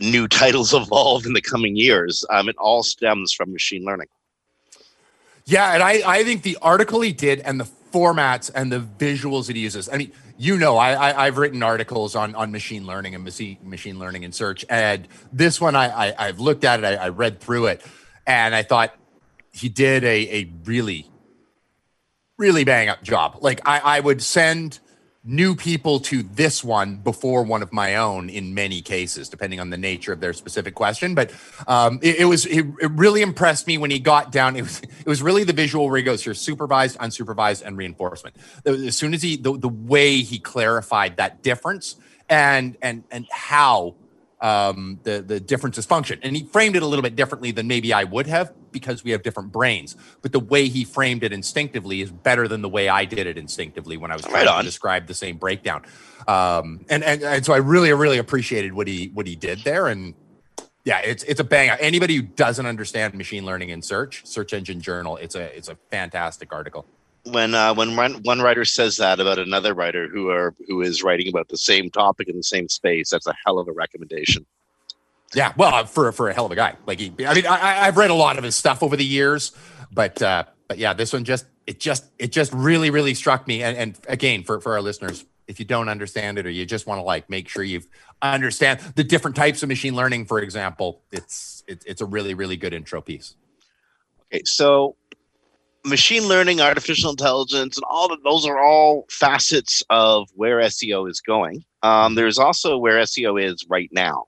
new 0.00 0.28
titles 0.28 0.72
evolve 0.82 1.26
in 1.26 1.32
the 1.32 1.40
coming 1.40 1.76
years. 1.76 2.24
Um, 2.30 2.48
it 2.48 2.56
all 2.58 2.82
stems 2.82 3.32
from 3.32 3.52
machine 3.52 3.84
learning. 3.84 4.08
Yeah, 5.48 5.72
and 5.72 5.82
I, 5.82 6.02
I 6.04 6.24
think 6.24 6.42
the 6.42 6.58
article 6.60 7.00
he 7.00 7.10
did 7.14 7.40
and 7.40 7.58
the 7.58 7.64
formats 7.90 8.50
and 8.54 8.70
the 8.70 8.80
visuals 8.80 9.46
that 9.46 9.56
he 9.56 9.62
uses. 9.62 9.88
I 9.88 9.96
mean, 9.96 10.12
you 10.36 10.58
know, 10.58 10.76
I, 10.76 11.22
I 11.22 11.24
have 11.24 11.38
written 11.38 11.62
articles 11.62 12.14
on 12.14 12.34
on 12.34 12.52
machine 12.52 12.86
learning 12.86 13.14
and 13.14 13.24
machine 13.24 13.98
learning 13.98 14.26
and 14.26 14.34
search, 14.34 14.66
and 14.68 15.08
this 15.32 15.58
one 15.58 15.74
I, 15.74 16.14
I 16.18 16.26
have 16.26 16.38
looked 16.38 16.64
at 16.64 16.80
it, 16.80 16.84
I, 16.84 17.06
I 17.06 17.08
read 17.08 17.40
through 17.40 17.68
it, 17.68 17.82
and 18.26 18.54
I 18.54 18.62
thought 18.62 18.94
he 19.50 19.70
did 19.70 20.04
a 20.04 20.36
a 20.36 20.52
really 20.66 21.10
really 22.36 22.64
bang 22.64 22.90
up 22.90 23.02
job. 23.02 23.38
Like 23.40 23.66
I 23.66 23.78
I 23.78 24.00
would 24.00 24.20
send 24.22 24.80
new 25.28 25.54
people 25.54 26.00
to 26.00 26.22
this 26.22 26.64
one 26.64 26.96
before 26.96 27.42
one 27.42 27.62
of 27.62 27.70
my 27.70 27.96
own 27.96 28.30
in 28.30 28.54
many 28.54 28.80
cases, 28.80 29.28
depending 29.28 29.60
on 29.60 29.68
the 29.68 29.76
nature 29.76 30.10
of 30.10 30.20
their 30.20 30.32
specific 30.32 30.74
question. 30.74 31.14
But 31.14 31.32
um, 31.66 31.98
it, 32.02 32.20
it, 32.20 32.24
was 32.24 32.46
it, 32.46 32.64
it, 32.80 32.90
really 32.92 33.20
impressed 33.20 33.66
me 33.66 33.76
when 33.76 33.90
he 33.90 33.98
got 33.98 34.32
down. 34.32 34.56
It 34.56 34.62
was 34.62 34.80
it 34.80 35.06
was 35.06 35.22
really 35.22 35.44
the 35.44 35.52
visual 35.52 35.86
where 35.86 35.98
he 35.98 36.02
goes 36.02 36.24
here: 36.24 36.32
supervised, 36.32 36.98
unsupervised, 36.98 37.62
and 37.62 37.76
reinforcement. 37.76 38.36
As 38.64 38.96
soon 38.96 39.12
as 39.12 39.22
he 39.22 39.36
the, 39.36 39.58
the 39.58 39.68
way 39.68 40.22
he 40.22 40.38
clarified 40.38 41.18
that 41.18 41.42
difference 41.42 41.96
and 42.30 42.78
and 42.80 43.04
and 43.10 43.26
how 43.30 43.96
um, 44.40 45.00
the 45.02 45.20
the 45.20 45.40
differences 45.40 45.86
function. 45.86 46.18
And 46.22 46.36
he 46.36 46.44
framed 46.44 46.76
it 46.76 46.82
a 46.82 46.86
little 46.86 47.02
bit 47.02 47.16
differently 47.16 47.50
than 47.50 47.66
maybe 47.66 47.92
I 47.92 48.04
would 48.04 48.26
have 48.26 48.52
because 48.72 49.02
we 49.02 49.10
have 49.12 49.22
different 49.22 49.52
brains. 49.52 49.96
But 50.22 50.32
the 50.32 50.40
way 50.40 50.68
he 50.68 50.84
framed 50.84 51.22
it 51.24 51.32
instinctively 51.32 52.00
is 52.00 52.10
better 52.10 52.46
than 52.46 52.62
the 52.62 52.68
way 52.68 52.88
I 52.88 53.04
did 53.04 53.26
it 53.26 53.38
instinctively 53.38 53.96
when 53.96 54.10
I 54.10 54.16
was 54.16 54.24
trying 54.24 54.46
right 54.46 54.58
to 54.58 54.64
describe 54.64 55.06
the 55.06 55.14
same 55.14 55.36
breakdown. 55.36 55.84
Um, 56.26 56.84
and, 56.88 57.02
and 57.02 57.22
and 57.22 57.44
so 57.44 57.52
I 57.52 57.58
really 57.58 57.92
really 57.92 58.18
appreciated 58.18 58.72
what 58.72 58.86
he 58.86 59.10
what 59.14 59.26
he 59.26 59.36
did 59.36 59.60
there. 59.64 59.88
And 59.88 60.14
yeah, 60.84 61.00
it's 61.00 61.24
it's 61.24 61.40
a 61.40 61.44
bang. 61.44 61.70
Anybody 61.80 62.16
who 62.16 62.22
doesn't 62.22 62.64
understand 62.64 63.14
machine 63.14 63.44
learning 63.44 63.70
in 63.70 63.82
search, 63.82 64.24
search 64.26 64.52
engine 64.52 64.80
journal, 64.80 65.16
it's 65.16 65.34
a 65.34 65.56
it's 65.56 65.68
a 65.68 65.76
fantastic 65.90 66.52
article 66.52 66.86
when 67.24 67.54
uh, 67.54 67.74
when 67.74 67.96
one, 67.96 68.14
one 68.22 68.40
writer 68.40 68.64
says 68.64 68.96
that 68.96 69.20
about 69.20 69.38
another 69.38 69.74
writer 69.74 70.08
who 70.08 70.30
are 70.30 70.54
who 70.66 70.82
is 70.82 71.02
writing 71.02 71.28
about 71.28 71.48
the 71.48 71.58
same 71.58 71.90
topic 71.90 72.28
in 72.28 72.36
the 72.36 72.42
same 72.42 72.68
space, 72.68 73.10
that's 73.10 73.26
a 73.26 73.34
hell 73.44 73.58
of 73.58 73.68
a 73.68 73.72
recommendation. 73.72 74.46
Yeah, 75.34 75.52
well, 75.56 75.84
for 75.84 76.10
for 76.12 76.28
a 76.28 76.34
hell 76.34 76.46
of 76.46 76.52
a 76.52 76.56
guy, 76.56 76.76
like 76.86 77.00
he, 77.00 77.12
I 77.26 77.34
mean, 77.34 77.46
I, 77.46 77.86
I've 77.86 77.96
read 77.96 78.10
a 78.10 78.14
lot 78.14 78.38
of 78.38 78.44
his 78.44 78.56
stuff 78.56 78.82
over 78.82 78.96
the 78.96 79.04
years, 79.04 79.52
but 79.92 80.20
uh, 80.22 80.44
but 80.68 80.78
yeah, 80.78 80.94
this 80.94 81.12
one 81.12 81.24
just 81.24 81.46
it 81.66 81.80
just 81.80 82.04
it 82.18 82.32
just 82.32 82.52
really 82.52 82.90
really 82.90 83.14
struck 83.14 83.46
me. 83.46 83.62
And, 83.62 83.76
and 83.76 83.98
again, 84.08 84.42
for 84.42 84.60
for 84.60 84.72
our 84.72 84.80
listeners, 84.80 85.26
if 85.46 85.58
you 85.58 85.66
don't 85.66 85.88
understand 85.88 86.38
it 86.38 86.46
or 86.46 86.50
you 86.50 86.64
just 86.64 86.86
want 86.86 86.98
to 86.98 87.02
like 87.02 87.28
make 87.28 87.48
sure 87.48 87.62
you 87.62 87.82
understand 88.22 88.80
the 88.94 89.04
different 89.04 89.36
types 89.36 89.62
of 89.62 89.68
machine 89.68 89.94
learning, 89.94 90.24
for 90.24 90.40
example, 90.40 91.02
it's 91.12 91.62
it, 91.66 91.82
it's 91.86 92.00
a 92.00 92.06
really 92.06 92.32
really 92.32 92.56
good 92.56 92.72
intro 92.72 93.02
piece. 93.02 93.34
Okay, 94.32 94.42
so 94.44 94.96
machine 95.88 96.28
learning, 96.28 96.60
artificial 96.60 97.10
intelligence, 97.10 97.76
and 97.76 97.84
all 97.88 98.12
of 98.12 98.22
those 98.22 98.46
are 98.46 98.60
all 98.60 99.06
facets 99.10 99.82
of 99.90 100.28
where 100.34 100.60
SEO 100.60 101.10
is 101.10 101.20
going. 101.20 101.64
Um, 101.82 102.14
there's 102.14 102.38
also 102.38 102.78
where 102.78 102.98
SEO 102.98 103.42
is 103.42 103.66
right 103.68 103.90
now, 103.92 104.26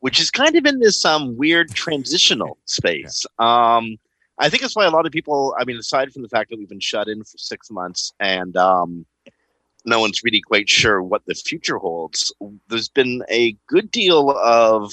which 0.00 0.20
is 0.20 0.30
kind 0.30 0.56
of 0.56 0.64
in 0.64 0.80
this 0.80 1.04
um, 1.04 1.36
weird 1.36 1.70
transitional 1.74 2.58
space. 2.64 3.26
Um, 3.38 3.96
I 4.38 4.48
think 4.48 4.62
that's 4.62 4.76
why 4.76 4.84
a 4.84 4.90
lot 4.90 5.06
of 5.06 5.12
people, 5.12 5.54
I 5.58 5.64
mean, 5.64 5.76
aside 5.76 6.12
from 6.12 6.22
the 6.22 6.28
fact 6.28 6.50
that 6.50 6.58
we've 6.58 6.68
been 6.68 6.80
shut 6.80 7.08
in 7.08 7.24
for 7.24 7.38
six 7.38 7.70
months 7.70 8.12
and 8.20 8.54
um, 8.56 9.06
no 9.86 10.00
one's 10.00 10.22
really 10.22 10.42
quite 10.42 10.68
sure 10.68 11.02
what 11.02 11.22
the 11.26 11.34
future 11.34 11.78
holds, 11.78 12.32
there's 12.68 12.88
been 12.88 13.22
a 13.30 13.56
good 13.66 13.90
deal 13.90 14.30
of 14.30 14.92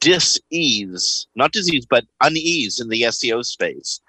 dis-ease, 0.00 1.26
not 1.34 1.52
disease, 1.52 1.84
but 1.84 2.06
unease 2.22 2.80
in 2.80 2.88
the 2.88 3.02
SEO 3.02 3.44
space 3.44 4.00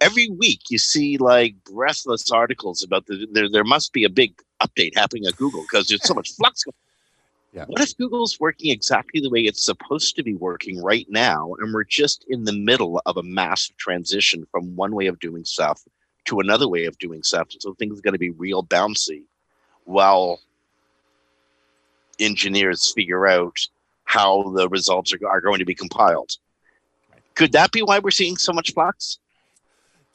every 0.00 0.28
week 0.28 0.62
you 0.70 0.78
see 0.78 1.18
like 1.18 1.54
breathless 1.64 2.30
articles 2.30 2.82
about 2.82 3.06
the 3.06 3.26
there, 3.32 3.48
there 3.48 3.64
must 3.64 3.92
be 3.92 4.04
a 4.04 4.08
big 4.08 4.34
update 4.62 4.96
happening 4.96 5.26
at 5.26 5.36
Google 5.36 5.62
because 5.62 5.88
there's 5.88 6.04
so 6.04 6.14
much 6.14 6.32
flux. 6.36 6.64
Yeah. 7.52 7.64
What 7.66 7.80
if 7.80 7.96
Google's 7.96 8.38
working 8.38 8.70
exactly 8.70 9.20
the 9.20 9.30
way 9.30 9.40
it's 9.40 9.64
supposed 9.64 10.14
to 10.16 10.22
be 10.22 10.34
working 10.34 10.80
right 10.80 11.06
now, 11.08 11.52
and 11.58 11.74
we're 11.74 11.84
just 11.84 12.24
in 12.28 12.44
the 12.44 12.52
middle 12.52 13.02
of 13.06 13.16
a 13.16 13.24
massive 13.24 13.76
transition 13.76 14.46
from 14.52 14.76
one 14.76 14.94
way 14.94 15.06
of 15.08 15.18
doing 15.18 15.44
stuff 15.44 15.82
to 16.26 16.38
another 16.38 16.68
way 16.68 16.84
of 16.84 16.96
doing 16.98 17.24
stuff? 17.24 17.48
So 17.58 17.74
things 17.74 17.98
are 17.98 18.02
going 18.02 18.14
to 18.14 18.18
be 18.18 18.30
real 18.30 18.62
bouncy 18.62 19.24
while 19.84 20.40
engineers 22.20 22.92
figure 22.92 23.26
out 23.26 23.58
how 24.04 24.52
the 24.54 24.68
results 24.68 25.12
are, 25.12 25.28
are 25.28 25.40
going 25.40 25.58
to 25.58 25.64
be 25.64 25.74
compiled. 25.74 26.36
Could 27.34 27.52
that 27.52 27.72
be 27.72 27.82
why 27.82 27.98
we're 27.98 28.10
seeing 28.10 28.36
so 28.36 28.52
much 28.52 28.74
flux? 28.74 29.18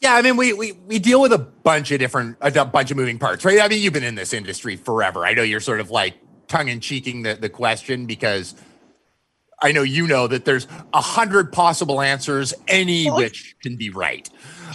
Yeah, 0.01 0.15
I 0.15 0.21
mean, 0.21 0.35
we, 0.37 0.53
we 0.53 0.73
we 0.73 0.99
deal 0.99 1.21
with 1.21 1.31
a 1.31 1.37
bunch 1.37 1.91
of 1.91 1.99
different 1.99 2.37
a 2.41 2.65
bunch 2.65 2.91
of 2.91 2.97
moving 2.97 3.17
parts, 3.17 3.45
right? 3.45 3.61
I 3.61 3.67
mean, 3.67 3.81
you've 3.81 3.93
been 3.93 4.03
in 4.03 4.15
this 4.15 4.33
industry 4.33 4.75
forever. 4.75 5.25
I 5.25 5.33
know 5.33 5.43
you're 5.43 5.59
sort 5.59 5.79
of 5.79 5.89
like 5.89 6.15
tongue 6.47 6.67
in 6.67 6.79
cheeking 6.79 7.23
the 7.23 7.35
the 7.35 7.49
question 7.49 8.05
because 8.05 8.55
I 9.61 9.71
know 9.71 9.83
you 9.83 10.05
know 10.05 10.27
that 10.27 10.45
there's 10.45 10.67
a 10.93 11.01
hundred 11.01 11.51
possible 11.51 12.01
answers, 12.01 12.53
any 12.67 13.09
which 13.09 13.55
can 13.61 13.77
be 13.77 13.89
right. 13.89 14.29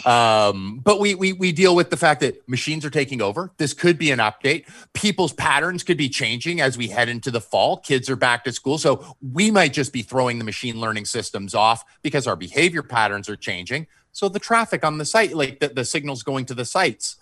Um, 0.07 0.81
but 0.83 0.99
we, 0.99 1.15
we 1.15 1.35
we 1.35 1.53
deal 1.53 1.77
with 1.77 1.91
the 1.91 1.97
fact 1.97 2.21
that 2.23 2.49
machines 2.49 2.85
are 2.87 2.91
taking 2.91 3.21
over. 3.21 3.53
This 3.59 3.75
could 3.75 3.99
be 3.99 4.11
an 4.11 4.19
update. 4.19 4.65
People's 4.95 5.35
patterns 5.35 5.83
could 5.83 5.99
be 5.99 6.09
changing 6.09 6.61
as 6.61 6.79
we 6.79 6.89
head 6.89 7.09
into 7.11 7.31
the 7.31 7.41
fall. 7.41 7.77
Kids 7.77 8.09
are 8.09 8.17
back 8.17 8.45
to 8.45 8.53
school, 8.53 8.79
so 8.79 9.17
we 9.21 9.51
might 9.51 9.75
just 9.75 9.93
be 9.93 10.03
throwing 10.03 10.39
the 10.39 10.45
machine 10.45 10.81
learning 10.81 11.05
systems 11.05 11.55
off 11.55 11.85
because 12.03 12.27
our 12.27 12.37
behavior 12.37 12.83
patterns 12.83 13.29
are 13.29 13.37
changing. 13.37 13.87
So 14.13 14.29
the 14.29 14.39
traffic 14.39 14.85
on 14.85 14.99
the 14.99 15.05
site, 15.05 15.35
like 15.35 15.61
the, 15.61 15.69
the 15.69 15.85
signals 15.85 16.23
going 16.23 16.47
to 16.47 16.55
the 16.55 16.65
sites 16.65 17.17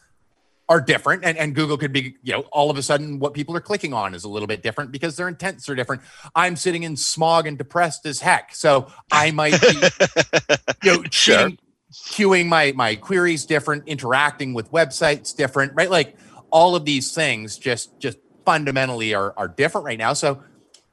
are 0.68 0.80
different. 0.80 1.24
And, 1.24 1.38
and 1.38 1.54
Google 1.54 1.78
could 1.78 1.92
be, 1.92 2.16
you 2.22 2.32
know, 2.32 2.40
all 2.52 2.70
of 2.70 2.76
a 2.76 2.82
sudden 2.82 3.18
what 3.18 3.32
people 3.32 3.56
are 3.56 3.60
clicking 3.60 3.94
on 3.94 4.14
is 4.14 4.24
a 4.24 4.28
little 4.28 4.46
bit 4.46 4.62
different 4.62 4.92
because 4.92 5.16
their 5.16 5.28
intents 5.28 5.68
are 5.68 5.74
different. 5.74 6.02
I'm 6.34 6.56
sitting 6.56 6.82
in 6.82 6.96
smog 6.96 7.46
and 7.46 7.56
depressed 7.56 8.04
as 8.04 8.20
heck. 8.20 8.54
So 8.54 8.92
I 9.10 9.30
might 9.30 9.60
be, 9.60 9.68
you 10.82 10.96
know, 10.96 11.04
sure. 11.10 11.50
queuing 11.92 12.48
my, 12.48 12.72
my 12.72 12.96
queries 12.96 13.46
different, 13.46 13.88
interacting 13.88 14.52
with 14.52 14.70
websites 14.70 15.34
different, 15.34 15.72
right? 15.74 15.90
Like 15.90 16.16
all 16.50 16.76
of 16.76 16.84
these 16.84 17.14
things 17.14 17.56
just, 17.56 17.98
just 17.98 18.18
fundamentally 18.44 19.14
are, 19.14 19.32
are 19.38 19.48
different 19.48 19.86
right 19.86 19.98
now. 19.98 20.12
So 20.12 20.42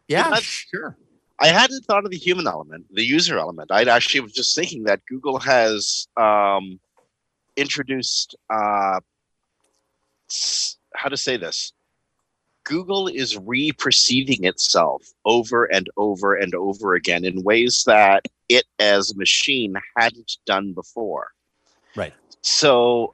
yeah, 0.07 0.35
sure. 0.35 0.97
I 1.39 1.47
hadn't 1.47 1.83
thought 1.85 2.05
of 2.05 2.11
the 2.11 2.17
human 2.17 2.47
element, 2.47 2.85
the 2.91 3.03
user 3.03 3.37
element. 3.37 3.71
I 3.71 3.83
actually 3.83 4.21
was 4.21 4.31
just 4.31 4.55
thinking 4.55 4.83
that 4.83 5.05
Google 5.05 5.39
has 5.39 6.07
um, 6.15 6.79
introduced 7.57 8.35
uh, 8.49 8.99
how 10.93 11.09
to 11.09 11.17
say 11.17 11.37
this. 11.37 11.73
Google 12.63 13.07
is 13.07 13.37
re-perceiving 13.37 14.45
itself 14.45 15.03
over 15.23 15.65
and 15.65 15.87
over 15.97 16.33
and 16.33 16.55
over 16.55 16.95
again 16.95 17.23
in 17.23 17.43
ways 17.43 17.83
that 17.85 18.25
it 18.49 18.65
as 18.79 19.11
a 19.11 19.17
machine 19.17 19.75
hadn't 19.97 20.37
done 20.45 20.73
before. 20.73 21.27
Right. 21.95 22.13
So 22.41 23.13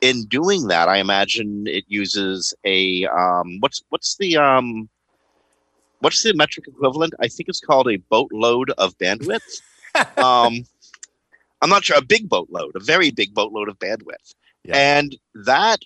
in 0.00 0.24
doing 0.24 0.68
that, 0.68 0.88
I 0.88 0.98
imagine 0.98 1.66
it 1.66 1.84
uses 1.88 2.52
a 2.64 3.06
um, 3.06 3.58
what's 3.60 3.82
what's 3.88 4.16
the 4.16 4.36
um, 4.36 4.88
what's 6.00 6.22
the 6.22 6.34
metric 6.34 6.66
equivalent? 6.68 7.14
I 7.20 7.28
think 7.28 7.48
it's 7.48 7.60
called 7.60 7.88
a 7.90 7.96
boatload 7.96 8.70
of 8.78 8.96
bandwidth. 8.98 9.60
um, 10.18 10.64
I'm 11.62 11.68
not 11.70 11.84
sure. 11.84 11.96
A 11.98 12.02
big 12.02 12.28
boatload, 12.28 12.72
a 12.76 12.80
very 12.80 13.10
big 13.10 13.34
boatload 13.34 13.68
of 13.68 13.78
bandwidth, 13.78 14.34
Yeah. 14.64 14.76
and 14.76 15.16
that 15.34 15.80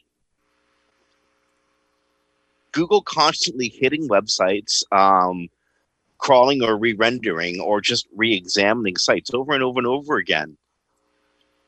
Google 2.72 3.02
constantly 3.02 3.68
hitting 3.68 4.08
websites, 4.08 4.82
um, 4.92 5.48
crawling 6.18 6.62
or 6.62 6.76
re-rendering 6.76 7.60
or 7.60 7.80
just 7.80 8.06
re-examining 8.14 8.96
sites 8.96 9.30
over 9.32 9.52
and 9.52 9.62
over 9.62 9.78
and 9.78 9.86
over 9.86 10.16
again. 10.16 10.56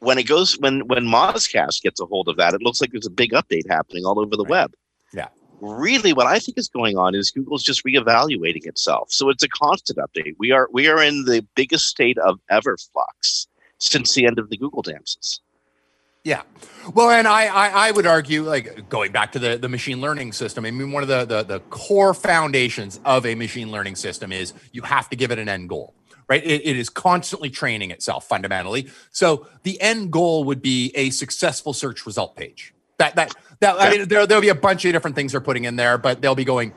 When 0.00 0.18
it 0.18 0.24
goes 0.24 0.58
when 0.58 0.86
when 0.88 1.04
Mozcast 1.04 1.82
gets 1.82 2.00
a 2.00 2.06
hold 2.06 2.28
of 2.28 2.36
that, 2.36 2.54
it 2.54 2.62
looks 2.62 2.80
like 2.80 2.90
there's 2.92 3.06
a 3.06 3.10
big 3.10 3.32
update 3.32 3.68
happening 3.68 4.04
all 4.04 4.18
over 4.20 4.36
the 4.36 4.44
Right. 4.44 4.50
web. 4.50 4.74
Yeah. 5.14 5.28
Really, 5.60 6.12
what 6.12 6.26
I 6.26 6.38
think 6.38 6.58
is 6.58 6.68
going 6.68 6.98
on 6.98 7.14
is 7.14 7.30
Google's 7.30 7.62
just 7.62 7.84
reevaluating 7.84 8.66
itself. 8.66 9.10
So 9.10 9.30
it's 9.30 9.42
a 9.42 9.48
constant 9.48 9.98
update. 9.98 10.34
We 10.38 10.52
are 10.52 10.68
we 10.72 10.88
are 10.88 11.02
in 11.02 11.24
the 11.24 11.46
biggest 11.54 11.86
state 11.86 12.18
of 12.18 12.38
ever 12.50 12.76
flux 12.76 13.46
since 13.78 14.14
the 14.14 14.26
end 14.26 14.38
of 14.38 14.50
the 14.50 14.56
Google 14.56 14.82
dances. 14.82 15.40
Yeah. 16.24 16.42
Well, 16.92 17.10
and 17.10 17.28
I, 17.28 17.46
I 17.46 17.88
I 17.88 17.90
would 17.92 18.06
argue, 18.06 18.42
like 18.42 18.88
going 18.88 19.12
back 19.12 19.32
to 19.32 19.38
the, 19.38 19.56
the 19.56 19.68
machine 19.68 20.00
learning 20.00 20.32
system, 20.32 20.64
I 20.66 20.72
mean, 20.72 20.90
one 20.92 21.02
of 21.02 21.08
the, 21.08 21.24
the 21.24 21.42
the 21.44 21.60
core 21.70 22.14
foundations 22.14 23.00
of 23.04 23.24
a 23.24 23.34
machine 23.34 23.70
learning 23.70 23.94
system 23.96 24.32
is 24.32 24.52
you 24.72 24.82
have 24.82 25.08
to 25.10 25.16
give 25.16 25.30
it 25.30 25.38
an 25.38 25.48
end 25.48 25.68
goal, 25.68 25.94
right? 26.28 26.44
It, 26.44 26.66
it 26.66 26.76
is 26.76 26.88
constantly 26.90 27.48
training 27.48 27.92
itself 27.92 28.26
fundamentally. 28.26 28.90
So 29.10 29.46
the 29.62 29.80
end 29.80 30.10
goal 30.10 30.44
would 30.44 30.60
be 30.60 30.90
a 30.96 31.10
successful 31.10 31.72
search 31.72 32.04
result 32.04 32.36
page. 32.36 32.74
That 32.98 33.16
that 33.16 33.34
that 33.60 33.76
I 33.78 33.90
mean, 33.90 34.08
there 34.08 34.26
there'll 34.26 34.42
be 34.42 34.48
a 34.48 34.54
bunch 34.54 34.84
of 34.84 34.92
different 34.92 35.16
things 35.16 35.32
they're 35.32 35.40
putting 35.40 35.64
in 35.64 35.76
there, 35.76 35.98
but 35.98 36.20
they'll 36.20 36.34
be 36.34 36.44
going 36.44 36.72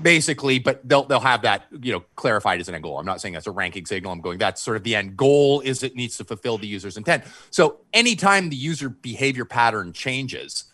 basically, 0.00 0.58
but 0.58 0.86
they'll 0.88 1.04
they'll 1.04 1.20
have 1.20 1.42
that 1.42 1.64
you 1.80 1.92
know 1.92 2.04
clarified 2.14 2.60
as 2.60 2.68
an 2.68 2.74
end 2.74 2.84
goal. 2.84 2.98
I'm 2.98 3.06
not 3.06 3.20
saying 3.20 3.34
that's 3.34 3.46
a 3.46 3.52
ranking 3.52 3.86
signal. 3.86 4.12
I'm 4.12 4.20
going 4.20 4.38
that's 4.38 4.62
sort 4.62 4.76
of 4.76 4.82
the 4.82 4.94
end 4.94 5.16
goal 5.16 5.60
is 5.60 5.82
it 5.82 5.94
needs 5.94 6.16
to 6.18 6.24
fulfill 6.24 6.58
the 6.58 6.66
user's 6.66 6.96
intent. 6.96 7.24
So 7.50 7.78
anytime 7.92 8.50
the 8.50 8.56
user 8.56 8.88
behavior 8.88 9.44
pattern 9.44 9.92
changes, 9.92 10.64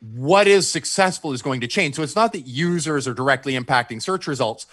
what 0.00 0.46
is 0.46 0.68
successful 0.68 1.32
is 1.32 1.42
going 1.42 1.60
to 1.60 1.66
change. 1.66 1.96
So 1.96 2.02
it's 2.02 2.16
not 2.16 2.32
that 2.32 2.46
users 2.46 3.08
are 3.08 3.14
directly 3.14 3.54
impacting 3.54 4.00
search 4.00 4.26
results, 4.26 4.66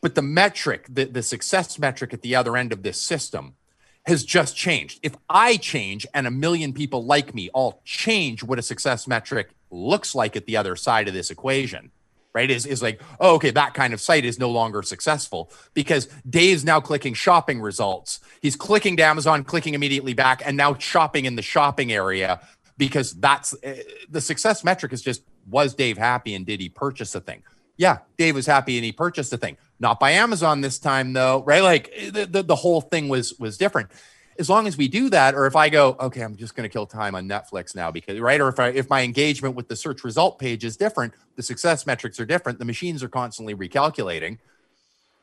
but 0.00 0.14
the 0.14 0.22
metric, 0.22 0.86
the, 0.88 1.04
the 1.04 1.22
success 1.22 1.78
metric 1.78 2.12
at 2.14 2.22
the 2.22 2.36
other 2.36 2.56
end 2.56 2.72
of 2.72 2.82
this 2.82 3.00
system 3.00 3.56
has 4.06 4.24
just 4.24 4.56
changed. 4.56 5.00
If 5.02 5.14
I 5.28 5.56
change 5.56 6.06
and 6.14 6.26
a 6.26 6.30
million 6.30 6.72
people 6.72 7.04
like 7.04 7.34
me 7.34 7.50
all 7.52 7.82
change 7.84 8.42
what 8.42 8.58
a 8.58 8.62
success 8.62 9.06
metric 9.06 9.50
looks 9.70 10.14
like 10.14 10.36
at 10.36 10.46
the 10.46 10.56
other 10.56 10.74
side 10.76 11.08
of 11.08 11.14
this 11.14 11.30
equation, 11.30 11.90
right? 12.32 12.50
Is 12.50 12.66
is 12.66 12.82
like, 12.82 13.00
oh, 13.20 13.34
okay, 13.36 13.50
that 13.50 13.74
kind 13.74 13.92
of 13.92 14.00
site 14.00 14.24
is 14.24 14.38
no 14.38 14.50
longer 14.50 14.82
successful 14.82 15.50
because 15.74 16.08
Dave's 16.28 16.64
now 16.64 16.80
clicking 16.80 17.14
shopping 17.14 17.60
results. 17.60 18.20
He's 18.40 18.56
clicking 18.56 18.96
to 18.96 19.04
Amazon, 19.04 19.44
clicking 19.44 19.74
immediately 19.74 20.14
back, 20.14 20.42
and 20.44 20.56
now 20.56 20.74
shopping 20.74 21.24
in 21.24 21.36
the 21.36 21.42
shopping 21.42 21.92
area 21.92 22.40
because 22.76 23.12
that's 23.12 23.52
uh, 23.62 23.76
the 24.08 24.20
success 24.20 24.64
metric 24.64 24.92
is 24.92 25.02
just 25.02 25.22
was 25.48 25.74
Dave 25.74 25.98
happy 25.98 26.34
and 26.34 26.46
did 26.46 26.60
he 26.60 26.68
purchase 26.68 27.14
a 27.14 27.20
thing? 27.20 27.42
Yeah, 27.80 28.00
Dave 28.18 28.34
was 28.34 28.44
happy 28.44 28.76
and 28.76 28.84
he 28.84 28.92
purchased 28.92 29.32
a 29.32 29.38
thing. 29.38 29.56
Not 29.78 29.98
by 29.98 30.10
Amazon 30.10 30.60
this 30.60 30.78
time 30.78 31.14
though, 31.14 31.42
right? 31.44 31.62
Like 31.62 31.90
the, 32.12 32.26
the, 32.26 32.42
the 32.42 32.54
whole 32.54 32.82
thing 32.82 33.08
was 33.08 33.38
was 33.38 33.56
different. 33.56 33.90
As 34.38 34.50
long 34.50 34.66
as 34.66 34.76
we 34.76 34.86
do 34.86 35.08
that, 35.08 35.34
or 35.34 35.46
if 35.46 35.56
I 35.56 35.70
go, 35.70 35.96
okay, 35.98 36.20
I'm 36.20 36.36
just 36.36 36.54
going 36.54 36.68
to 36.68 36.70
kill 36.70 36.84
time 36.84 37.14
on 37.14 37.26
Netflix 37.26 37.74
now 37.74 37.90
because 37.90 38.20
right, 38.20 38.38
or 38.38 38.48
if 38.48 38.60
I 38.60 38.68
if 38.68 38.90
my 38.90 39.00
engagement 39.00 39.54
with 39.54 39.68
the 39.68 39.76
search 39.76 40.04
result 40.04 40.38
page 40.38 40.62
is 40.62 40.76
different, 40.76 41.14
the 41.36 41.42
success 41.42 41.86
metrics 41.86 42.20
are 42.20 42.26
different, 42.26 42.58
the 42.58 42.66
machines 42.66 43.02
are 43.02 43.08
constantly 43.08 43.54
recalculating. 43.54 44.36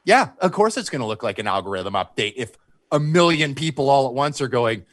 Yeah, 0.04 0.30
of 0.40 0.52
course 0.52 0.78
it's 0.78 0.90
going 0.90 1.02
to 1.02 1.08
look 1.08 1.22
like 1.22 1.38
an 1.38 1.46
algorithm 1.46 1.94
update 1.94 2.34
if 2.38 2.58
a 2.92 3.00
million 3.00 3.54
people 3.54 3.88
all 3.88 4.08
at 4.08 4.16
once 4.16 4.42
are 4.42 4.48
going, 4.48 4.84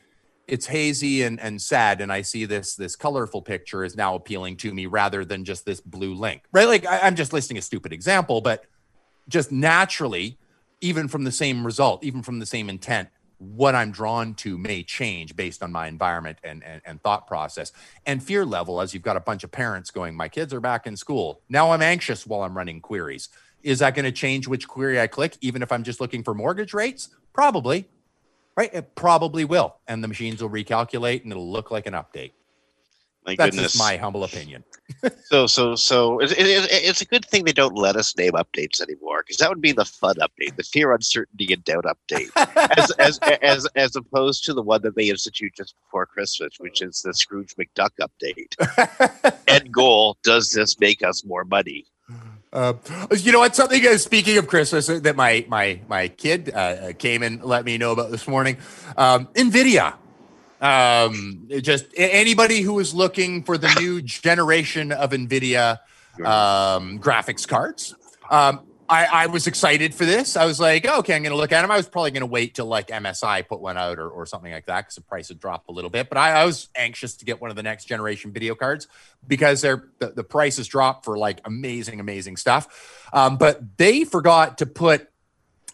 it's 0.46 0.66
hazy 0.66 1.22
and, 1.22 1.40
and 1.40 1.61
sad 1.61 2.00
and 2.00 2.12
i 2.12 2.22
see 2.22 2.44
this 2.44 2.74
this 2.76 2.96
colorful 2.96 3.42
picture 3.42 3.85
is 3.85 3.96
now 3.96 4.14
appealing 4.14 4.57
to 4.57 4.72
me 4.72 4.87
rather 4.87 5.24
than 5.24 5.44
just 5.44 5.64
this 5.64 5.80
blue 5.80 6.14
link 6.14 6.42
right? 6.52 6.68
Like 6.68 6.87
I, 6.87 7.00
i'm 7.00 7.16
just 7.16 7.33
listing 7.33 7.59
a 7.59 7.62
stupid 7.62 7.92
example 7.92 8.40
but 8.40 8.66
just 9.28 9.50
naturally 9.50 10.38
even 10.80 11.09
from 11.09 11.24
the 11.24 11.33
same 11.33 11.64
result 11.64 12.04
even 12.04 12.22
from 12.22 12.38
the 12.38 12.46
same 12.46 12.68
intent 12.68 13.09
what 13.38 13.74
i'm 13.74 13.90
drawn 13.90 14.35
to 14.35 14.57
may 14.57 14.83
change 14.83 15.37
based 15.37 15.62
on 15.62 15.72
my 15.72 15.87
environment 15.87 16.38
and, 16.44 16.62
and 16.64 16.80
and 16.85 17.02
thought 17.02 17.26
process. 17.26 17.72
And 18.07 18.22
fear 18.22 18.44
level 18.44 18.80
as 18.80 18.94
you've 18.94 19.02
got 19.02 19.16
a 19.16 19.20
bunch 19.20 19.44
of 19.44 19.50
parents 19.50 19.90
going 19.90 20.14
my 20.14 20.28
kids 20.28 20.54
are 20.54 20.61
back 20.61 20.87
in 20.87 20.96
school. 20.96 21.40
Now 21.48 21.72
i'm 21.72 21.83
anxious 21.83 22.26
while 22.26 22.42
i'm 22.42 22.57
running 22.57 22.80
queries. 22.80 23.28
Is 23.62 23.78
that 23.78 23.94
going 23.94 24.04
to 24.04 24.12
change 24.12 24.46
which 24.46 24.68
query 24.68 25.00
i 25.00 25.07
click 25.07 25.37
even 25.40 25.62
if 25.62 25.72
i'm 25.72 25.83
just 25.83 26.00
looking 26.00 26.22
for 26.22 26.35
mortgage 26.35 26.74
rates? 26.74 27.09
Probably 27.33 27.88
right? 28.56 28.70
It 28.72 28.94
probably 28.94 29.44
will, 29.44 29.76
and 29.88 30.02
the 30.02 30.08
machines 30.08 30.42
will 30.42 30.50
recalculate, 30.50 31.22
and 31.22 31.32
it'll 31.32 31.50
look 31.50 31.70
like 31.70 31.86
an 31.86 31.94
update. 31.94 32.32
My 33.26 33.36
That's 33.36 33.56
goodness. 33.56 33.72
just 33.72 33.78
my 33.78 33.96
humble 33.96 34.24
opinion. 34.24 34.64
So, 35.26 35.46
so, 35.46 35.74
so 35.74 36.20
it, 36.20 36.32
it, 36.32 36.38
it- 36.46 36.68
it's 36.70 37.00
a 37.00 37.06
good 37.06 37.24
thing 37.24 37.44
they 37.44 37.52
don't 37.52 37.74
let 37.76 37.96
us 37.96 38.14
name 38.18 38.32
updates 38.32 38.82
anymore 38.82 39.22
because 39.22 39.38
that 39.38 39.48
would 39.48 39.62
be 39.62 39.72
the 39.72 39.86
fun 39.86 40.16
update, 40.16 40.54
the 40.56 40.62
fear, 40.62 40.92
uncertainty, 40.92 41.50
and 41.54 41.64
doubt 41.64 41.86
update, 41.86 42.28
as, 42.76 42.90
as 42.92 43.18
as 43.40 43.66
as 43.74 43.96
opposed 43.96 44.44
to 44.44 44.52
the 44.52 44.60
one 44.62 44.82
that 44.82 44.94
they 44.94 45.08
institute 45.08 45.54
just 45.56 45.74
before 45.82 46.04
Christmas, 46.04 46.52
which 46.58 46.82
is 46.82 47.00
the 47.00 47.14
Scrooge 47.14 47.54
McDuck 47.56 47.90
update. 48.02 49.34
End 49.48 49.72
goal: 49.72 50.18
Does 50.22 50.50
this 50.50 50.78
make 50.78 51.02
us 51.02 51.24
more 51.24 51.44
money? 51.44 51.86
Uh, 52.54 52.74
you 53.16 53.32
know 53.32 53.40
what? 53.40 53.56
Something 53.56 53.84
uh, 53.84 53.98
speaking 53.98 54.38
of 54.38 54.46
Christmas 54.46 54.88
uh, 54.88 55.00
that 55.02 55.16
my 55.16 55.44
my 55.48 55.80
my 55.88 56.06
kid 56.06 56.52
uh, 56.54 56.58
uh, 56.58 56.92
came 56.92 57.24
and 57.24 57.42
let 57.42 57.64
me 57.64 57.76
know 57.78 57.90
about 57.90 58.12
this 58.12 58.28
morning. 58.28 58.58
Um, 58.96 59.26
Nvidia. 59.34 59.96
Um, 60.60 61.48
just 61.60 61.86
anybody 61.96 62.60
who 62.62 62.78
is 62.78 62.94
looking 62.94 63.42
for 63.42 63.58
the 63.58 63.68
new 63.78 64.00
generation 64.00 64.92
of 64.92 65.10
Nvidia 65.10 65.78
um, 66.24 67.00
graphics 67.00 67.46
cards. 67.46 67.94
Um, 68.30 68.60
I, 68.94 69.24
I 69.24 69.26
was 69.26 69.48
excited 69.48 69.92
for 69.92 70.04
this. 70.04 70.37
I 70.37 70.44
was 70.44 70.61
like, 70.61 70.87
oh, 70.88 71.00
okay, 71.00 71.16
I'm 71.16 71.22
going 71.22 71.33
to 71.33 71.37
look 71.37 71.50
at 71.50 71.62
them. 71.62 71.70
I 71.72 71.76
was 71.76 71.88
probably 71.88 72.12
going 72.12 72.20
to 72.20 72.26
wait 72.26 72.54
till 72.54 72.66
like 72.66 72.88
MSI 72.88 73.46
put 73.48 73.61
one 73.61 73.76
out 73.76 73.98
or, 73.98 74.09
or 74.09 74.24
something 74.24 74.52
like 74.52 74.66
that 74.66 74.83
because 74.83 74.94
the 74.94 75.00
price 75.00 75.28
had 75.28 75.40
dropped 75.40 75.68
a 75.68 75.72
little 75.72 75.90
bit. 75.90 76.09
But 76.09 76.16
I, 76.16 76.30
I 76.42 76.44
was 76.44 76.68
anxious 76.76 77.16
to 77.16 77.24
get 77.24 77.40
one 77.40 77.50
of 77.50 77.57
the 77.57 77.64
next 77.64 77.87
generation 77.87 78.33
video 78.33 78.54
cards 78.54 78.87
because 79.26 79.62
they're 79.62 79.88
the, 79.98 80.11
the 80.11 80.22
price 80.22 80.59
has 80.59 80.68
dropped 80.68 81.04
for 81.04 81.18
like 81.18 81.40
amazing, 81.44 81.98
amazing 81.98 82.37
stuff. 82.37 83.09
Um, 83.12 83.37
but 83.37 83.78
they 83.78 84.04
forgot 84.04 84.59
to 84.59 84.66
put 84.66 85.11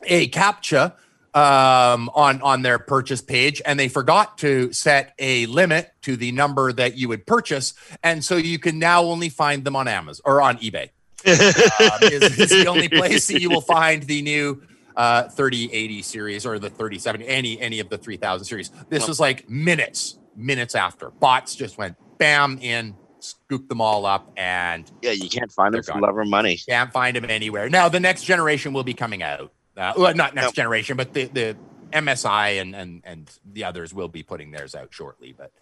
a 0.02 0.28
captcha 0.30 0.94
um, 1.34 2.10
on 2.14 2.40
on 2.40 2.62
their 2.62 2.78
purchase 2.78 3.20
page, 3.20 3.60
and 3.66 3.78
they 3.78 3.88
forgot 3.88 4.38
to 4.38 4.72
set 4.72 5.14
a 5.18 5.44
limit 5.46 5.92
to 6.02 6.16
the 6.16 6.32
number 6.32 6.72
that 6.72 6.96
you 6.96 7.08
would 7.08 7.26
purchase, 7.26 7.74
and 8.02 8.24
so 8.24 8.36
you 8.36 8.58
can 8.58 8.78
now 8.78 9.02
only 9.02 9.28
find 9.28 9.64
them 9.64 9.76
on 9.76 9.88
Amazon 9.88 10.22
or 10.24 10.40
on 10.40 10.56
eBay. 10.56 10.88
Um, 11.26 11.98
is, 12.02 12.38
is 12.38 12.50
the 12.50 12.66
only 12.66 12.88
place 12.88 13.26
that 13.28 13.40
you 13.40 13.50
will 13.50 13.60
find 13.78 14.02
the 14.04 14.22
new 14.22 14.62
uh, 14.96 15.28
3080 15.28 16.02
series 16.02 16.46
or 16.46 16.58
the 16.58 16.68
3070, 16.70 17.26
any 17.26 17.60
any 17.60 17.80
of 17.80 17.88
the 17.88 17.98
3000 17.98 18.44
series. 18.44 18.70
This 18.88 19.06
was 19.08 19.20
like 19.20 19.48
minutes, 19.48 20.18
minutes 20.36 20.74
after 20.74 21.10
bots 21.10 21.54
just 21.54 21.78
went 21.78 21.96
bam 22.18 22.58
in, 22.60 22.96
scooped 23.20 23.68
them 23.68 23.80
all 23.80 24.04
up, 24.06 24.30
and 24.36 24.90
Yeah, 25.02 25.12
you 25.12 25.28
can't 25.30 25.50
find 25.52 25.72
them 25.74 25.82
for 25.82 25.92
gone. 25.92 26.00
love 26.02 26.16
or 26.18 26.24
money. 26.24 26.58
can't 26.68 26.92
find 26.92 27.16
them 27.16 27.24
anywhere. 27.26 27.68
Now 27.70 27.88
the 27.88 28.00
next 28.00 28.24
generation 28.24 28.72
will 28.72 28.84
be 28.84 28.94
coming 28.94 29.22
out. 29.22 29.52
Uh, 29.76 29.92
well, 29.96 30.14
not 30.14 30.34
next 30.34 30.46
Nope. 30.48 30.54
generation, 30.54 30.96
but 30.96 31.12
the 31.14 31.26
the 31.26 31.56
MSI 31.92 32.60
and 32.60 32.74
and 32.74 33.02
and 33.04 33.30
the 33.52 33.64
others 33.64 33.94
will 33.94 34.08
be 34.08 34.22
putting 34.22 34.50
theirs 34.50 34.74
out 34.74 34.88
shortly. 34.92 35.32
But 35.36 35.52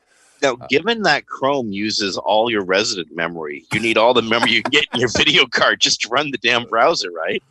Now, 0.43 0.57
given 0.69 1.03
that 1.03 1.27
Chrome 1.27 1.73
uses 1.73 2.17
all 2.17 2.51
your 2.51 2.65
resident 2.65 3.15
memory, 3.15 3.65
you 3.73 3.81
need 3.81 3.99
all 3.99 4.15
the 4.15 4.23
memory 4.23 4.53
you 4.53 4.63
get 4.63 4.87
in 4.93 5.01
your 5.01 5.11
video 5.17 5.47
card 5.51 5.81
just 5.81 6.03
to 6.03 6.09
run 6.09 6.31
the 6.31 6.39
damn 6.39 6.65
browser, 6.65 7.11
right? 7.11 7.43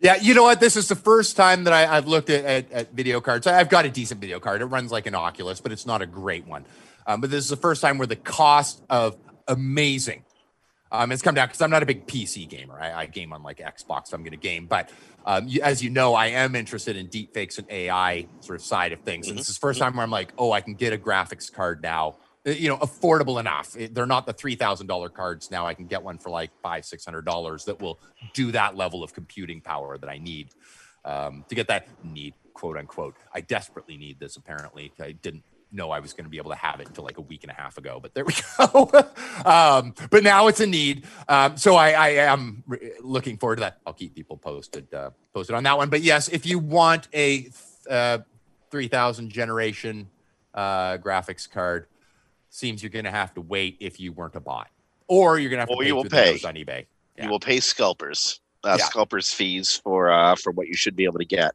yeah, 0.00 0.16
you 0.16 0.32
know 0.32 0.44
what? 0.44 0.60
This 0.60 0.76
is 0.76 0.88
the 0.88 0.96
first 0.96 1.36
time 1.36 1.64
that 1.64 1.74
I, 1.74 1.96
I've 1.96 2.06
looked 2.06 2.30
at, 2.30 2.44
at, 2.44 2.72
at 2.72 2.92
video 2.92 3.20
cards. 3.20 3.46
I've 3.46 3.68
got 3.68 3.84
a 3.84 3.90
decent 3.90 4.20
video 4.20 4.40
card. 4.40 4.62
It 4.62 4.66
runs 4.66 4.90
like 4.90 5.06
an 5.06 5.14
Oculus, 5.14 5.60
but 5.60 5.72
it's 5.72 5.84
not 5.84 6.00
a 6.00 6.06
great 6.06 6.46
one. 6.46 6.64
Um, 7.06 7.20
but 7.20 7.30
this 7.30 7.44
is 7.44 7.50
the 7.50 7.56
first 7.56 7.82
time 7.82 7.98
where 7.98 8.06
the 8.06 8.16
cost 8.16 8.82
of 8.88 9.16
amazing 9.46 10.24
um, 10.92 11.12
it's 11.12 11.22
come 11.22 11.34
down 11.34 11.46
because 11.46 11.60
I'm 11.60 11.70
not 11.70 11.82
a 11.82 11.86
big 11.86 12.06
PC 12.06 12.48
gamer. 12.48 12.78
I, 12.80 13.02
I 13.02 13.06
game 13.06 13.32
on 13.32 13.42
like 13.42 13.58
Xbox. 13.58 14.08
So 14.08 14.16
I'm 14.16 14.22
going 14.22 14.32
to 14.32 14.36
game, 14.36 14.66
but 14.66 14.90
um, 15.24 15.46
you, 15.46 15.62
as 15.62 15.82
you 15.82 15.90
know, 15.90 16.14
I 16.14 16.26
am 16.26 16.56
interested 16.56 16.96
in 16.96 17.06
deep 17.06 17.32
fakes 17.32 17.58
and 17.58 17.70
AI 17.70 18.26
sort 18.40 18.58
of 18.58 18.64
side 18.64 18.92
of 18.92 19.00
things. 19.00 19.28
And 19.28 19.38
this 19.38 19.48
is 19.48 19.56
the 19.56 19.60
first 19.60 19.78
time 19.78 19.94
where 19.94 20.02
I'm 20.02 20.10
like, 20.10 20.32
oh, 20.36 20.50
I 20.50 20.60
can 20.60 20.74
get 20.74 20.92
a 20.92 20.98
graphics 20.98 21.52
card 21.52 21.82
now. 21.82 22.16
Uh, 22.46 22.50
You 22.50 22.68
know, 22.68 22.76
affordable 22.78 23.38
enough. 23.40 23.76
They're 23.92 24.06
not 24.06 24.26
the 24.26 24.32
three 24.32 24.54
thousand 24.56 24.86
dollar 24.86 25.08
cards 25.08 25.50
now. 25.50 25.66
I 25.66 25.74
can 25.74 25.86
get 25.86 26.02
one 26.02 26.18
for 26.18 26.30
like 26.30 26.50
five, 26.62 26.84
six 26.84 27.04
hundred 27.04 27.24
dollars 27.24 27.64
that 27.66 27.80
will 27.80 28.00
do 28.34 28.52
that 28.52 28.76
level 28.76 29.02
of 29.02 29.12
computing 29.14 29.60
power 29.60 29.98
that 29.98 30.08
I 30.08 30.18
need 30.18 30.48
um, 31.04 31.44
to 31.48 31.54
get 31.54 31.68
that 31.68 31.88
need 32.04 32.34
quote 32.54 32.76
unquote. 32.76 33.16
I 33.34 33.40
desperately 33.40 33.96
need 33.96 34.18
this. 34.20 34.36
Apparently, 34.36 34.92
I 35.00 35.12
didn't 35.12 35.44
know 35.72 35.90
I 35.90 36.00
was 36.00 36.12
going 36.12 36.24
to 36.24 36.30
be 36.30 36.38
able 36.38 36.50
to 36.50 36.56
have 36.56 36.80
it 36.80 36.88
until 36.88 37.04
like 37.04 37.18
a 37.18 37.22
week 37.22 37.44
and 37.44 37.50
a 37.50 37.54
half 37.54 37.78
ago, 37.78 38.00
but 38.02 38.12
there 38.14 38.24
we 38.24 38.34
go. 38.58 38.90
um, 39.44 39.94
but 40.10 40.22
now 40.24 40.48
it's 40.48 40.60
a 40.60 40.66
need. 40.66 41.04
Um, 41.28 41.56
so 41.56 41.76
I, 41.76 41.92
I 41.92 42.08
am 42.32 42.64
re- 42.66 42.92
looking 43.00 43.36
forward 43.38 43.56
to 43.56 43.60
that. 43.60 43.78
I'll 43.86 43.92
keep 43.92 44.14
people 44.14 44.36
posted, 44.36 44.92
uh, 44.92 45.10
posted 45.32 45.54
on 45.54 45.62
that 45.62 45.76
one. 45.76 45.88
But 45.88 46.02
yes, 46.02 46.28
if 46.28 46.44
you 46.44 46.58
want 46.58 47.06
a 47.14 47.50
uh, 47.88 48.18
3000 48.70 49.30
generation 49.30 50.08
uh, 50.54 50.98
graphics 50.98 51.48
card, 51.48 51.86
seems 52.50 52.82
you're 52.82 52.90
going 52.90 53.04
to 53.06 53.10
have 53.10 53.32
to 53.34 53.40
wait 53.40 53.76
if 53.80 53.98
you 53.98 54.12
weren't 54.12 54.34
a 54.36 54.40
bot, 54.40 54.68
or 55.08 55.38
you're 55.38 55.50
going 55.50 55.58
to 55.58 55.62
have 55.62 55.68
to 55.68 55.74
Or 55.74 55.80
pay 55.82 55.86
you 55.88 55.94
will 55.96 56.04
pay. 56.04 56.32
on 56.44 56.54
eBay. 56.54 56.86
Yeah. 57.16 57.24
You 57.24 57.30
will 57.30 57.40
pay 57.40 57.60
scalpers, 57.60 58.40
uh, 58.64 58.76
Yeah. 58.78 58.84
scalpers 58.86 59.32
fees 59.32 59.76
for 59.82 60.10
uh, 60.10 60.36
for 60.36 60.50
what 60.52 60.68
you 60.68 60.74
should 60.74 60.94
be 60.96 61.04
able 61.04 61.18
to 61.18 61.24
get. 61.24 61.54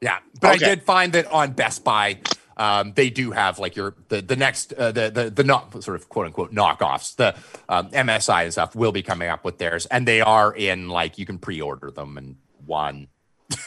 Yeah, 0.00 0.18
but 0.40 0.56
Okay. 0.56 0.64
I 0.64 0.68
did 0.68 0.82
find 0.82 1.12
that 1.12 1.26
on 1.26 1.52
Best 1.52 1.84
Buy, 1.84 2.18
um, 2.56 2.92
they 2.94 3.08
do 3.08 3.30
have 3.30 3.58
like 3.60 3.76
your 3.76 3.94
the 4.08 4.20
the 4.20 4.34
next 4.36 4.72
uh, 4.72 4.90
the 4.92 5.10
the 5.10 5.30
the 5.30 5.44
not 5.44 5.82
sort 5.84 5.96
of 5.96 6.08
quote 6.08 6.26
unquote 6.26 6.52
knockoffs. 6.52 7.14
The 7.16 7.36
um, 7.68 7.88
MSI 7.90 8.42
and 8.44 8.52
stuff 8.52 8.74
will 8.74 8.92
be 8.92 9.02
coming 9.02 9.28
up 9.28 9.44
with 9.44 9.58
theirs, 9.58 9.86
and 9.86 10.06
they 10.08 10.20
are 10.20 10.52
in 10.54 10.88
like 10.88 11.18
you 11.18 11.26
can 11.26 11.38
pre-order 11.38 11.90
them 11.90 12.18
and 12.18 12.36
one 12.66 13.08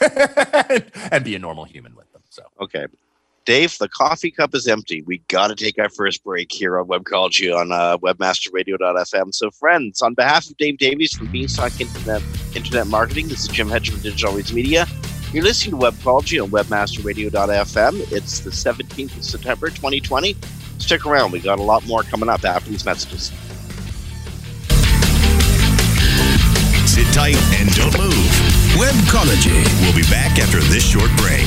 and 0.00 1.24
be 1.24 1.34
a 1.34 1.38
normal 1.38 1.64
human 1.64 1.94
with 1.94 2.10
them. 2.12 2.22
So 2.30 2.42
Okay. 2.60 2.86
Dave, 3.46 3.78
the 3.78 3.88
coffee 3.88 4.32
cup 4.32 4.56
is 4.56 4.66
empty. 4.66 5.02
We 5.02 5.18
got 5.28 5.46
to 5.48 5.54
take 5.54 5.78
our 5.78 5.88
first 5.88 6.24
break 6.24 6.50
here 6.50 6.80
on 6.80 6.88
Webcology 6.88 7.56
on 7.56 7.70
uh, 7.70 7.96
webmasterradio.fm. 7.98 9.32
So, 9.32 9.52
friends, 9.52 10.02
on 10.02 10.14
behalf 10.14 10.50
of 10.50 10.56
Dave 10.56 10.78
Davies 10.78 11.12
from 11.12 11.30
Beanstalk 11.30 11.80
Internet, 11.80 12.22
Internet 12.56 12.88
Marketing, 12.88 13.28
this 13.28 13.42
is 13.42 13.48
Jim 13.48 13.68
Hedge 13.68 13.90
from 13.90 14.00
Digital 14.00 14.30
Always 14.30 14.52
Media. 14.52 14.84
You're 15.32 15.44
listening 15.44 15.78
to 15.78 15.86
Webcology 15.86 16.42
on 16.42 16.50
webmasterradio.fm. 16.50 18.12
It's 18.12 18.40
the 18.40 18.50
17th 18.50 19.16
of 19.16 19.24
September, 19.24 19.68
2020. 19.68 20.36
Stick 20.78 21.06
around. 21.06 21.30
We 21.30 21.38
got 21.38 21.60
a 21.60 21.62
lot 21.62 21.86
more 21.86 22.02
coming 22.02 22.28
up 22.28 22.44
after 22.44 22.68
these 22.68 22.84
messages. 22.84 23.30
Sit 26.90 27.06
tight 27.14 27.36
and 27.54 27.70
don't 27.76 27.96
move. 27.96 28.12
Webcology. 28.74 29.62
We'll 29.82 29.94
be 29.94 30.08
back 30.10 30.36
after 30.40 30.58
this 30.58 30.84
short 30.84 31.10
break. 31.18 31.46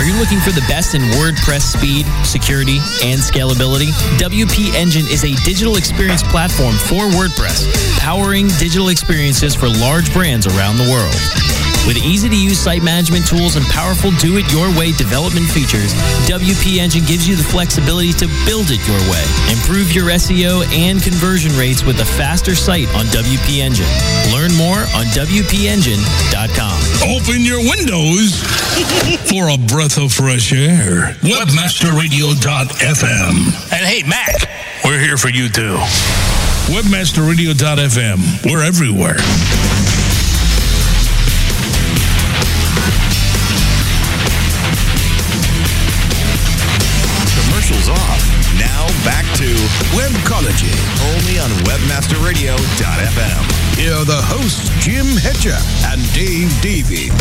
Are 0.00 0.04
you 0.04 0.18
looking 0.18 0.40
for 0.40 0.50
the 0.50 0.62
best 0.62 0.94
in 0.94 1.02
WordPress 1.20 1.76
speed, 1.76 2.06
security, 2.24 2.78
and 3.04 3.20
scalability? 3.20 3.92
WP 4.16 4.72
Engine 4.72 5.06
is 5.06 5.24
a 5.24 5.34
digital 5.44 5.76
experience 5.76 6.22
platform 6.22 6.72
for 6.72 7.04
WordPress, 7.12 7.68
powering 7.98 8.48
digital 8.56 8.88
experiences 8.88 9.54
for 9.54 9.68
large 9.68 10.10
brands 10.14 10.46
around 10.46 10.78
the 10.78 10.88
world. 10.88 11.69
With 11.90 12.06
easy 12.06 12.28
to 12.28 12.36
use 12.36 12.60
site 12.60 12.84
management 12.84 13.26
tools 13.26 13.56
and 13.56 13.66
powerful 13.66 14.12
do 14.22 14.38
it 14.38 14.46
your 14.52 14.70
way 14.78 14.92
development 14.92 15.50
features, 15.50 15.92
WP 16.30 16.78
Engine 16.78 17.04
gives 17.04 17.26
you 17.26 17.34
the 17.34 17.42
flexibility 17.42 18.12
to 18.12 18.28
build 18.46 18.70
it 18.70 18.78
your 18.86 19.00
way. 19.10 19.24
Improve 19.50 19.90
your 19.90 20.06
SEO 20.14 20.62
and 20.70 21.02
conversion 21.02 21.50
rates 21.58 21.82
with 21.82 21.98
a 21.98 22.04
faster 22.04 22.54
site 22.54 22.86
on 22.94 23.06
WP 23.06 23.58
Engine. 23.58 23.90
Learn 24.30 24.54
more 24.54 24.86
on 24.94 25.10
WPEngine.com. 25.18 26.78
Open 27.10 27.42
your 27.42 27.58
windows 27.58 28.38
for 29.26 29.50
a 29.50 29.58
breath 29.58 29.98
of 29.98 30.12
fresh 30.12 30.52
air. 30.52 31.16
Webmasterradio.fm. 31.26 33.34
And 33.74 33.84
hey, 33.84 34.04
Mac, 34.06 34.46
we're 34.84 35.00
here 35.00 35.16
for 35.16 35.28
you 35.28 35.48
too. 35.48 35.74
Webmasterradio.fm. 36.70 38.46
We're 38.46 38.62
everywhere. 38.62 39.18
webmasterradio.fm. 52.00 53.76
Here 53.76 53.92
are 53.92 54.04
the 54.06 54.20
hosts, 54.22 54.70
Jim 54.82 55.04
Hedger 55.04 55.56
and 55.86 56.00
Dave 56.14 56.50
Davies. 56.62 57.12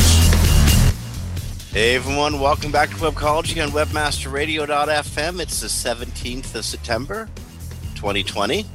Hey 1.71 1.95
everyone, 1.95 2.39
welcome 2.39 2.71
back 2.71 2.89
to 2.91 2.95
Webcology 2.95 3.61
on 3.63 3.71
webmasterradio.fm. 3.71 5.41
It's 5.41 5.59
the 5.59 5.67
17th 5.67 6.55
of 6.55 6.63
September, 6.63 7.29
2020. 7.95 8.65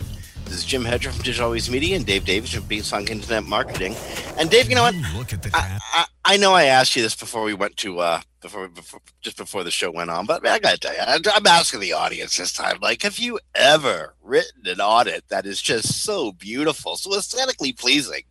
This 0.45 0.55
is 0.55 0.65
Jim 0.67 0.85
Hedger 0.85 1.11
from 1.11 1.23
Digital 1.23 1.47
Always 1.47 1.71
Media 1.71 1.97
and 1.97 2.05
Dave 2.05 2.27
Davies 2.27 2.53
from 2.53 2.65
Beanstalk 2.65 3.11
Internet 3.11 3.45
Marketing. 3.45 3.97
And 4.39 4.51
Dave, 4.51 4.69
you 4.69 4.75
know 4.75 4.83
what? 4.83 4.95
Look 5.17 5.33
at 5.33 5.43
the 5.43 5.51
I. 5.55 5.79
I, 5.95 6.07
I 6.27 6.37
know 6.37 6.53
I 6.53 6.65
asked 6.65 6.97
you 6.97 7.03
this 7.03 7.17
before 7.17 7.45
we 7.45 7.55
went 7.55 7.79
to 7.79 8.01
uh 8.01 8.21
before, 8.45 8.69
before 8.69 9.01
just 9.23 9.39
before 9.39 9.65
the 9.65 9.71
show 9.71 9.91
went 9.91 10.11
on, 10.11 10.27
but 10.27 10.47
I 10.47 10.59
gotta 10.59 10.79
tell 10.79 10.93
you, 10.93 11.01
I, 11.01 11.19
I'm 11.35 11.47
asking 11.47 11.81
the 11.81 11.95
audience 11.95 12.37
this 12.37 12.53
time. 12.53 12.79
Like, 12.81 13.03
have 13.03 13.19
you 13.19 13.41
ever 13.55 14.15
written 14.23 14.67
an 14.67 14.81
audit 14.81 15.25
that 15.31 15.47
is 15.47 15.61
just 15.61 16.05
so 16.05 16.31
beautiful, 16.33 16.97
so 16.97 17.17
aesthetically 17.17 17.73
pleasing, 17.73 18.23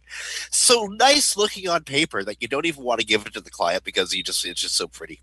so 0.52 0.86
nice 0.86 1.36
looking 1.36 1.67
on 1.67 1.84
paper 1.84 2.23
that 2.23 2.41
you 2.41 2.47
don't 2.47 2.67
even 2.67 2.84
want 2.84 2.99
to 2.99 3.06
give 3.06 3.26
it 3.26 3.34
to 3.34 3.41
the 3.41 3.49
client 3.49 3.84
because 3.84 4.13
you 4.13 4.23
just 4.23 4.45
it's 4.45 4.62
just 4.62 4.78
so 4.78 4.88
pretty. 4.88 5.21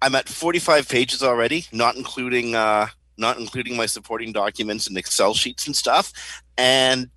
I'm 0.00 0.14
at 0.14 0.28
45 0.28 0.88
pages 0.88 1.22
already, 1.24 1.66
not 1.72 1.96
including 1.96 2.54
uh 2.54 2.86
not 3.18 3.38
including 3.38 3.76
my 3.76 3.86
supporting 3.86 4.30
documents 4.30 4.86
and 4.86 4.96
Excel 4.96 5.34
sheets 5.34 5.66
and 5.66 5.74
stuff, 5.74 6.12
and 6.56 7.10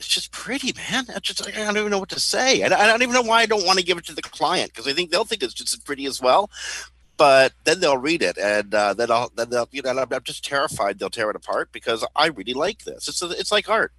it's 0.00 0.08
just 0.08 0.32
pretty, 0.32 0.72
man. 0.72 1.04
I 1.14 1.18
just 1.18 1.46
I 1.46 1.50
don't 1.50 1.76
even 1.76 1.90
know 1.90 1.98
what 1.98 2.08
to 2.08 2.18
say. 2.18 2.62
I, 2.62 2.66
I 2.66 2.86
don't 2.86 3.02
even 3.02 3.14
know 3.14 3.20
why 3.20 3.42
I 3.42 3.46
don't 3.46 3.66
want 3.66 3.78
to 3.78 3.84
give 3.84 3.98
it 3.98 4.06
to 4.06 4.14
the 4.14 4.22
client 4.22 4.72
because 4.72 4.88
I 4.88 4.94
think 4.94 5.10
they'll 5.10 5.24
think 5.26 5.42
it's 5.42 5.52
just 5.52 5.74
as 5.74 5.78
pretty 5.78 6.06
as 6.06 6.22
well. 6.22 6.50
But 7.18 7.52
then 7.64 7.80
they'll 7.80 7.98
read 7.98 8.22
it, 8.22 8.38
and 8.38 8.74
uh, 8.74 8.94
then 8.94 9.10
I'll 9.10 9.30
then 9.36 9.50
they'll 9.50 9.68
you 9.70 9.82
know 9.82 9.90
I'm, 9.90 10.10
I'm 10.10 10.22
just 10.22 10.42
terrified 10.42 10.98
they'll 10.98 11.10
tear 11.10 11.28
it 11.28 11.36
apart 11.36 11.70
because 11.70 12.02
I 12.16 12.28
really 12.28 12.54
like 12.54 12.84
this. 12.84 13.08
It's 13.08 13.20
it's 13.20 13.52
like 13.52 13.68
art. 13.68 13.92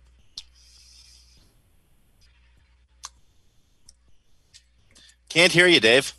Can't 5.29 5.51
hear 5.51 5.67
you, 5.67 5.79
Dave. 5.79 6.13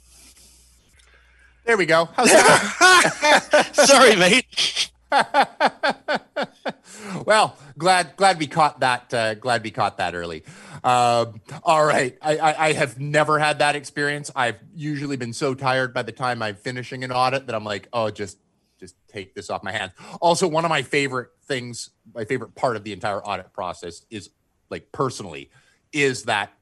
there 1.66 1.76
we 1.76 1.86
go. 1.86 2.08
How's 2.16 2.30
that? 2.30 3.70
Sorry, 3.74 4.14
mate. 4.14 4.91
well, 7.26 7.56
glad 7.76 8.16
glad 8.16 8.38
we 8.38 8.46
caught 8.46 8.80
that. 8.80 9.12
Uh, 9.12 9.34
glad 9.34 9.62
we 9.62 9.70
caught 9.70 9.98
that 9.98 10.14
early. 10.14 10.44
Um, 10.82 11.40
all 11.62 11.84
right, 11.84 12.16
I, 12.22 12.38
I, 12.38 12.66
I 12.68 12.72
have 12.72 12.98
never 12.98 13.38
had 13.38 13.58
that 13.58 13.76
experience. 13.76 14.30
I've 14.34 14.58
usually 14.74 15.16
been 15.16 15.32
so 15.32 15.54
tired 15.54 15.94
by 15.94 16.02
the 16.02 16.12
time 16.12 16.42
I'm 16.42 16.56
finishing 16.56 17.04
an 17.04 17.12
audit 17.12 17.46
that 17.46 17.54
I'm 17.54 17.64
like, 17.64 17.88
oh, 17.92 18.10
just 18.10 18.38
just 18.80 18.96
take 19.06 19.34
this 19.34 19.50
off 19.50 19.62
my 19.62 19.72
hands. 19.72 19.92
Also, 20.20 20.48
one 20.48 20.64
of 20.64 20.70
my 20.70 20.82
favorite 20.82 21.28
things, 21.44 21.90
my 22.14 22.24
favorite 22.24 22.54
part 22.54 22.76
of 22.76 22.84
the 22.84 22.92
entire 22.92 23.22
audit 23.22 23.52
process 23.52 24.06
is 24.10 24.30
like 24.70 24.90
personally, 24.92 25.50
is 25.92 26.24
that 26.24 26.52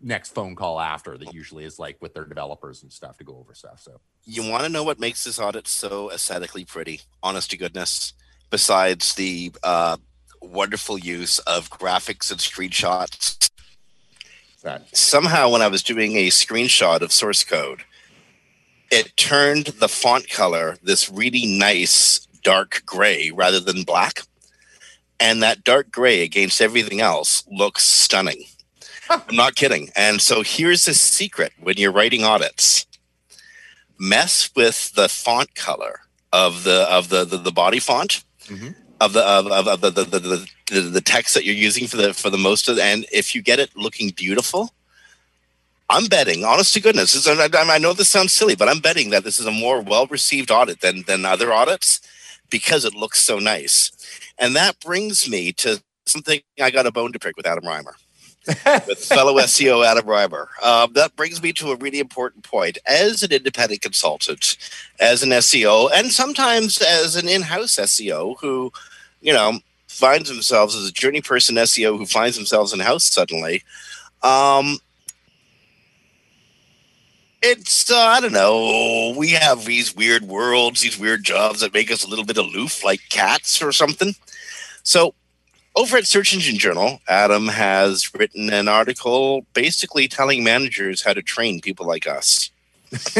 next 0.00 0.30
phone 0.30 0.54
call 0.54 0.78
after 0.78 1.18
that 1.18 1.34
usually 1.34 1.64
is 1.64 1.78
like 1.78 2.00
with 2.00 2.14
their 2.14 2.24
developers 2.24 2.82
and 2.82 2.92
stuff 2.92 3.18
to 3.18 3.24
go 3.24 3.36
over 3.36 3.54
stuff. 3.54 3.80
So 3.80 4.00
You 4.30 4.46
want 4.46 4.64
to 4.64 4.68
know 4.68 4.84
what 4.84 5.00
makes 5.00 5.24
this 5.24 5.38
audit 5.38 5.66
so 5.66 6.12
aesthetically 6.12 6.66
pretty? 6.66 7.00
Honest 7.22 7.50
to 7.52 7.56
goodness. 7.56 8.12
Besides 8.50 9.14
the 9.14 9.52
uh, 9.62 9.96
wonderful 10.42 10.98
use 10.98 11.38
of 11.40 11.70
graphics 11.70 12.30
and 12.30 12.38
screenshots, 12.38 13.50
that 14.62 14.94
somehow 14.94 15.48
when 15.48 15.62
I 15.62 15.68
was 15.68 15.82
doing 15.82 16.16
a 16.16 16.28
screenshot 16.28 17.00
of 17.00 17.10
source 17.10 17.42
code, 17.42 17.84
it 18.90 19.16
turned 19.16 19.68
the 19.68 19.88
font 19.88 20.28
color 20.28 20.76
this 20.82 21.08
really 21.08 21.46
nice 21.46 22.26
dark 22.44 22.82
gray 22.84 23.30
rather 23.30 23.60
than 23.60 23.82
black. 23.82 24.20
And 25.18 25.42
that 25.42 25.64
dark 25.64 25.90
gray 25.90 26.20
against 26.22 26.60
everything 26.60 27.00
else 27.00 27.44
looks 27.50 27.86
stunning. 27.86 28.44
I'm 29.08 29.36
not 29.36 29.54
kidding. 29.54 29.88
And 29.96 30.20
so 30.20 30.42
here's 30.42 30.86
a 30.86 30.92
secret 30.92 31.54
when 31.60 31.78
you're 31.78 31.92
writing 31.92 32.24
audits. 32.24 32.77
Mess 33.98 34.50
with 34.54 34.92
the 34.94 35.08
font 35.08 35.54
color 35.54 36.00
of 36.32 36.64
the 36.64 36.82
of 36.90 37.08
the 37.08 37.24
the, 37.24 37.36
the 37.38 37.52
body 37.52 37.78
font 37.78 38.24
Mhm. 38.48 38.74
of 39.00 39.12
the 39.12 39.22
of, 39.24 39.46
of, 39.46 39.68
of 39.68 39.80
the, 39.80 39.90
the, 39.90 40.04
the, 40.04 40.18
the 40.18 40.46
the, 40.70 40.80
the 40.80 41.00
text 41.00 41.34
that 41.34 41.44
you're 41.44 41.54
using 41.54 41.86
for 41.86 41.96
the 41.96 42.14
for 42.14 42.30
the 42.30 42.38
most 42.38 42.68
of 42.68 42.78
and 42.78 43.06
if 43.12 43.34
you 43.34 43.42
get 43.42 43.58
it 43.58 43.70
looking 43.76 44.10
beautiful 44.10 44.72
i'm 45.90 46.06
betting 46.06 46.44
honest 46.44 46.74
to 46.74 46.80
goodness 46.80 47.12
this 47.14 47.26
is, 47.26 47.38
I, 47.38 47.48
I 47.52 47.78
know 47.78 47.92
this 47.94 48.08
sounds 48.08 48.32
silly 48.32 48.54
but 48.54 48.68
i'm 48.68 48.80
betting 48.80 49.10
that 49.10 49.24
this 49.24 49.38
is 49.38 49.46
a 49.46 49.50
more 49.50 49.80
well 49.80 50.06
received 50.06 50.50
audit 50.50 50.80
than 50.80 51.02
than 51.06 51.24
other 51.24 51.52
audits 51.52 52.00
because 52.50 52.84
it 52.84 52.94
looks 52.94 53.20
so 53.20 53.38
nice 53.38 53.90
and 54.38 54.54
that 54.56 54.78
brings 54.80 55.28
me 55.28 55.52
to 55.54 55.82
something 56.06 56.40
i 56.60 56.70
got 56.70 56.86
a 56.86 56.92
bone 56.92 57.12
to 57.12 57.18
pick 57.18 57.36
with 57.36 57.46
adam 57.46 57.64
riemer 57.64 57.94
with 58.86 58.98
fellow 58.98 59.34
SEO 59.34 59.84
Adam 59.84 60.06
Riemer. 60.06 60.46
Um, 60.62 60.92
that 60.94 61.14
brings 61.16 61.42
me 61.42 61.52
to 61.54 61.70
a 61.70 61.76
really 61.76 62.00
important 62.00 62.44
point. 62.44 62.78
As 62.86 63.22
an 63.22 63.32
independent 63.32 63.82
consultant, 63.82 64.56
as 64.98 65.22
an 65.22 65.30
SEO, 65.30 65.90
and 65.94 66.10
sometimes 66.10 66.80
as 66.80 67.16
an 67.16 67.28
in-house 67.28 67.76
SEO 67.76 68.36
who, 68.40 68.72
you 69.20 69.32
know, 69.32 69.60
finds 69.86 70.28
themselves 70.28 70.74
as 70.74 70.88
a 70.88 70.92
journey 70.92 71.20
person 71.20 71.56
SEO 71.56 71.98
who 71.98 72.06
finds 72.06 72.36
themselves 72.36 72.72
in 72.72 72.80
house 72.80 73.04
suddenly, 73.04 73.62
um, 74.22 74.78
it's 77.42 77.90
uh, 77.90 77.96
I 77.96 78.20
don't 78.20 78.32
know. 78.32 79.14
We 79.16 79.30
have 79.30 79.64
these 79.64 79.94
weird 79.94 80.24
worlds, 80.24 80.80
these 80.80 80.98
weird 80.98 81.22
jobs 81.22 81.60
that 81.60 81.72
make 81.72 81.90
us 81.90 82.04
a 82.04 82.08
little 82.08 82.24
bit 82.24 82.36
aloof, 82.36 82.82
like 82.82 83.00
cats 83.10 83.62
or 83.62 83.70
something. 83.70 84.14
So 84.82 85.14
over 85.78 85.96
at 85.96 86.08
Search 86.08 86.34
Engine 86.34 86.58
Journal, 86.58 87.00
Adam 87.06 87.46
has 87.46 88.12
written 88.12 88.52
an 88.52 88.66
article 88.66 89.46
basically 89.54 90.08
telling 90.08 90.42
managers 90.42 91.02
how 91.02 91.14
to 91.14 91.22
train 91.22 91.60
people 91.60 91.86
like 91.86 92.04
us. 92.04 92.50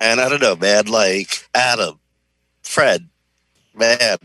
and 0.00 0.20
I 0.20 0.28
don't 0.28 0.40
know, 0.40 0.54
man, 0.54 0.86
like 0.86 1.48
Adam, 1.52 1.98
Fred, 2.62 3.08
man. 3.74 4.18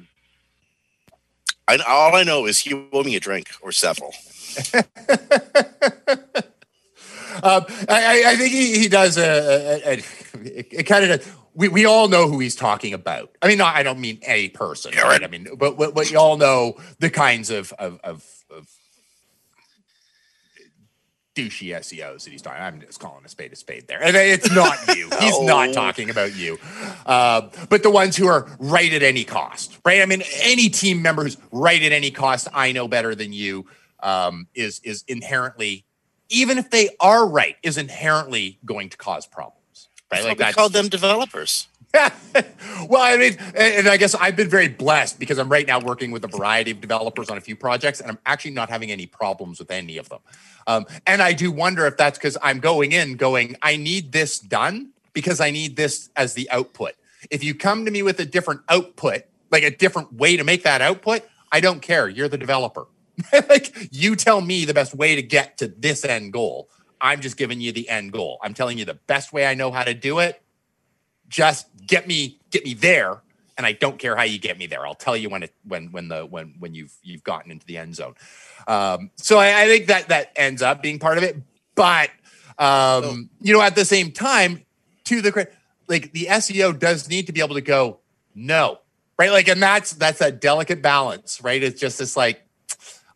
I, 1.68 1.78
all 1.88 2.16
I 2.16 2.22
know 2.22 2.46
is 2.46 2.60
he 2.60 2.76
owe 2.94 3.04
me 3.04 3.16
a 3.16 3.20
drink 3.20 3.50
or 3.64 3.72
several. 3.72 4.14
um, 7.42 7.66
I, 7.90 8.24
I, 8.28 8.36
think 8.36 8.54
he, 8.54 8.78
he 8.78 8.88
does 8.88 9.18
a, 9.18 9.24
a, 9.24 9.94
a 9.94 9.94
it, 10.44 10.68
it 10.72 10.84
kind 10.84 11.12
of 11.12 11.36
we, 11.58 11.70
we 11.70 11.86
all 11.86 12.08
know 12.08 12.28
who 12.30 12.38
he's 12.38 12.56
talking 12.56 12.94
about. 12.94 13.36
I 13.42 13.48
mean, 13.48 13.58
no, 13.58 13.66
I 13.66 13.82
don't 13.82 14.00
mean 14.00 14.20
a 14.28 14.50
person, 14.50 14.94
right? 14.96 15.24
I 15.24 15.28
mean, 15.28 15.48
but, 15.58 15.76
but, 15.76 15.96
but 15.96 16.12
you 16.12 16.20
all 16.20 16.38
know 16.38 16.78
the 17.00 17.10
kinds 17.10 17.50
of, 17.50 17.74
of, 17.74 18.00
of, 18.04 18.24
of 18.52 18.70
douchey 21.36 21.76
SEOs 21.76 22.26
that 22.26 22.30
he's 22.30 22.44
talking. 22.44 22.62
I'm 22.62 22.80
just 22.82 23.00
calling 23.00 23.26
a 23.26 23.28
spade 23.28 23.54
a 23.54 23.56
spade 23.56 23.88
there, 23.88 24.02
and 24.04 24.16
it's 24.16 24.52
not 24.56 24.78
you. 24.96 25.10
He's 25.20 25.34
oh. 25.34 25.46
not 25.48 25.74
talking 25.74 26.12
about 26.12 26.36
you, 26.36 26.60
uh, 27.08 27.50
but 27.70 27.82
the 27.82 27.90
ones 27.90 28.16
who 28.16 28.28
are 28.28 28.48
right 28.60 28.94
at 28.94 29.02
any 29.02 29.24
cost, 29.24 29.80
right? 29.84 30.04
I 30.04 30.06
mean, 30.06 30.22
any 30.44 30.70
team 30.70 31.02
member 31.02 31.24
who's 31.24 31.38
right 31.52 31.82
at 31.82 31.92
any 31.92 32.12
cost, 32.12 32.48
I 32.54 32.72
know 32.72 32.88
better 32.88 33.16
than 33.16 33.34
you, 33.34 33.66
um, 34.02 34.48
is 34.54 34.80
is 34.84 35.04
inherently, 35.08 35.86
even 36.30 36.60
if 36.60 36.70
they 36.70 36.90
are 37.00 37.28
right, 37.28 37.56
is 37.64 37.80
inherently 37.80 38.60
going 38.64 38.90
to 38.90 38.98
cause 38.98 39.26
problems. 39.26 39.57
Right? 40.12 40.24
Like 40.24 40.40
we 40.40 40.52
called 40.54 40.74
them 40.74 40.90
developers. 40.90 41.68
well, 41.94 43.02
I 43.02 43.18
mean, 43.18 43.38
and 43.56 43.88
I 43.88 43.98
guess 43.98 44.14
I've 44.14 44.36
been 44.36 44.50
very 44.50 44.68
blessed 44.68 45.20
because 45.20 45.38
I'm 45.38 45.50
right 45.50 45.66
now 45.66 45.80
working 45.80 46.12
with 46.12 46.24
a 46.24 46.28
variety 46.28 46.72
of 46.72 46.82
developers 46.82 47.30
on 47.30 47.38
a 47.38 47.42
few 47.42 47.56
projects, 47.56 48.02
and 48.02 48.12
I'm 48.12 48.20
actually 48.26 48.52
not 48.52 48.70
having 48.70 48.92
any 48.92 49.06
problems 49.06 49.60
with 49.60 49.72
any 49.72 49.98
of 49.98 50.10
them. 50.10 50.20
Um, 50.68 50.86
and 51.06 51.22
I 51.22 51.34
do 51.34 51.52
wonder 51.52 51.86
if 51.88 51.98
that's 51.98 52.18
because 52.18 52.38
I'm 52.42 52.60
going 52.60 52.92
in, 52.92 53.16
going, 53.16 53.56
I 53.62 53.78
need 53.78 54.12
this 54.12 54.38
done 54.38 54.92
because 55.14 55.40
I 55.40 55.50
need 55.50 55.76
this 55.76 56.10
as 56.16 56.34
the 56.34 56.50
output. 56.52 56.94
If 57.32 57.44
you 57.44 57.56
come 57.56 57.86
to 57.86 57.92
me 57.92 58.04
with 58.04 58.20
a 58.20 58.26
different 58.26 58.62
output, 58.70 59.24
like 59.50 59.64
a 59.64 59.72
different 59.72 60.14
way 60.14 60.38
to 60.38 60.44
make 60.44 60.64
that 60.64 60.82
output, 60.82 61.24
I 61.52 61.62
don't 61.62 61.82
care. 61.82 62.08
You're 62.10 62.28
the 62.28 62.38
developer. 62.38 62.86
like 63.50 63.76
you 63.92 64.16
tell 64.16 64.42
me 64.42 64.66
the 64.66 64.74
best 64.74 64.94
way 64.94 65.16
to 65.16 65.22
get 65.22 65.58
to 65.60 65.68
this 65.68 66.06
end 66.06 66.34
goal. 66.34 66.70
I'm 67.02 67.22
just 67.22 67.38
giving 67.38 67.62
you 67.62 67.72
the 67.72 67.88
end 67.90 68.12
goal. 68.12 68.40
I'm 68.42 68.54
telling 68.54 68.78
you 68.78 68.86
the 68.86 68.96
best 68.96 69.34
way 69.34 69.46
I 69.46 69.54
know 69.54 69.72
how 69.72 69.84
to 69.84 69.94
do 69.94 70.20
it. 70.20 70.42
Just 71.30 71.68
get 71.86 72.08
me 72.08 72.40
get 72.52 72.64
me 72.64 72.74
there, 72.74 73.22
and 73.58 73.66
I 73.66 73.74
don't 73.74 74.00
care 74.00 74.16
how 74.16 74.24
you 74.24 74.40
get 74.40 74.58
me 74.58 74.68
there. 74.68 74.86
I'll 74.86 74.96
tell 74.96 75.18
you 75.18 75.30
when 75.30 75.44
it 75.44 75.54
when 75.64 75.92
when 75.92 76.08
the 76.08 76.26
when 76.26 76.56
when 76.60 76.74
you've 76.74 76.94
you've 77.04 77.24
gotten 77.24 77.52
into 77.52 77.66
the 77.66 77.78
end 77.78 77.96
zone. 77.96 78.16
Um, 78.68 79.12
so 79.16 79.38
I, 79.38 79.64
I 79.64 79.68
think 79.68 79.88
that 79.88 80.10
that 80.10 80.32
ends 80.36 80.62
up 80.62 80.82
being 80.82 81.00
part 81.00 81.18
of 81.18 81.24
it. 81.24 81.38
But 81.76 82.10
um, 82.58 83.30
you 83.42 83.54
know, 83.54 83.62
at 83.62 83.76
the 83.76 83.86
same 83.86 84.12
time, 84.12 84.66
to 85.06 85.22
the 85.22 85.48
like 85.88 86.12
the 86.14 86.28
SEO 86.30 86.78
does 86.78 87.10
need 87.10 87.28
to 87.28 87.34
be 87.34 87.42
able 87.42 87.56
to 87.56 87.62
go 87.62 88.00
no, 88.36 88.80
right? 89.18 89.32
Like, 89.32 89.48
and 89.48 89.62
that's 89.62 89.94
that's 89.94 90.20
that 90.20 90.42
delicate 90.42 90.82
balance, 90.82 91.42
right? 91.42 91.62
It's 91.62 91.80
just 91.80 92.00
this 92.00 92.16
like 92.16 92.47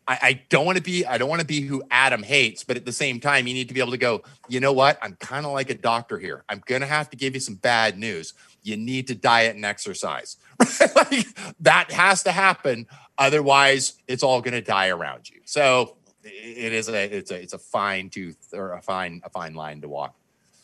I, 0.08 0.20
I 0.22 0.42
don't 0.50 0.66
want 0.66 0.78
to 0.78 0.84
be 0.84 1.06
I 1.06 1.18
don't 1.18 1.30
want 1.30 1.42
to 1.42 1.48
be 1.48 1.62
who 1.62 1.84
Adam 1.92 2.24
hates, 2.24 2.64
but 2.64 2.78
at 2.78 2.86
the 2.86 2.92
same 2.92 3.20
time, 3.20 3.48
you 3.48 3.54
need 3.54 3.68
to 3.68 3.74
be 3.74 3.80
able 3.80 3.92
to 3.92 3.98
go, 3.98 4.24
you 4.50 4.60
know 4.60 4.74
what? 4.74 4.98
I'm 5.02 5.16
kind 5.16 5.46
of 5.46 5.52
like 5.52 5.70
a 5.70 5.76
doctor 5.76 6.18
here. 6.18 6.44
I'm 6.50 6.62
gonna 6.66 6.88
have 6.88 7.10
to 7.12 7.18
give 7.18 7.34
you 7.34 7.40
some 7.40 7.56
bad 7.56 7.98
news. 7.98 8.34
You 8.64 8.78
need 8.78 9.08
to 9.08 9.16
diet 9.16 9.56
and 9.56 9.66
exercise. 9.66 10.38
like, 10.96 11.28
that 11.60 11.92
has 11.92 12.24
to 12.24 12.32
happen. 12.32 12.88
Otherwise, 13.18 13.94
it's 14.08 14.24
all 14.24 14.42
gonna 14.42 14.62
die 14.62 14.90
around 14.90 15.30
you. 15.30 15.42
So 15.46 15.98
it 16.24 16.74
is 16.74 16.90
a 16.90 17.18
it's 17.18 17.32
a 17.32 17.42
it's 17.42 17.54
a 17.54 17.60
fine 17.60 18.10
tooth 18.10 18.38
or 18.54 18.74
a 18.74 18.82
fine 18.82 19.22
a 19.24 19.30
fine 19.30 19.54
line 19.54 19.82
to 19.82 19.88
walk. 19.88 20.16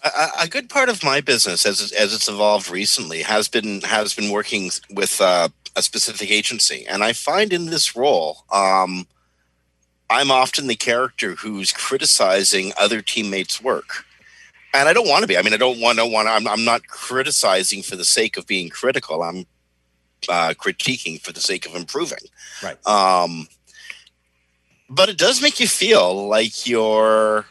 A, 0.04 0.30
a, 0.41 0.47
good 0.47 0.69
part 0.69 0.89
of 0.89 1.04
my 1.04 1.21
business, 1.21 1.65
as 1.65 1.91
as 1.91 2.13
it's 2.13 2.30
evolved 2.30 2.69
recently, 2.69 3.23
has 3.23 3.47
been 3.47 3.82
has 3.82 4.13
been 4.13 4.32
working 4.32 4.69
with 4.91 5.19
uh, 5.19 5.50
a 5.76 5.82
specific 5.82 6.30
agency, 6.30 6.86
and 6.88 7.04
I 7.04 7.13
find 7.13 7.52
in 7.52 7.65
this 7.65 7.95
role, 7.95 8.45
um, 8.52 9.08
I'm 10.09 10.31
often 10.31 10.67
the 10.67 10.75
character 10.75 11.35
who's 11.35 11.71
criticizing 11.71 12.71
other 12.79 13.01
teammates' 13.01 13.61
work. 13.61 14.05
And 14.73 14.87
I 14.87 14.93
don't 14.93 15.07
want 15.07 15.23
to 15.23 15.27
be. 15.27 15.37
I 15.37 15.41
mean, 15.41 15.53
I 15.53 15.57
don't 15.57 15.79
want 15.79 15.97
to 15.97 16.05
want 16.05 16.27
to, 16.27 16.31
I'm, 16.31 16.47
I'm 16.47 16.63
not 16.63 16.87
criticizing 16.87 17.81
for 17.81 17.95
the 17.95 18.05
sake 18.05 18.37
of 18.37 18.47
being 18.47 18.69
critical. 18.69 19.23
I'm 19.23 19.45
uh, 20.29 20.53
critiquing 20.57 21.21
for 21.21 21.31
the 21.31 21.41
sake 21.41 21.65
of 21.65 21.75
improving. 21.75 22.19
Right. 22.63 22.87
Um, 22.87 23.47
but 24.89 25.09
it 25.09 25.17
does 25.17 25.41
make 25.41 25.59
you 25.59 25.67
feel 25.67 26.27
like 26.27 26.67
you're, 26.67 27.45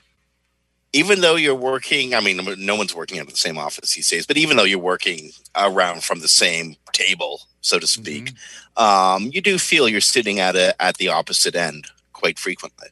even 0.92 1.20
though 1.20 1.36
you're 1.36 1.54
working, 1.54 2.14
I 2.14 2.20
mean, 2.20 2.40
no 2.58 2.76
one's 2.76 2.94
working 2.94 3.18
at 3.18 3.28
the 3.28 3.36
same 3.36 3.58
office 3.58 3.94
these 3.94 4.08
days, 4.08 4.26
but 4.26 4.38
even 4.38 4.56
though 4.56 4.64
you're 4.64 4.78
working 4.78 5.30
around 5.54 6.04
from 6.04 6.20
the 6.20 6.28
same 6.28 6.76
table, 6.92 7.42
so 7.60 7.78
to 7.78 7.86
speak, 7.86 8.32
mm-hmm. 8.78 8.82
um, 8.82 9.30
you 9.32 9.42
do 9.42 9.58
feel 9.58 9.88
you're 9.88 10.00
sitting 10.00 10.38
at 10.38 10.56
a 10.56 10.80
at 10.80 10.96
the 10.96 11.08
opposite 11.08 11.54
end 11.54 11.88
quite 12.16 12.38
frequently. 12.38 12.88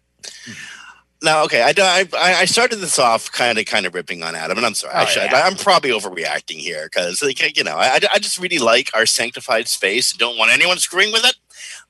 Now, 1.22 1.42
okay, 1.44 1.62
I, 1.62 1.72
I, 1.78 2.34
I 2.40 2.44
started 2.44 2.76
this 2.76 2.98
off 2.98 3.32
kind 3.32 3.58
of 3.58 3.64
kind 3.64 3.86
of 3.86 3.94
ripping 3.94 4.22
on 4.22 4.34
Adam, 4.34 4.58
and 4.58 4.66
I'm 4.66 4.74
sorry, 4.74 4.92
oh, 4.94 5.00
I 5.00 5.04
should. 5.06 5.30
Yeah. 5.30 5.42
I'm 5.44 5.56
probably 5.56 5.90
overreacting 5.90 6.58
here 6.58 6.84
because, 6.84 7.22
like, 7.22 7.56
you 7.56 7.64
know, 7.64 7.76
I, 7.76 7.98
I 8.12 8.18
just 8.18 8.38
really 8.38 8.58
like 8.58 8.90
our 8.92 9.06
sanctified 9.06 9.66
space 9.66 10.12
and 10.12 10.18
don't 10.18 10.36
want 10.36 10.52
anyone 10.52 10.76
screwing 10.76 11.12
with 11.12 11.24
it. 11.24 11.36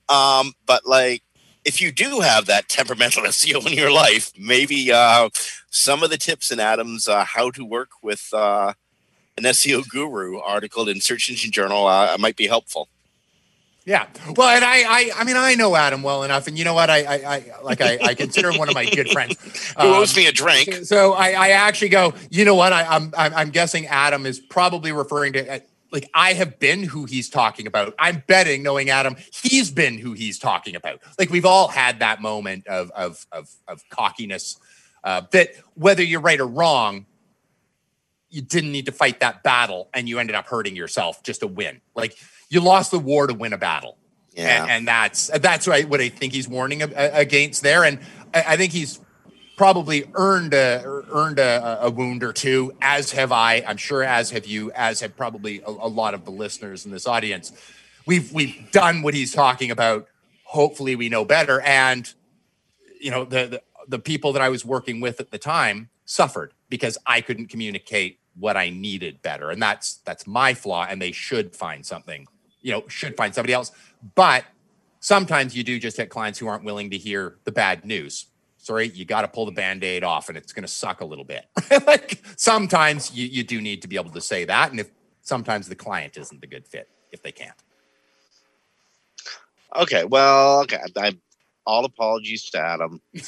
Um, 0.07 0.53
but 0.65 0.85
like, 0.85 1.21
if 1.65 1.81
you 1.81 1.91
do 1.91 2.21
have 2.21 2.45
that 2.45 2.69
temperamental 2.69 3.23
SEO 3.23 3.65
in 3.67 3.73
your 3.73 3.91
life, 3.91 4.31
maybe 4.37 4.91
uh, 4.91 5.29
some 5.69 6.01
of 6.01 6.11
the 6.11 6.17
tips 6.17 6.49
in 6.49 6.61
Adam's 6.61 7.07
uh, 7.07 7.25
"How 7.25 7.51
to 7.51 7.65
Work 7.65 7.89
with 8.01 8.29
uh, 8.33 8.73
an 9.37 9.43
SEO 9.43 9.87
Guru" 9.89 10.39
article 10.39 10.87
in 10.87 11.01
Search 11.01 11.29
Engine 11.29 11.51
Journal 11.51 11.87
uh, 11.87 12.15
might 12.17 12.37
be 12.37 12.47
helpful. 12.47 12.87
Yeah. 13.85 14.07
Well, 14.35 14.49
and 14.49 14.65
I, 14.65 14.81
I, 14.81 15.11
I 15.15 15.23
mean, 15.25 15.37
I 15.37 15.53
know 15.53 15.75
Adam 15.75 16.01
well 16.01 16.23
enough, 16.23 16.47
and 16.47 16.57
you 16.57 16.65
know 16.65 16.73
what? 16.73 16.89
I, 16.89 17.03
I, 17.03 17.35
I 17.35 17.61
like, 17.61 17.81
I, 17.81 17.99
I 18.01 18.13
consider 18.15 18.49
him 18.49 18.57
one 18.57 18.67
of 18.67 18.73
my 18.73 18.85
good 18.85 19.11
friends. 19.11 19.37
Who 19.79 19.83
um, 19.83 19.93
owes 19.93 20.15
me 20.15 20.25
a 20.25 20.31
drink? 20.31 20.73
So 20.85 21.13
I, 21.13 21.31
I 21.31 21.49
actually 21.49 21.89
go. 21.89 22.15
You 22.31 22.45
know 22.45 22.55
what? 22.55 22.73
I, 22.73 22.83
I'm, 22.83 23.13
I'm, 23.15 23.33
I'm 23.35 23.49
guessing 23.51 23.85
Adam 23.85 24.25
is 24.25 24.39
probably 24.39 24.91
referring 24.91 25.33
to. 25.33 25.55
Uh, 25.55 25.59
like 25.91 26.09
I 26.15 26.33
have 26.33 26.59
been 26.59 26.83
who 26.83 27.05
he's 27.05 27.29
talking 27.29 27.67
about. 27.67 27.93
I'm 27.99 28.23
betting, 28.25 28.63
knowing 28.63 28.89
Adam, 28.89 29.15
he's 29.31 29.69
been 29.69 29.99
who 29.99 30.13
he's 30.13 30.39
talking 30.39 30.75
about. 30.75 30.99
Like 31.19 31.29
we've 31.29 31.45
all 31.45 31.67
had 31.67 31.99
that 31.99 32.21
moment 32.21 32.65
of 32.65 32.89
of 32.91 33.25
of, 33.31 33.49
of 33.67 33.87
cockiness 33.89 34.59
uh, 35.03 35.21
that 35.31 35.51
whether 35.75 36.01
you're 36.01 36.21
right 36.21 36.39
or 36.39 36.47
wrong, 36.47 37.05
you 38.31 38.41
didn't 38.41 38.71
need 38.71 38.87
to 38.87 38.91
fight 38.91 39.19
that 39.19 39.43
battle, 39.43 39.89
and 39.93 40.09
you 40.09 40.17
ended 40.17 40.35
up 40.35 40.47
hurting 40.47 40.75
yourself 40.75 41.21
just 41.21 41.41
to 41.41 41.47
win. 41.47 41.81
Like 41.93 42.17
you 42.49 42.61
lost 42.61 42.91
the 42.91 42.99
war 42.99 43.27
to 43.27 43.33
win 43.33 43.53
a 43.53 43.57
battle. 43.57 43.97
Yeah. 44.35 44.63
And, 44.63 44.71
and 44.71 44.87
that's 44.87 45.27
that's 45.39 45.65
what 45.65 45.77
I, 45.77 45.81
what 45.83 46.01
I 46.01 46.09
think 46.09 46.33
he's 46.33 46.47
warning 46.47 46.81
against 46.83 47.63
there. 47.63 47.83
And 47.83 47.99
I, 48.33 48.43
I 48.49 48.57
think 48.57 48.73
he's 48.73 48.99
probably 49.55 50.05
earned 50.13 50.53
a 50.53 50.83
earned 50.85 51.39
a, 51.39 51.79
a, 51.81 51.89
wound 51.89 52.23
or 52.23 52.33
two, 52.33 52.73
as 52.81 53.11
have 53.11 53.31
I. 53.31 53.63
I'm 53.65 53.77
sure, 53.77 54.03
as 54.03 54.31
have 54.31 54.45
you, 54.45 54.71
as 54.71 54.99
have 54.99 55.15
probably 55.15 55.61
a, 55.61 55.69
a, 55.69 55.87
lot 55.87 56.13
of 56.13 56.25
the 56.25 56.31
listeners 56.31 56.85
in 56.85 56.91
this 56.91 57.07
audience. 57.07 57.51
We've 58.05 58.31
we've 58.33 58.69
done 58.71 59.01
what 59.01 59.13
he's 59.13 59.33
talking 59.33 59.71
about. 59.71 60.07
Hopefully, 60.43 60.95
we 60.95 61.09
know 61.09 61.25
better. 61.25 61.61
And 61.61 62.11
you 62.99 63.11
know, 63.11 63.23
the, 63.25 63.47
the 63.47 63.61
the 63.87 63.99
people 63.99 64.33
that 64.33 64.41
I 64.41 64.49
was 64.49 64.65
working 64.65 64.99
with 64.99 65.19
at 65.19 65.31
the 65.31 65.37
time 65.37 65.89
suffered 66.05 66.53
because 66.69 66.97
I 67.05 67.21
couldn't 67.21 67.47
communicate 67.47 68.19
what 68.37 68.57
I 68.57 68.69
needed 68.69 69.21
better, 69.21 69.49
and 69.49 69.61
that's 69.61 69.95
that's 70.05 70.27
my 70.27 70.53
flaw. 70.53 70.85
And 70.89 71.01
they 71.01 71.11
should 71.11 71.55
find 71.55 71.85
something 71.85 72.27
you 72.65 72.71
know, 72.71 72.83
should 72.87 73.15
find 73.15 73.33
somebody 73.33 73.53
else. 73.53 73.71
But 74.15 74.43
sometimes 74.99 75.55
you 75.55 75.63
do 75.63 75.77
just 75.77 75.97
hit 75.97 76.09
clients 76.09 76.39
who 76.39 76.47
aren't 76.47 76.63
willing 76.63 76.89
to 76.89 76.97
hear 76.97 77.35
the 77.43 77.51
bad 77.51 77.85
news. 77.85 78.25
Sorry, 78.57 78.87
you 78.87 79.05
got 79.05 79.21
to 79.21 79.27
pull 79.27 79.45
the 79.45 79.51
band-aid 79.51 80.03
off 80.03 80.29
and 80.29 80.37
it's 80.37 80.51
going 80.51 80.63
to 80.63 80.67
suck 80.67 81.01
a 81.01 81.05
little 81.05 81.23
bit. 81.23 81.45
like 81.85 82.23
sometimes 82.37 83.13
you, 83.13 83.27
you 83.27 83.43
do 83.43 83.61
need 83.61 83.83
to 83.83 83.87
be 83.87 83.97
able 83.97 84.09
to 84.09 84.19
say 84.19 84.45
that. 84.45 84.71
And 84.71 84.79
if 84.79 84.89
sometimes 85.21 85.69
the 85.69 85.75
client 85.75 86.17
isn't 86.17 86.41
the 86.41 86.47
good 86.47 86.67
fit 86.67 86.89
if 87.11 87.21
they 87.21 87.31
can't. 87.31 87.53
Okay, 89.75 90.03
well, 90.03 90.61
okay. 90.61 90.79
I, 90.97 91.15
all 91.67 91.85
apologies 91.85 92.49
to 92.49 92.59
Adam. 92.59 92.99
you 93.13 93.21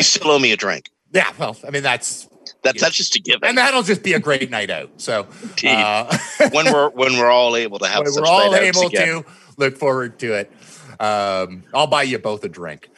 still 0.00 0.30
owe 0.30 0.38
me 0.38 0.52
a 0.52 0.56
drink. 0.56 0.88
Yeah, 1.12 1.30
well, 1.38 1.58
I 1.66 1.70
mean 1.70 1.82
that's 1.82 2.26
That's 2.64 2.80
that's 2.80 2.96
just 2.96 3.14
a 3.14 3.20
given. 3.20 3.48
and 3.48 3.58
that'll 3.58 3.82
just 3.82 4.02
be 4.02 4.14
a 4.14 4.18
great 4.18 4.50
night 4.50 4.70
out. 4.70 4.90
So 4.96 5.26
uh, 5.64 6.18
when 6.50 6.72
we're 6.72 6.88
when 6.90 7.18
we're 7.18 7.30
all 7.30 7.56
able 7.56 7.78
to 7.78 7.86
have 7.86 8.04
we're 8.06 8.24
all 8.24 8.54
able 8.54 8.86
again. 8.86 9.22
to 9.22 9.24
look 9.56 9.76
forward 9.76 10.18
to 10.20 10.32
it. 10.34 10.52
Um, 10.98 11.64
I'll 11.74 11.86
buy 11.86 12.04
you 12.04 12.18
both 12.18 12.42
a 12.44 12.48
drink. 12.48 12.88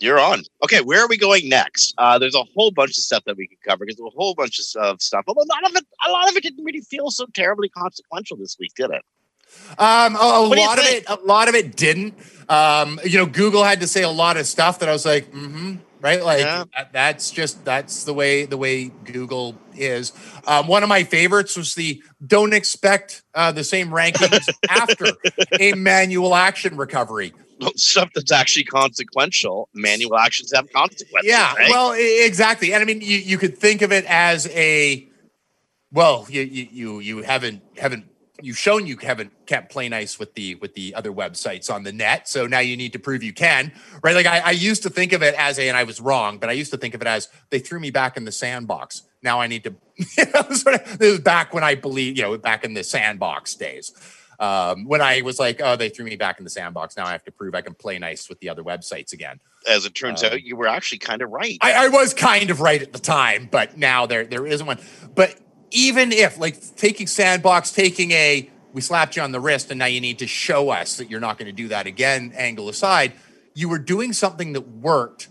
You're 0.00 0.20
on. 0.20 0.42
Okay, 0.62 0.80
where 0.80 1.00
are 1.02 1.08
we 1.08 1.16
going 1.16 1.48
next? 1.48 1.94
Uh, 1.96 2.18
there's 2.18 2.34
a 2.34 2.44
whole 2.54 2.70
bunch 2.70 2.90
of 2.90 3.04
stuff 3.04 3.24
that 3.24 3.36
we 3.36 3.46
could 3.46 3.62
cover 3.62 3.86
because 3.86 3.96
there's 3.96 4.12
a 4.12 4.16
whole 4.16 4.34
bunch 4.34 4.58
of, 4.58 5.00
stuff. 5.00 5.24
Although 5.26 5.44
none 5.46 5.64
of 5.64 5.76
it, 5.76 5.86
a 6.06 6.10
lot 6.10 6.28
of 6.28 6.36
it 6.36 6.42
didn't 6.42 6.64
really 6.64 6.80
feel 6.80 7.10
so 7.10 7.26
terribly 7.32 7.68
consequential 7.68 8.36
this 8.36 8.56
week, 8.58 8.72
did 8.76 8.90
it? 8.90 9.02
Um, 9.78 10.16
a, 10.16 10.18
a 10.18 10.48
What 10.48 10.56
do 10.56 10.60
you 10.60 10.66
lot 10.66 10.78
of 10.78 10.84
it, 10.84 11.04
a 11.08 11.14
lot 11.24 11.48
of 11.48 11.54
it 11.54 11.76
didn't. 11.76 12.14
Um, 12.48 13.00
you 13.04 13.18
know, 13.18 13.26
Google 13.26 13.62
had 13.62 13.80
to 13.80 13.86
say 13.86 14.02
a 14.02 14.10
lot 14.10 14.36
of 14.36 14.46
stuff 14.46 14.80
that 14.80 14.88
I 14.88 14.92
was 14.92 15.06
like, 15.06 15.30
mm-hmm, 15.30 15.76
right? 16.04 16.22
Like 16.22 16.40
Yeah. 16.40 16.64
that's 16.92 17.30
just 17.30 17.64
that's 17.64 18.04
the 18.04 18.12
way 18.12 18.44
the 18.44 18.58
way 18.58 18.90
Google 19.04 19.56
is. 19.74 20.12
Um, 20.46 20.68
one 20.68 20.82
of 20.82 20.88
my 20.88 21.02
favorites 21.02 21.56
was 21.56 21.74
the 21.74 22.02
don't 22.24 22.52
expect 22.52 23.22
uh, 23.34 23.50
the 23.52 23.64
same 23.64 23.88
rankings 23.88 24.48
after 24.68 25.06
a 25.58 25.72
manual 25.72 26.34
action 26.34 26.76
recovery. 26.76 27.32
Stuff 27.76 28.10
that's 28.14 28.32
actually 28.32 28.64
consequential. 28.64 29.68
Manual 29.72 30.16
actions 30.18 30.52
have 30.54 30.70
consequences. 30.72 31.30
Yeah, 31.30 31.54
right? 31.54 31.70
well, 31.70 31.94
exactly. 31.96 32.74
And 32.74 32.82
I 32.82 32.84
mean, 32.84 33.00
you, 33.00 33.16
you 33.16 33.38
could 33.38 33.56
think 33.56 33.80
of 33.80 33.90
it 33.90 34.04
as 34.06 34.46
a 34.48 35.08
well, 35.90 36.26
you 36.28 36.42
you, 36.42 37.00
you 37.00 37.22
haven't 37.22 37.62
haven't 37.78 38.04
you've 38.42 38.58
shown 38.58 38.86
you 38.86 38.96
haven't 38.96 39.32
can't 39.46 39.68
play 39.68 39.88
nice 39.88 40.18
with 40.18 40.34
the 40.34 40.56
with 40.56 40.74
the 40.74 40.94
other 40.94 41.12
websites 41.12 41.72
on 41.72 41.84
the 41.84 41.92
net. 41.92 42.28
So 42.28 42.46
now 42.46 42.58
you 42.60 42.76
need 42.76 42.92
to 42.94 42.98
prove 42.98 43.22
you 43.22 43.32
can, 43.32 43.72
right? 44.02 44.14
Like 44.14 44.26
I, 44.26 44.40
I 44.40 44.50
used 44.50 44.82
to 44.82 44.90
think 44.90 45.12
of 45.12 45.22
it 45.22 45.34
as 45.36 45.58
a, 45.58 45.68
and 45.68 45.76
I 45.76 45.84
was 45.84 46.00
wrong, 46.00 46.38
but 46.38 46.48
I 46.48 46.52
used 46.52 46.72
to 46.72 46.78
think 46.78 46.94
of 46.94 47.00
it 47.00 47.06
as 47.06 47.28
they 47.50 47.58
threw 47.58 47.78
me 47.78 47.90
back 47.90 48.16
in 48.16 48.24
the 48.24 48.32
sandbox. 48.32 49.02
Now 49.22 49.40
I 49.40 49.46
need 49.46 49.64
to, 49.64 49.74
you 50.18 50.24
know, 50.32 50.42
sort 50.54 50.76
of, 50.76 50.98
this 50.98 51.14
is 51.14 51.20
back 51.20 51.54
when 51.54 51.64
I 51.64 51.74
believe, 51.74 52.16
you 52.16 52.22
know, 52.22 52.36
back 52.36 52.64
in 52.64 52.74
the 52.74 52.84
sandbox 52.84 53.54
days. 53.54 53.92
Um, 54.40 54.84
when 54.86 55.00
I 55.00 55.22
was 55.22 55.38
like, 55.38 55.60
oh, 55.62 55.76
they 55.76 55.88
threw 55.88 56.04
me 56.04 56.16
back 56.16 56.38
in 56.38 56.44
the 56.44 56.50
sandbox. 56.50 56.96
Now 56.96 57.06
I 57.06 57.12
have 57.12 57.24
to 57.24 57.32
prove 57.32 57.54
I 57.54 57.60
can 57.60 57.74
play 57.74 57.98
nice 58.00 58.28
with 58.28 58.40
the 58.40 58.48
other 58.48 58.64
websites 58.64 59.12
again. 59.12 59.38
as 59.68 59.86
it 59.86 59.94
turns 59.94 60.24
um, 60.24 60.32
out, 60.32 60.42
you 60.42 60.56
were 60.56 60.66
actually 60.66 60.98
kind 60.98 61.22
of 61.22 61.30
right. 61.30 61.56
I, 61.60 61.86
I 61.86 61.88
was 61.88 62.12
kind 62.14 62.50
of 62.50 62.60
right 62.60 62.82
at 62.82 62.92
the 62.92 62.98
time, 62.98 63.48
but 63.50 63.78
now 63.78 64.06
there 64.06 64.24
there 64.24 64.44
isn't 64.44 64.66
one. 64.66 64.80
But 65.14 65.38
even 65.74 66.12
if 66.12 66.38
like 66.38 66.56
taking 66.76 67.06
sandbox, 67.06 67.70
taking 67.72 68.12
a 68.12 68.48
we 68.72 68.80
slapped 68.80 69.14
you 69.16 69.22
on 69.22 69.30
the 69.32 69.38
wrist 69.40 69.70
and 69.70 69.78
now 69.78 69.86
you 69.86 70.00
need 70.00 70.18
to 70.20 70.26
show 70.26 70.70
us 70.70 70.96
that 70.96 71.10
you're 71.10 71.20
not 71.20 71.38
going 71.38 71.46
to 71.46 71.52
do 71.52 71.68
that 71.68 71.86
again, 71.86 72.32
angle 72.36 72.68
aside, 72.68 73.12
you 73.54 73.68
were 73.68 73.78
doing 73.78 74.12
something 74.12 74.52
that 74.54 74.62
worked 74.68 75.28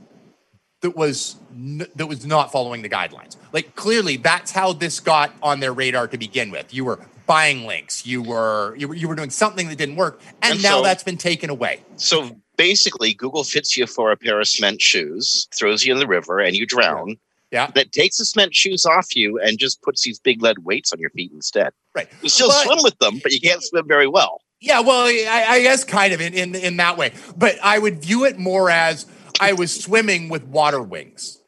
that 0.82 0.96
was 0.96 1.36
n- 1.52 1.88
that 1.96 2.08
was 2.08 2.26
not 2.26 2.52
following 2.52 2.82
the 2.84 2.90
guidelines. 2.90 3.36
Like 3.52 3.76
clearly 3.76 4.18
that's 4.18 4.52
how 4.52 4.74
this 4.74 5.00
got 5.00 5.32
on 5.42 5.60
their 5.60 5.74
radar 5.74 6.08
to 6.08 6.18
begin 6.18 6.52
with. 6.52 6.74
You 6.74 6.86
were 6.86 7.00
buying 7.26 7.66
links, 7.66 8.06
you 8.06 8.22
were 8.22 8.76
you 8.78 8.88
were, 8.90 8.96
you 8.96 9.08
were 9.08 9.16
doing 9.16 9.30
something 9.30 9.68
that 9.70 9.78
didn't 9.78 9.96
work 9.96 10.22
and, 10.42 10.54
And 10.56 10.64
now 10.64 10.78
so- 10.78 10.84
that's 10.84 11.04
been 11.04 11.18
taken 11.18 11.50
away. 11.50 11.82
so 11.98 12.38
basically, 12.58 13.14
Google 13.14 13.44
fits 13.44 13.76
you 13.78 13.88
for 13.88 14.12
a 14.12 14.18
pair 14.18 14.40
of 14.40 14.48
cement 14.48 14.82
shoes, 14.82 15.48
throws 15.58 15.86
you 15.86 15.92
in 15.94 16.00
the 16.00 16.08
river, 16.08 16.40
and 16.40 16.56
you 16.56 16.66
drown. 16.66 17.18
Yeah. 17.54 17.70
That 17.76 17.92
takes 17.92 18.18
the 18.18 18.26
cement 18.26 18.56
shoes 18.56 18.84
off 18.86 19.16
you 19.16 19.40
and 19.40 19.60
just 19.60 19.82
puts 19.84 20.02
these 20.02 20.20
big 20.20 20.42
lead 20.42 20.58
weights 20.60 20.92
on 20.92 21.00
your 21.00 21.12
feet 21.12 21.32
instead. 21.32 21.72
Right. 21.96 22.10
You 22.24 22.30
still 22.30 22.48
But- 22.50 22.64
swim 22.66 22.80
with 22.82 22.98
them, 23.00 23.20
but 23.22 23.32
you 23.32 23.40
can't 23.40 23.64
swim 23.64 23.88
very 23.88 24.08
well. 24.08 24.42
Yeah, 24.60 24.80
well, 24.80 25.06
I, 25.08 25.46
I 25.48 25.62
guess 25.62 25.84
kind 25.84 26.14
of 26.14 26.22
in, 26.22 26.34
in 26.34 26.56
in 26.56 26.78
that 26.78 26.98
way, 26.98 27.12
but 27.36 27.58
I 27.62 27.78
would 27.80 28.02
view 28.02 28.24
it 28.24 28.40
more 28.40 28.70
as 28.70 29.06
I 29.42 29.52
was 29.52 29.78
swimming 29.84 30.30
with 30.30 30.46
water 30.46 30.82
wings, 30.82 31.42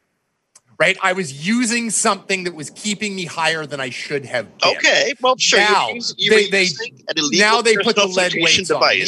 right? 0.78 0.98
I 1.02 1.14
was 1.14 1.46
using 1.48 1.88
something 1.88 2.44
that 2.44 2.54
was 2.54 2.68
keeping 2.68 3.16
me 3.16 3.24
higher 3.24 3.64
than 3.64 3.80
I 3.80 3.88
should 3.88 4.26
have 4.26 4.46
been. 4.58 4.76
Okay, 4.76 5.14
well, 5.22 5.34
sure. 5.38 5.60
Now, 5.60 5.88
you're 6.18 6.38
using, 6.40 6.50
they- 6.50 6.66
they- 6.66 7.38
now 7.38 7.62
they 7.62 7.74
put 7.76 7.96
the 7.96 8.04
lead 8.06 8.34
weights 8.36 8.70
on 8.70 8.86
me. 8.86 9.06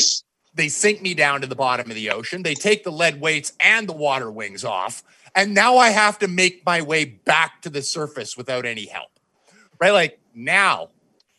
They 0.55 0.69
sink 0.71 1.03
me 1.03 1.13
down 1.15 1.43
to 1.43 1.47
the 1.47 1.55
bottom 1.55 1.91
of 1.91 1.95
the 1.95 2.09
ocean. 2.11 2.43
They 2.43 2.55
take 2.55 2.83
the 2.85 2.91
lead 2.91 3.21
weights 3.21 3.53
and 3.61 3.87
the 3.87 3.93
water 3.93 4.31
wings 4.31 4.65
off, 4.65 5.05
and 5.39 5.55
now 5.55 5.77
I 5.77 5.91
have 5.91 6.19
to 6.19 6.27
make 6.29 6.67
my 6.67 6.83
way 6.83 7.05
back 7.05 7.63
to 7.63 7.71
the 7.71 7.81
surface 7.81 8.37
without 8.37 8.67
any 8.67 8.87
help, 8.87 9.11
right? 9.81 9.93
Like 9.93 10.19
now. 10.35 10.91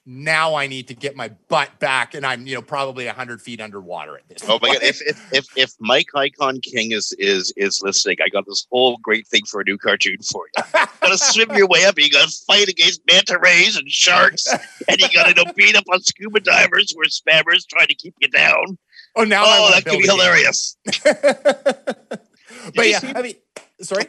Now 0.05 0.55
I 0.55 0.65
need 0.65 0.87
to 0.87 0.95
get 0.95 1.15
my 1.15 1.29
butt 1.49 1.77
back, 1.77 2.15
and 2.15 2.25
I'm, 2.25 2.47
you 2.47 2.55
know, 2.55 2.63
probably 2.63 3.05
hundred 3.05 3.43
feet 3.43 3.61
underwater 3.61 4.17
at 4.17 4.27
this. 4.27 4.41
Oh 4.49 4.57
my 4.59 4.69
god! 4.69 4.81
If 4.81 5.01
if 5.03 5.33
if 5.33 5.45
if 5.55 5.73
Mike 5.79 6.07
Icon 6.15 6.61
King 6.61 6.93
is 6.93 7.13
is 7.19 7.53
is 7.55 7.83
listening, 7.83 8.17
I 8.23 8.29
got 8.29 8.47
this 8.47 8.65
whole 8.71 8.97
great 9.03 9.27
thing 9.27 9.45
for 9.45 9.61
a 9.61 9.63
new 9.63 9.77
cartoon 9.77 10.17
for 10.23 10.45
you. 10.55 10.63
You 10.73 10.85
gotta 11.01 11.17
swim 11.19 11.55
your 11.55 11.67
way 11.67 11.85
up. 11.85 11.99
You 11.99 12.09
gotta 12.09 12.31
fight 12.47 12.69
against 12.69 13.01
manta 13.11 13.37
rays 13.37 13.77
and 13.77 13.87
sharks, 13.91 14.47
and 14.87 14.99
you 14.99 15.09
gotta 15.13 15.35
you 15.37 15.45
know, 15.45 15.51
beat 15.55 15.75
up 15.75 15.83
on 15.93 16.01
scuba 16.01 16.39
divers 16.39 16.91
who 16.91 17.01
are 17.01 17.05
spammers 17.05 17.67
trying 17.67 17.87
to 17.87 17.95
keep 17.95 18.15
you 18.19 18.29
down. 18.29 18.79
Oh, 19.15 19.25
now 19.25 19.43
oh, 19.45 19.69
that 19.71 19.85
could 19.85 19.99
be 19.99 20.07
hilarious. 20.07 20.75
but 21.03 22.87
yeah, 22.87 22.99
see- 22.99 23.13
I 23.15 23.21
mean, 23.21 23.35
sorry. 23.81 24.05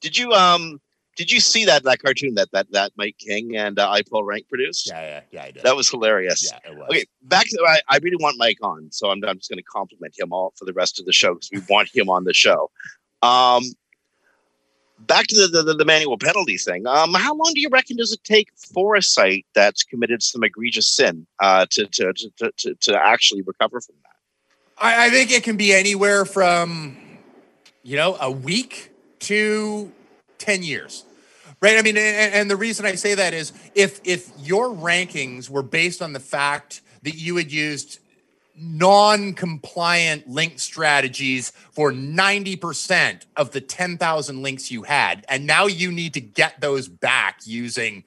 Did 0.00 0.16
you 0.16 0.32
um 0.32 0.80
did 1.16 1.32
you 1.32 1.40
see 1.40 1.64
that 1.64 1.82
that 1.84 2.02
cartoon 2.02 2.34
that 2.34 2.50
that 2.52 2.70
that 2.72 2.92
Mike 2.96 3.16
King 3.18 3.56
and 3.56 3.78
uh, 3.78 3.90
iPullRank 3.90 4.48
produced? 4.48 4.88
Yeah, 4.88 5.00
yeah, 5.00 5.20
yeah, 5.30 5.42
I 5.44 5.50
did. 5.50 5.62
That 5.62 5.74
was 5.74 5.88
hilarious. 5.88 6.50
yeah, 6.52 6.70
it 6.70 6.76
was. 6.76 6.88
Okay, 6.90 7.06
back 7.22 7.46
to 7.48 7.64
I, 7.66 7.80
I 7.88 7.98
really 8.02 8.18
want 8.20 8.36
Mike 8.38 8.58
on, 8.62 8.92
so 8.92 9.10
I'm, 9.10 9.24
I'm 9.24 9.38
just 9.38 9.50
going 9.50 9.58
to 9.58 9.64
compliment 9.64 10.14
him 10.16 10.32
all 10.32 10.52
for 10.56 10.66
the 10.66 10.74
rest 10.74 11.00
of 11.00 11.06
the 11.06 11.12
show 11.12 11.34
because 11.34 11.50
we 11.50 11.62
want 11.70 11.88
him 11.92 12.10
on 12.10 12.24
the 12.24 12.34
show. 12.34 12.70
Um, 13.22 13.64
back 14.98 15.26
to 15.28 15.48
the, 15.48 15.62
the 15.62 15.74
the 15.74 15.84
manual 15.86 16.18
penalty 16.18 16.58
thing. 16.58 16.86
Um, 16.86 17.14
how 17.14 17.34
long 17.34 17.52
do 17.54 17.60
you 17.60 17.70
reckon 17.70 17.96
does 17.96 18.12
it 18.12 18.22
take 18.22 18.50
for 18.54 18.94
a 18.94 19.02
site 19.02 19.46
that's 19.54 19.82
committed 19.82 20.22
some 20.22 20.44
egregious 20.44 20.86
sin 20.86 21.26
uh, 21.40 21.64
to, 21.70 21.86
to, 21.86 22.12
to 22.12 22.52
to 22.58 22.74
to 22.74 22.94
actually 22.94 23.40
recover 23.40 23.80
from 23.80 23.94
that? 24.02 24.84
I, 24.84 25.06
I 25.06 25.10
think 25.10 25.30
it 25.30 25.42
can 25.42 25.56
be 25.56 25.72
anywhere 25.72 26.26
from, 26.26 26.98
you 27.82 27.96
know, 27.96 28.18
a 28.20 28.30
week 28.30 28.92
to 29.26 29.92
10 30.38 30.62
years. 30.62 31.04
Right. 31.60 31.78
I 31.78 31.82
mean, 31.82 31.96
and, 31.96 32.34
and 32.34 32.50
the 32.50 32.56
reason 32.56 32.84
I 32.84 32.96
say 32.96 33.14
that 33.14 33.32
is 33.32 33.52
if 33.74 34.00
if 34.04 34.30
your 34.38 34.68
rankings 34.68 35.48
were 35.48 35.62
based 35.62 36.02
on 36.02 36.12
the 36.12 36.20
fact 36.20 36.82
that 37.02 37.14
you 37.14 37.36
had 37.36 37.50
used 37.50 37.98
non-compliant 38.58 40.28
link 40.28 40.58
strategies 40.58 41.50
for 41.72 41.92
90% 41.92 43.26
of 43.36 43.50
the 43.50 43.60
10,000 43.60 44.42
links 44.42 44.70
you 44.70 44.82
had 44.82 45.24
and 45.28 45.46
now 45.46 45.66
you 45.66 45.92
need 45.92 46.14
to 46.14 46.22
get 46.22 46.58
those 46.60 46.88
back 46.88 47.40
using 47.44 48.02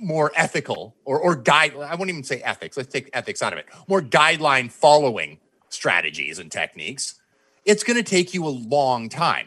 more 0.00 0.32
ethical 0.34 0.96
or 1.04 1.20
or 1.20 1.36
guide 1.36 1.72
I 1.76 1.94
won't 1.94 2.10
even 2.10 2.24
say 2.24 2.40
ethics 2.40 2.76
let's 2.76 2.92
take 2.92 3.10
ethics 3.12 3.42
out 3.42 3.52
of 3.52 3.60
it 3.60 3.66
more 3.86 4.02
guideline 4.02 4.70
following 4.72 5.38
strategies 5.68 6.40
and 6.40 6.50
techniques 6.50 7.14
it's 7.64 7.84
going 7.84 7.96
to 7.96 8.02
take 8.02 8.34
you 8.34 8.44
a 8.46 8.48
long 8.48 9.08
time 9.08 9.46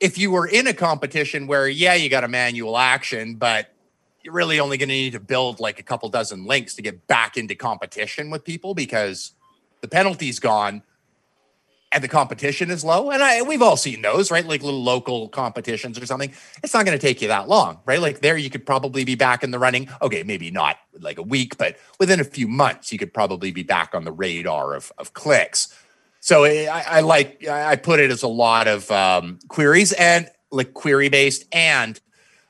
if 0.00 0.18
you 0.18 0.30
were 0.30 0.46
in 0.46 0.66
a 0.66 0.74
competition 0.74 1.46
where 1.46 1.68
yeah 1.68 1.94
you 1.94 2.08
got 2.08 2.24
a 2.24 2.28
manual 2.28 2.76
action 2.76 3.36
but 3.36 3.74
you're 4.22 4.34
really 4.34 4.58
only 4.58 4.78
going 4.78 4.88
to 4.88 4.94
need 4.94 5.12
to 5.12 5.20
build 5.20 5.60
like 5.60 5.78
a 5.78 5.82
couple 5.82 6.08
dozen 6.08 6.46
links 6.46 6.74
to 6.74 6.82
get 6.82 7.06
back 7.06 7.36
into 7.36 7.54
competition 7.54 8.30
with 8.30 8.42
people 8.42 8.74
because 8.74 9.32
the 9.82 9.88
penalty's 9.88 10.40
gone 10.40 10.82
and 11.92 12.02
the 12.02 12.08
competition 12.08 12.70
is 12.70 12.84
low. 12.84 13.10
And 13.10 13.22
I 13.22 13.42
we've 13.42 13.62
all 13.62 13.76
seen 13.76 14.02
those 14.02 14.30
right? 14.30 14.44
Like 14.44 14.62
little 14.62 14.82
local 14.82 15.28
competitions 15.28 15.98
or 15.98 16.06
something. 16.06 16.32
It's 16.62 16.74
not 16.74 16.84
going 16.84 16.98
to 16.98 17.06
take 17.06 17.22
you 17.22 17.28
that 17.28 17.48
long 17.48 17.80
right? 17.84 18.00
Like 18.00 18.20
there 18.20 18.36
you 18.36 18.50
could 18.50 18.66
probably 18.66 19.04
be 19.04 19.14
back 19.14 19.44
in 19.44 19.50
the 19.50 19.58
running. 19.58 19.88
Okay 20.00 20.22
maybe 20.22 20.50
not 20.50 20.78
like 21.00 21.18
a 21.18 21.22
week 21.22 21.58
but 21.58 21.76
within 22.00 22.18
a 22.18 22.24
few 22.24 22.48
months 22.48 22.92
you 22.92 22.98
could 22.98 23.12
probably 23.12 23.52
be 23.52 23.62
back 23.62 23.94
on 23.94 24.04
the 24.04 24.12
radar 24.12 24.74
of, 24.74 24.90
of 24.98 25.12
clicks 25.12 25.68
so 26.24 26.46
I, 26.46 26.82
I 26.86 27.00
like 27.00 27.46
I 27.46 27.76
put 27.76 28.00
it 28.00 28.10
as 28.10 28.22
a 28.22 28.28
lot 28.28 28.66
of 28.66 28.90
um, 28.90 29.38
queries 29.48 29.92
and 29.92 30.26
like 30.50 30.72
query 30.72 31.10
based 31.10 31.44
and 31.52 32.00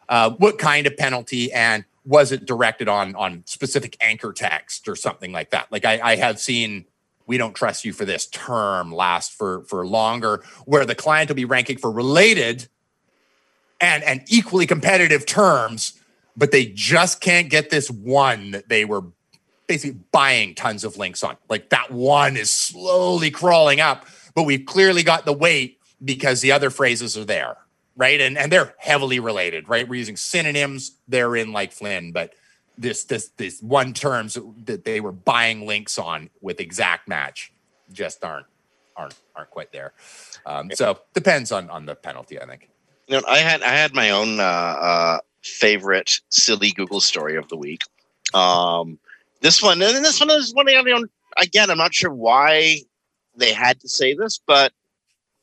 uh, 0.09 0.31
what 0.31 0.59
kind 0.59 0.87
of 0.87 0.97
penalty 0.97 1.53
and 1.53 1.85
was 2.05 2.31
it 2.31 2.47
directed 2.47 2.89
on 2.89 3.17
on 3.17 3.43
specific 3.47 3.97
anchor 4.01 4.33
text 4.33 4.87
or 4.87 4.95
something 4.95 5.33
like 5.33 5.51
that? 5.51 5.73
Like 5.73 5.85
I, 5.85 5.99
I 6.01 6.15
have 6.15 6.39
seen 6.39 6.85
we 7.27 7.37
don't 7.37 7.53
trust 7.53 7.85
you 7.85 7.93
for 7.93 8.05
this 8.05 8.29
term 8.29 8.93
last 8.93 9.33
for 9.33 9.65
for 9.65 9.85
longer 9.85 10.45
where 10.67 10.87
the 10.87 10.95
client 10.95 11.29
will 11.29 11.35
be 11.35 11.45
ranking 11.45 11.77
for 11.77 11.91
related 11.91 12.69
and 13.81 14.05
and 14.05 14.23
equally 14.29 14.69
competitive 14.69 15.27
terms 15.27 16.01
but 16.37 16.53
they 16.53 16.67
just 16.67 17.21
can't 17.21 17.51
get 17.51 17.71
this 17.71 17.91
one 17.91 18.53
that 18.53 18.69
they 18.69 18.85
were 18.85 19.03
basically 19.67 20.01
buying 20.13 20.55
tons 20.55 20.85
of 20.85 20.97
links 20.97 21.23
on. 21.23 21.37
Like 21.49 21.71
that 21.71 21.91
one 21.91 22.37
is 22.37 22.51
slowly 22.51 23.31
crawling 23.31 23.81
up, 23.81 24.07
but 24.35 24.45
we've 24.45 24.67
clearly 24.67 25.03
got 25.03 25.25
the 25.25 25.33
weight 25.33 25.79
because 26.05 26.41
the 26.41 26.53
other 26.53 26.71
phrases 26.71 27.17
are 27.17 27.25
there, 27.25 27.57
right? 27.97 28.21
And 28.21 28.37
and 28.37 28.51
they're 28.53 28.75
heavily 28.79 29.21
related, 29.21 29.69
right? 29.69 29.89
We're 29.89 29.97
using 29.97 30.17
synonyms. 30.17 30.99
They're 31.09 31.37
in 31.37 31.53
like 31.53 31.73
Flynn, 31.73 32.13
but 32.13 32.35
this 32.77 33.05
this 33.05 33.29
this 33.37 33.61
one 33.63 33.93
terms 33.93 34.39
that 34.65 34.85
they 34.85 35.01
were 35.01 35.13
buying 35.13 35.67
links 35.67 35.99
on 35.99 36.31
with 36.41 36.61
exact 36.61 37.09
match 37.09 37.53
just 37.93 38.25
aren't 38.25 38.47
aren't 38.97 39.15
aren't 39.35 39.51
quite 39.51 39.73
there. 39.73 39.93
Um, 40.47 40.71
so 40.73 40.99
depends 41.15 41.53
on 41.53 41.71
on 41.71 41.87
the 41.87 41.95
penalty, 41.95 42.41
I 42.41 42.47
think. 42.47 42.69
You 43.07 43.17
know, 43.17 43.23
I 43.29 43.39
had 43.39 43.63
I 43.63 43.71
had 43.71 43.95
my 43.95 44.11
own 44.11 44.41
uh, 44.41 44.43
uh, 44.43 45.19
favorite 45.43 46.21
silly 46.31 46.71
Google 46.73 47.01
story 47.01 47.37
of 47.37 47.49
the 47.49 47.57
week. 47.57 47.83
Um, 48.33 48.99
this 49.45 49.63
one, 49.63 49.83
and 49.83 50.03
this 50.03 50.19
one 50.19 50.31
is 50.31 50.55
one 50.55 50.67
of 50.67 50.85
the 50.85 51.09
again. 51.37 51.71
I'm 51.71 51.77
not 51.77 51.93
sure 51.93 52.13
why 52.13 52.79
they 53.37 53.53
had 53.53 53.79
to 53.81 53.89
say 53.91 54.15
this, 54.15 54.41
but 54.45 54.73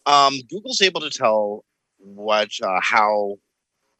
um, 0.07 0.33
Google's 0.49 0.81
able 0.81 1.01
to 1.01 1.11
tell 1.11 1.63
what, 1.99 2.49
uh, 2.63 2.79
how, 2.81 3.35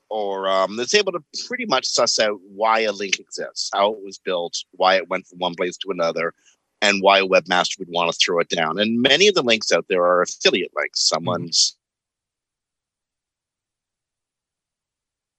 or 0.09 0.49
um, 0.49 0.79
it's 0.79 0.95
able 0.95 1.11
to 1.11 1.23
pretty 1.47 1.67
much 1.67 1.85
suss 1.85 2.19
out 2.19 2.39
why 2.51 2.79
a 2.79 2.91
link 2.91 3.19
exists, 3.19 3.69
how 3.75 3.93
it 3.93 4.03
was 4.03 4.17
built, 4.17 4.57
why 4.71 4.95
it 4.95 5.07
went 5.07 5.27
from 5.27 5.37
one 5.37 5.53
place 5.53 5.77
to 5.77 5.91
another, 5.91 6.33
and 6.81 7.03
why 7.03 7.19
a 7.19 7.27
webmaster 7.27 7.77
would 7.77 7.89
want 7.89 8.11
to 8.11 8.17
throw 8.17 8.39
it 8.39 8.49
down. 8.49 8.79
And 8.79 9.03
many 9.03 9.27
of 9.27 9.35
the 9.35 9.43
links 9.43 9.71
out 9.71 9.85
there 9.87 10.03
are 10.03 10.23
affiliate 10.23 10.71
links. 10.75 11.07
Someone's 11.07 11.77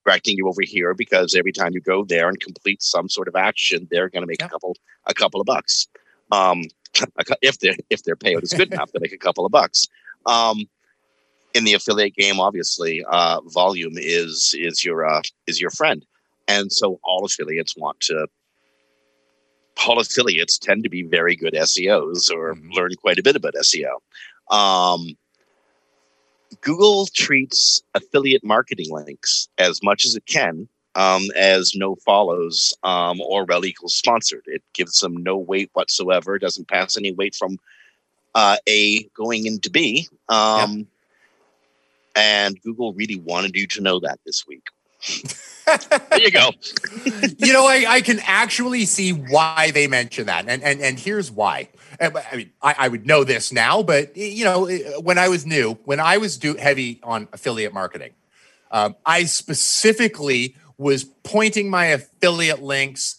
directing 0.05 0.37
you 0.37 0.49
over 0.49 0.63
here 0.63 0.95
because 0.95 1.35
every 1.35 1.53
time 1.53 1.73
you 1.73 1.81
go 1.81 2.05
there 2.05 2.29
and 2.29 2.41
complete 2.41 2.83
some 2.83 3.09
sort 3.09 3.29
of 3.29 3.37
action, 3.37 3.89
they're 3.91 4.09
going 4.09 4.23
to 4.23 4.27
make 4.27 4.41
yeah. 4.41 4.47
a 4.47 4.51
couple 4.51 4.77
a 5.07 5.15
couple 5.15 5.41
of 5.41 5.47
bucks. 5.47 5.89
Um, 6.31 6.65
if 7.43 7.59
their 7.59 7.75
if 7.91 8.05
their 8.05 8.17
payout 8.17 8.43
is 8.43 8.53
good 8.53 8.73
enough, 8.73 8.93
they 8.93 9.01
make 9.01 9.13
a 9.13 9.19
couple 9.19 9.47
of 9.47 9.53
bucks. 9.53 9.87
Um, 10.27 10.67
in 11.55 11.65
the 11.65 11.75
affiliate 11.75 12.15
game, 12.15 12.41
obviously, 12.41 13.05
uh, 13.11 13.41
volume 13.47 13.95
is 13.97 14.55
is 14.59 14.85
your 14.85 15.07
uh, 15.07 15.23
is 15.47 15.61
your 15.61 15.71
friend, 15.71 16.05
and 16.49 16.73
so 16.73 16.99
all 17.05 17.25
affiliates 17.25 17.77
want 17.77 18.01
to. 18.01 18.27
All 19.87 19.99
affiliates 19.99 20.59
tend 20.59 20.85
to 20.85 20.91
be 20.91 21.03
very 21.03 21.35
good 21.35 21.55
SEOs 21.55 22.31
or 22.31 22.55
mm-hmm. 22.55 22.73
learn 22.73 22.91
quite 23.01 23.19
a 23.19 23.23
bit 23.23 23.37
about 23.37 23.55
SEO. 23.55 24.01
Um, 24.55 25.17
Google 26.61 27.07
treats 27.07 27.83
affiliate 27.95 28.45
marketing 28.45 28.91
links 28.91 29.49
as 29.59 29.83
much 29.83 30.05
as 30.05 30.15
it 30.15 30.27
can 30.27 30.69
um, 30.95 31.25
as 31.37 31.75
no 31.75 31.95
follows 31.97 32.75
um, 32.83 33.21
or 33.21 33.45
rel 33.45 33.65
equals 33.65 33.95
sponsored. 33.95 34.45
It 34.47 34.63
gives 34.73 35.01
them 35.01 35.17
no 35.17 35.37
weight 35.37 35.71
whatsoever. 35.73 36.37
It 36.37 36.41
doesn't 36.41 36.69
pass 36.69 36.97
any 36.97 37.13
weight 37.13 37.35
from 37.35 37.59
uh, 38.35 38.57
A 38.69 39.05
going 39.15 39.47
into 39.47 39.71
B. 39.71 40.09
Um, 40.29 40.79
yeah. 40.79 40.85
And 42.15 42.61
Google 42.61 42.93
really 42.93 43.19
wanted 43.19 43.57
you 43.57 43.67
to 43.69 43.81
know 43.81 44.01
that 44.01 44.21
this 44.27 44.47
week. 44.47 44.69
there 45.67 46.21
you 46.21 46.31
go. 46.31 46.51
you 47.39 47.53
know, 47.53 47.67
I, 47.67 47.85
I 47.89 48.01
can 48.03 48.21
actually 48.25 48.85
see 48.85 49.13
why 49.13 49.71
they 49.73 49.87
mention 49.87 50.27
that. 50.27 50.47
And, 50.47 50.63
and, 50.63 50.81
and 50.81 50.99
here's 50.99 51.31
why. 51.31 51.69
I 52.03 52.37
mean, 52.37 52.51
I, 52.61 52.75
I, 52.79 52.89
would 52.89 53.07
know 53.07 53.23
this 53.23 53.53
now, 53.53 53.83
but 53.83 54.17
you 54.17 54.45
know, 54.45 54.67
when 55.01 55.19
I 55.19 55.29
was 55.29 55.47
new, 55.47 55.75
when 55.85 56.01
I 56.01 56.19
was 56.19 56.37
do 56.37 56.55
heavy 56.55 57.01
on 57.03 57.29
affiliate 57.33 57.73
marketing, 57.73 58.13
um, 58.71 58.97
I 59.07 59.25
specifically 59.25 60.57
was 60.79 61.05
pointing 61.05 61.71
my 61.71 61.87
affiliate 61.87 62.63
links 62.63 63.17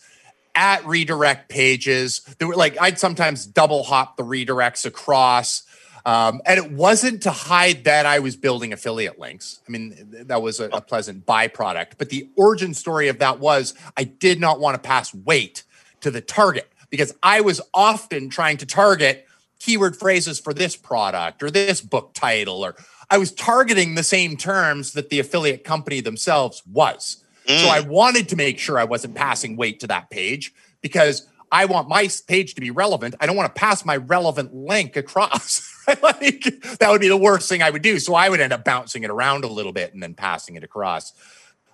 at 0.56 0.86
redirect 0.86 1.50
pages. 1.50 2.22
There 2.38 2.48
were 2.48 2.56
like 2.56 2.80
I'd 2.80 3.00
sometimes 3.00 3.46
double 3.46 3.84
hop 3.84 4.18
the 4.18 4.24
redirects 4.24 4.86
across. 4.86 5.64
Um, 6.06 6.42
and 6.46 6.58
it 6.58 6.70
wasn't 6.74 7.24
to 7.24 7.32
hide 7.32 7.86
that 7.86 8.06
I 8.06 8.20
was 8.20 8.36
building 8.36 8.74
affiliate 8.74 9.20
links. 9.20 9.62
I 9.66 9.72
mean, 9.72 9.96
that 10.26 10.42
was 10.42 10.60
a, 10.60 10.66
a 10.66 10.82
pleasant 10.82 11.26
byproduct. 11.26 11.94
But 11.98 12.10
the 12.10 12.30
origin 12.36 12.74
story 12.74 13.08
of 13.08 13.20
that 13.20 13.40
was 13.40 13.74
I 13.96 14.04
did 14.04 14.38
not 14.38 14.60
want 14.60 14.76
to 14.76 14.86
pass 14.86 15.14
weight 15.14 15.64
to 16.02 16.12
the 16.12 16.20
target 16.20 16.73
because 16.94 17.12
I 17.24 17.42
was 17.42 17.60
often 17.74 18.30
trying 18.30 18.58
to 18.58 18.68
target 18.68 19.26
keyword 19.58 19.96
phrases 19.96 20.40
for 20.40 20.54
this 20.54 20.76
product 20.76 21.42
or 21.42 21.50
this 21.50 21.82
book 21.82 22.14
title, 22.14 22.64
or 22.64 22.76
I 23.10 23.18
was 23.18 23.32
targeting 23.32 23.96
the 23.96 24.04
same 24.04 24.38
terms 24.38 24.94
that 24.94 25.10
the 25.10 25.18
affiliate 25.18 25.64
company 25.64 26.02
themselves 26.02 26.62
was. 26.72 27.24
Mm. 27.48 27.64
So 27.64 27.68
I 27.68 27.80
wanted 27.80 28.30
to 28.30 28.36
make 28.36 28.60
sure 28.60 28.78
I 28.78 28.84
wasn't 28.84 29.16
passing 29.16 29.58
weight 29.58 29.80
to 29.80 29.88
that 29.88 30.12
page 30.12 30.54
because 30.82 31.28
I 31.52 31.66
want 31.66 31.90
my 31.90 32.08
page 32.28 32.54
to 32.54 32.62
be 32.62 32.70
relevant. 32.70 33.16
I 33.20 33.26
don't 33.26 33.36
want 33.36 33.56
to 33.56 33.60
pass 33.60 33.84
my 33.84 33.98
relevant 33.98 34.54
link 34.54 34.96
across. 34.96 35.68
like 36.04 36.44
that 36.78 36.92
would 36.92 37.02
be 37.02 37.08
the 37.08 37.18
worst 37.18 37.50
thing 37.50 37.64
I 37.64 37.72
would 37.72 37.82
do. 37.82 37.98
So 37.98 38.14
I 38.14 38.30
would 38.30 38.40
end 38.40 38.54
up 38.54 38.64
bouncing 38.64 39.04
it 39.04 39.10
around 39.10 39.46
a 39.46 39.50
little 39.50 39.74
bit 39.74 39.96
and 39.96 40.04
then 40.04 40.14
passing 40.14 40.58
it 40.58 40.64
across. 40.64 41.12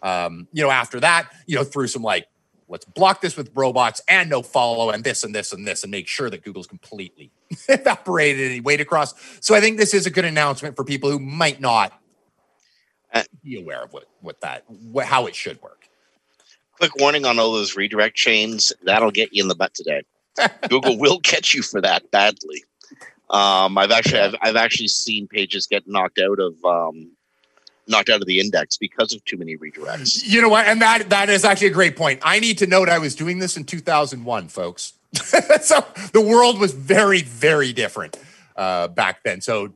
Um, 0.01 0.47
you 0.53 0.63
know, 0.63 0.69
after 0.69 1.01
that, 1.01 1.29
you 1.45 1.57
know, 1.57 1.65
through 1.65 1.87
some 1.87 2.03
like, 2.03 2.25
let's 2.69 2.85
block 2.85 3.21
this 3.21 3.35
with 3.35 3.51
robots 3.55 4.01
and 4.07 4.29
no 4.29 4.41
follow 4.41 4.91
and 4.91 5.03
this 5.03 5.23
and 5.23 5.33
this 5.33 5.51
and 5.51 5.67
this 5.67 5.83
and 5.83 5.91
make 5.91 6.07
sure 6.07 6.29
that 6.29 6.43
Google's 6.43 6.67
completely 6.67 7.31
evaporated 7.67 8.49
any 8.49 8.61
weight 8.61 8.79
across. 8.79 9.13
So 9.41 9.55
I 9.55 9.59
think 9.59 9.77
this 9.77 9.93
is 9.93 10.05
a 10.05 10.09
good 10.09 10.25
announcement 10.25 10.75
for 10.75 10.83
people 10.83 11.09
who 11.09 11.19
might 11.19 11.59
not 11.59 11.99
uh, 13.13 13.23
be 13.43 13.59
aware 13.59 13.83
of 13.83 13.91
what 13.91 14.05
what 14.21 14.39
that 14.41 14.63
what, 14.67 15.05
how 15.05 15.25
it 15.25 15.35
should 15.35 15.61
work. 15.61 15.89
Quick 16.77 16.95
warning 16.97 17.25
on 17.25 17.39
all 17.39 17.51
those 17.51 17.75
redirect 17.75 18.15
chains 18.15 18.71
that'll 18.83 19.11
get 19.11 19.33
you 19.33 19.43
in 19.43 19.49
the 19.49 19.55
butt 19.55 19.73
today. 19.73 20.03
Google 20.69 20.97
will 20.97 21.19
catch 21.19 21.53
you 21.53 21.61
for 21.61 21.81
that 21.81 22.09
badly. 22.11 22.63
Um, 23.29 23.77
I've 23.77 23.91
actually 23.91 24.21
I've, 24.21 24.35
I've 24.41 24.55
actually 24.55 24.87
seen 24.87 25.27
pages 25.27 25.67
get 25.67 25.87
knocked 25.87 26.19
out 26.19 26.39
of 26.39 26.63
um, 26.63 27.11
knocked 27.89 28.09
out 28.09 28.21
of 28.21 28.27
the 28.27 28.39
index 28.39 28.77
because 28.77 29.13
of 29.13 29.23
too 29.25 29.37
many 29.37 29.57
redirects. 29.57 30.23
You 30.23 30.41
know 30.41 30.49
what? 30.49 30.65
And 30.67 30.81
that 30.81 31.09
that 31.09 31.29
is 31.29 31.43
actually 31.43 31.67
a 31.67 31.71
great 31.71 31.95
point. 31.95 32.19
I 32.23 32.39
need 32.39 32.57
to 32.59 32.67
note 32.67 32.89
I 32.89 32.99
was 32.99 33.15
doing 33.15 33.39
this 33.39 33.57
in 33.57 33.65
2001, 33.65 34.47
folks. 34.47 34.93
so 35.61 35.85
the 36.13 36.21
world 36.21 36.59
was 36.59 36.71
very 36.73 37.21
very 37.21 37.73
different 37.73 38.17
uh, 38.55 38.87
back 38.87 39.23
then. 39.23 39.41
So 39.41 39.73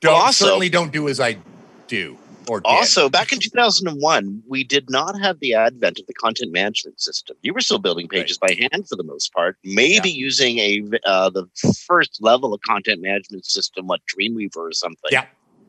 don't 0.00 0.14
also, 0.14 0.46
certainly 0.46 0.68
don't 0.68 0.92
do 0.92 1.08
as 1.08 1.20
I 1.20 1.38
do. 1.86 2.18
Or 2.48 2.62
also, 2.64 3.10
back 3.10 3.32
in 3.32 3.40
2001, 3.40 4.42
we 4.46 4.64
did 4.64 4.88
not 4.88 5.20
have 5.20 5.38
the 5.40 5.54
advent 5.54 5.98
of 5.98 6.06
the 6.06 6.14
content 6.14 6.50
management 6.50 6.98
system. 6.98 7.36
You 7.42 7.52
were 7.52 7.60
still 7.60 7.78
building 7.78 8.08
pages 8.08 8.38
right. 8.40 8.58
by 8.58 8.68
hand 8.70 8.88
for 8.88 8.96
the 8.96 9.02
most 9.02 9.34
part, 9.34 9.58
maybe 9.64 10.08
yeah. 10.08 10.16
using 10.16 10.58
a 10.58 10.82
uh, 11.04 11.28
the 11.28 11.46
first 11.86 12.22
level 12.22 12.54
of 12.54 12.62
content 12.62 13.02
management 13.02 13.44
system, 13.44 13.86
what 13.86 14.00
Dreamweaver 14.06 14.56
or 14.56 14.72
something. 14.72 15.10
Yeah, 15.10 15.26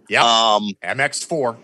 yeah. 0.07 0.23
Um, 0.23 0.71
MX4. 0.81 1.57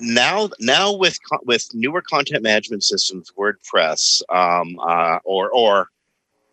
Now, 0.00 0.50
now 0.60 0.92
with 0.92 1.18
with 1.44 1.68
newer 1.74 2.02
content 2.02 2.42
management 2.42 2.84
systems, 2.84 3.32
WordPress, 3.36 4.22
um, 4.34 4.78
uh, 4.80 5.18
or 5.24 5.50
or 5.50 5.88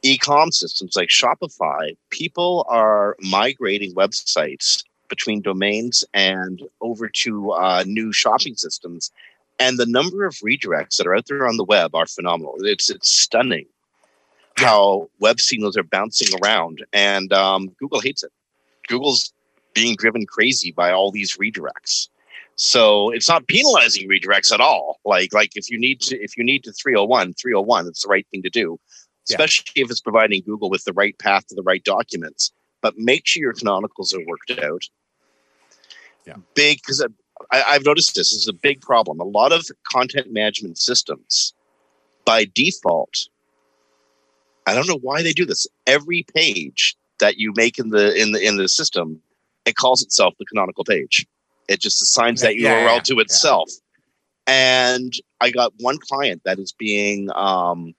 e-com 0.02 0.52
systems 0.52 0.96
like 0.96 1.10
Shopify, 1.10 1.96
people 2.10 2.66
are 2.70 3.16
migrating 3.20 3.94
websites 3.96 4.84
between 5.10 5.42
domains 5.42 6.04
and 6.14 6.62
over 6.82 7.08
to 7.08 7.52
uh, 7.52 7.84
new 7.86 8.12
shopping 8.12 8.56
systems. 8.56 9.12
And 9.60 9.78
the 9.78 9.86
number 9.86 10.26
of 10.26 10.34
redirects 10.36 10.98
that 10.98 11.08
are 11.08 11.16
out 11.16 11.28
there 11.28 11.48
on 11.48 11.58
the 11.58 11.64
web 11.64 11.96
are 11.96 12.08
phenomenal. 12.08 12.56
It's 12.60 12.90
it's 12.90 13.12
stunning 13.12 13.66
how 14.58 15.10
web 15.20 15.40
signals 15.40 15.78
are 15.78 15.84
bouncing 15.84 16.38
around, 16.42 16.84
and 16.94 17.32
um, 17.34 17.70
Google 17.80 18.02
hates 18.02 18.24
it. 18.24 18.32
Google's 18.88 19.34
being 19.74 19.96
driven 19.96 20.26
crazy 20.26 20.72
by 20.72 20.92
all 20.92 21.12
these 21.12 21.38
redirects. 21.38 22.10
So 22.56 23.10
it's 23.10 23.28
not 23.28 23.48
penalizing 23.48 24.08
redirects 24.08 24.54
at 24.54 24.62
all. 24.62 25.00
Like 25.06 25.34
like 25.34 25.52
if 25.56 25.70
you 25.70 25.80
need 25.80 26.02
to 26.02 26.22
if 26.22 26.38
you 26.38 26.44
need 26.44 26.64
to 26.64 26.72
301, 26.72 27.34
301, 27.34 27.88
it's 27.88 28.04
the 28.04 28.10
right 28.10 28.28
thing 28.32 28.44
to 28.44 28.50
do, 28.50 28.80
especially 29.28 29.72
yeah. 29.76 29.86
if 29.86 29.92
it's 29.92 30.02
providing 30.02 30.44
Google 30.46 30.70
with 30.70 30.84
the 30.84 30.94
right 30.94 31.18
path 31.18 31.48
to 31.48 31.56
the 31.56 31.64
right 31.64 31.84
documents. 31.84 32.52
But 32.82 32.98
make 32.98 33.26
sure 33.26 33.42
your 33.42 33.54
canonicals 33.54 34.14
are 34.14 34.26
worked 34.26 34.52
out 34.62 34.84
yeah. 36.26 36.36
big 36.54 36.78
because 36.78 37.06
I've 37.52 37.86
noticed 37.86 38.16
this, 38.16 38.32
this 38.32 38.40
is 38.40 38.48
a 38.48 38.54
big 38.54 38.82
problem. 38.82 39.20
A 39.20 39.26
lot 39.26 39.52
of 39.52 39.66
content 39.92 40.32
management 40.32 40.78
systems, 40.78 41.54
by 42.26 42.46
default, 42.54 43.28
I 44.66 44.74
don't 44.74 44.88
know 44.88 45.00
why 45.02 45.24
they 45.24 45.34
do 45.34 45.46
this. 45.46 45.68
Every 45.88 46.26
page 46.34 46.96
that 47.20 47.38
you 47.38 47.54
make 47.56 47.78
in 47.78 47.90
the 47.90 48.16
in 48.20 48.32
the 48.32 48.46
in 48.46 48.58
the 48.58 48.70
system, 48.70 49.22
it 49.66 49.76
calls 49.76 50.02
itself 50.02 50.36
the 50.40 50.46
canonical 50.46 50.84
page. 50.84 51.26
It 51.68 51.80
just 51.80 52.02
assigns 52.02 52.42
that 52.42 52.54
URL 52.54 52.96
yeah, 52.96 53.00
to 53.00 53.20
itself. 53.20 53.70
Yeah. 53.70 53.80
And 54.46 55.14
I 55.40 55.52
got 55.52 55.74
one 55.80 55.98
client 55.98 56.42
that 56.44 56.60
is 56.60 56.74
being 56.74 57.30
um, 57.34 57.94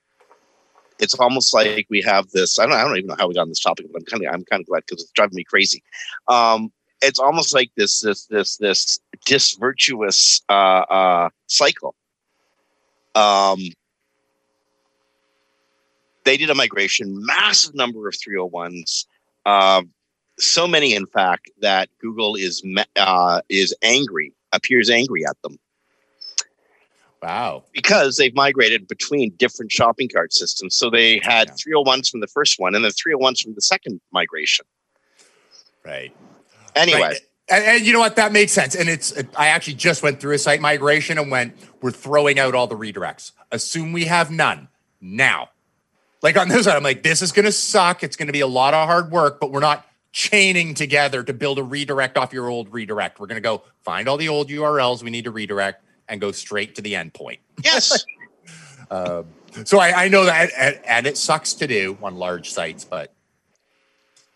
it's 0.99 1.15
almost 1.15 1.53
like 1.53 1.87
we 1.89 2.01
have 2.01 2.29
this. 2.31 2.59
I 2.59 2.65
don't. 2.65 2.73
I 2.73 2.83
don't 2.83 2.97
even 2.97 3.07
know 3.07 3.15
how 3.17 3.27
we 3.27 3.33
got 3.33 3.41
on 3.41 3.49
this 3.49 3.59
topic, 3.59 3.87
but 3.91 4.01
I'm 4.01 4.05
kind 4.05 4.25
of. 4.25 4.33
I'm 4.33 4.45
kind 4.45 4.61
of 4.61 4.67
glad 4.67 4.83
because 4.87 5.03
it's 5.03 5.11
driving 5.11 5.35
me 5.35 5.43
crazy. 5.43 5.83
Um, 6.27 6.71
it's 7.01 7.19
almost 7.19 7.53
like 7.53 7.71
this 7.75 8.01
this 8.01 8.25
this 8.27 8.57
this 8.57 8.99
disvirtuous 9.25 10.41
uh, 10.49 10.85
uh, 10.89 11.29
cycle. 11.47 11.95
Um, 13.13 13.59
they 16.23 16.37
did 16.37 16.49
a 16.49 16.55
migration, 16.55 17.23
massive 17.25 17.75
number 17.75 18.07
of 18.07 18.15
301s. 18.15 19.05
Um, 19.45 19.91
so 20.39 20.67
many, 20.67 20.93
in 20.93 21.05
fact, 21.05 21.49
that 21.61 21.89
Google 21.99 22.35
is 22.35 22.63
uh, 22.95 23.41
is 23.49 23.73
angry, 23.81 24.33
appears 24.51 24.89
angry 24.89 25.25
at 25.25 25.41
them. 25.41 25.57
Wow. 27.25 27.63
Because 27.73 28.17
they've 28.17 28.35
migrated 28.35 28.87
between 28.87 29.31
different 29.37 29.71
shopping 29.71 30.09
cart 30.09 30.31
systems. 30.31 30.75
So 30.75 30.91
they 30.91 31.19
had 31.23 31.49
yeah. 31.65 31.73
301s 31.75 32.11
from 32.11 32.19
the 32.19 32.27
first 32.27 32.59
one 32.59 32.75
and 32.75 32.83
then 32.83 32.91
301s 32.91 33.41
from 33.41 33.55
the 33.55 33.61
second 33.61 33.99
migration. 34.11 34.65
Right. 35.83 36.15
Anyway. 36.75 37.01
Right. 37.01 37.21
And, 37.49 37.63
and, 37.63 37.85
you 37.85 37.93
know 37.93 37.99
what? 37.99 38.15
That 38.15 38.31
makes 38.31 38.51
sense. 38.51 38.75
And 38.75 38.89
it's, 38.89 39.13
I 39.35 39.47
actually 39.47 39.75
just 39.75 40.03
went 40.03 40.19
through 40.19 40.33
a 40.33 40.37
site 40.37 40.61
migration 40.61 41.17
and 41.17 41.31
went, 41.31 41.55
we're 41.81 41.91
throwing 41.91 42.39
out 42.39 42.53
all 42.53 42.67
the 42.67 42.77
redirects. 42.77 43.31
Assume 43.51 43.91
we 43.91 44.05
have 44.05 44.29
none 44.29 44.67
now. 45.01 45.49
Like 46.21 46.37
on 46.37 46.47
this 46.47 46.65
side, 46.65 46.75
I'm 46.75 46.83
like, 46.83 47.03
this 47.03 47.21
is 47.21 47.31
going 47.31 47.45
to 47.45 47.51
suck. 47.51 48.03
It's 48.03 48.15
going 48.15 48.27
to 48.27 48.33
be 48.33 48.39
a 48.39 48.47
lot 48.47 48.73
of 48.73 48.87
hard 48.87 49.11
work, 49.11 49.39
but 49.39 49.51
we're 49.51 49.59
not 49.59 49.85
chaining 50.15 50.73
together 50.73 51.23
to 51.23 51.33
build 51.33 51.59
a 51.59 51.63
redirect 51.63 52.17
off 52.17 52.31
your 52.31 52.47
old 52.47 52.71
redirect. 52.73 53.19
We're 53.19 53.27
going 53.27 53.35
to 53.35 53.41
go 53.41 53.63
find 53.83 54.07
all 54.07 54.15
the 54.15 54.29
old 54.29 54.47
URLs 54.47 55.03
we 55.03 55.09
need 55.09 55.25
to 55.25 55.31
redirect 55.31 55.83
and 56.07 56.21
go 56.21 56.31
straight 56.31 56.73
to 56.75 56.81
the 56.81 56.93
endpoint. 56.93 57.39
Yes. 57.61 58.05
um, 58.89 59.25
so 59.65 59.77
I, 59.77 60.05
I 60.05 60.07
know 60.07 60.23
that, 60.23 60.51
and, 60.57 60.79
and 60.85 61.05
it 61.05 61.17
sucks 61.17 61.53
to 61.55 61.67
do 61.67 61.97
on 62.01 62.15
large 62.15 62.51
sites, 62.51 62.85
but 62.85 63.13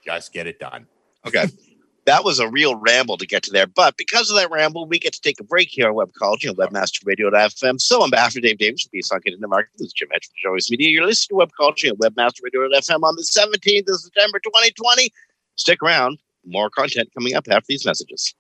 just 0.03 0.33
get 0.33 0.47
it 0.47 0.59
done. 0.59 0.85
Okay. 1.25 1.45
that 2.03 2.25
was 2.25 2.39
a 2.39 2.49
real 2.49 2.75
ramble 2.75 3.15
to 3.15 3.25
get 3.25 3.43
to 3.43 3.51
there. 3.51 3.67
But 3.67 3.95
because 3.95 4.29
of 4.29 4.35
that 4.35 4.51
ramble, 4.51 4.85
we 4.85 4.99
get 4.99 5.13
to 5.13 5.21
take 5.21 5.39
a 5.39 5.45
break 5.45 5.69
here 5.69 5.87
on 5.87 5.95
Web 5.95 6.11
Webcology 6.11 6.49
on 6.49 6.57
WebmasterRadio.fm. 6.57 7.79
So 7.79 8.03
on 8.03 8.09
behalf 8.09 8.35
of 8.35 8.41
Dave 8.41 8.57
Davies 8.57 8.81
from 8.81 8.89
Peace 8.91 9.09
in 9.25 9.39
the 9.39 9.47
Market, 9.47 9.69
this 9.77 9.87
is 9.87 9.93
Jim 9.93 10.09
Hedger 10.11 10.27
from 10.27 10.51
Joey's 10.51 10.69
Media. 10.69 10.89
You're 10.89 11.05
listening 11.05 11.35
to 11.35 11.39
Web 11.39 11.51
Culture 11.57 11.87
and 11.87 11.97
Webcology 11.99 12.25
on 12.25 12.31
WebmasterRadio.fm 12.31 13.01
on 13.03 13.15
the 13.15 13.21
17th 13.21 13.89
of 13.89 14.01
September 14.01 14.39
2020. 14.39 15.13
Stick 15.59 15.83
around. 15.83 16.19
More 16.45 16.69
content 16.69 17.09
coming 17.13 17.35
up 17.35 17.45
after 17.49 17.65
these 17.67 17.85
messages. 17.85 18.33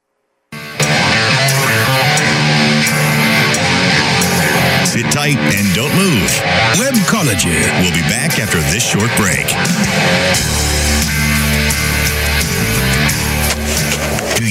Sit 4.85 5.05
tight 5.11 5.35
and 5.35 5.75
don't 5.75 5.93
move. 5.95 6.31
Webcology 6.79 7.59
will 7.83 7.91
be 7.91 8.01
back 8.07 8.39
after 8.39 8.59
this 8.71 8.89
short 8.89 9.11
break. 9.17 10.68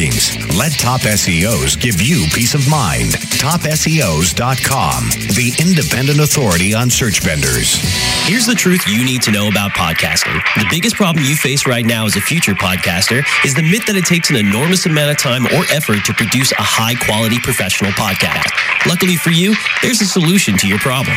rankings. 0.00 0.56
Let 0.56 0.72
top 0.72 1.02
SEOs 1.02 1.78
give 1.78 2.00
you 2.00 2.26
peace 2.32 2.54
of 2.54 2.68
mind. 2.68 3.12
TopSEOs.com, 3.12 5.04
the 5.34 5.52
independent 5.60 6.20
authority 6.20 6.74
on 6.74 6.90
search 6.90 7.20
vendors. 7.20 7.76
Here's 8.26 8.46
the 8.46 8.54
truth 8.54 8.86
you 8.86 9.04
need 9.04 9.22
to 9.22 9.30
know 9.30 9.48
about 9.48 9.72
podcasting. 9.72 10.40
The 10.56 10.66
biggest 10.70 10.96
problem 10.96 11.24
you 11.24 11.36
face 11.36 11.66
right 11.66 11.84
now 11.84 12.06
as 12.06 12.16
a 12.16 12.20
future 12.20 12.54
podcaster 12.54 13.24
is 13.44 13.54
the 13.54 13.62
myth 13.62 13.86
that 13.86 13.96
it 13.96 14.06
takes 14.06 14.30
an 14.30 14.36
enormous 14.36 14.86
amount 14.86 15.10
of 15.10 15.18
time 15.18 15.46
or 15.46 15.64
effort 15.70 16.04
to 16.04 16.14
produce 16.14 16.52
a 16.52 16.62
high 16.62 16.94
quality 16.94 17.38
professional 17.38 17.90
podcast. 17.92 18.50
Luckily 18.86 19.16
for 19.16 19.30
you, 19.30 19.54
there's 19.82 20.00
a 20.00 20.06
solution 20.06 20.56
to 20.58 20.68
your 20.68 20.78
problem. 20.78 21.16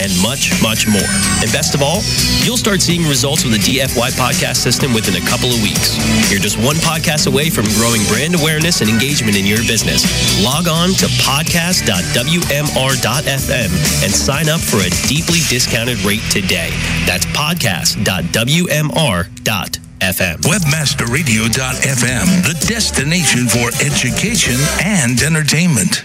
and 0.00 0.10
much, 0.22 0.50
much 0.62 0.86
more. 0.86 1.08
And 1.42 1.50
best 1.52 1.74
of 1.74 1.82
all, 1.82 2.00
you'll 2.42 2.56
start 2.56 2.82
seeing 2.82 3.02
results 3.04 3.44
with 3.44 3.54
the 3.54 3.60
DFY 3.62 4.10
podcast 4.18 4.56
system 4.56 4.92
within 4.92 5.16
a 5.20 5.24
couple 5.26 5.50
of 5.50 5.60
weeks. 5.62 5.96
You're 6.30 6.40
just 6.40 6.58
one 6.58 6.76
podcast 6.76 7.26
away 7.26 7.50
from 7.50 7.64
growing 7.76 8.02
brand 8.08 8.34
awareness 8.34 8.80
and 8.80 8.90
engagement 8.90 9.36
in 9.36 9.46
your 9.46 9.62
business. 9.66 10.04
Log 10.42 10.68
on 10.68 10.90
to 11.02 11.06
podcast.wmr.fm 11.22 13.70
and 14.04 14.12
sign 14.12 14.48
up 14.48 14.60
for 14.60 14.78
a 14.80 14.90
deeply 15.08 15.40
discounted 15.48 16.00
rate 16.02 16.22
today. 16.30 16.70
That's 17.06 17.26
podcast.wmr.fm. 17.36 19.80
FM. 20.00 20.36
Webmasterradio.fm, 20.42 22.26
the 22.42 22.54
destination 22.66 23.46
for 23.46 23.68
education 23.80 24.56
and 24.82 25.22
entertainment. 25.22 26.04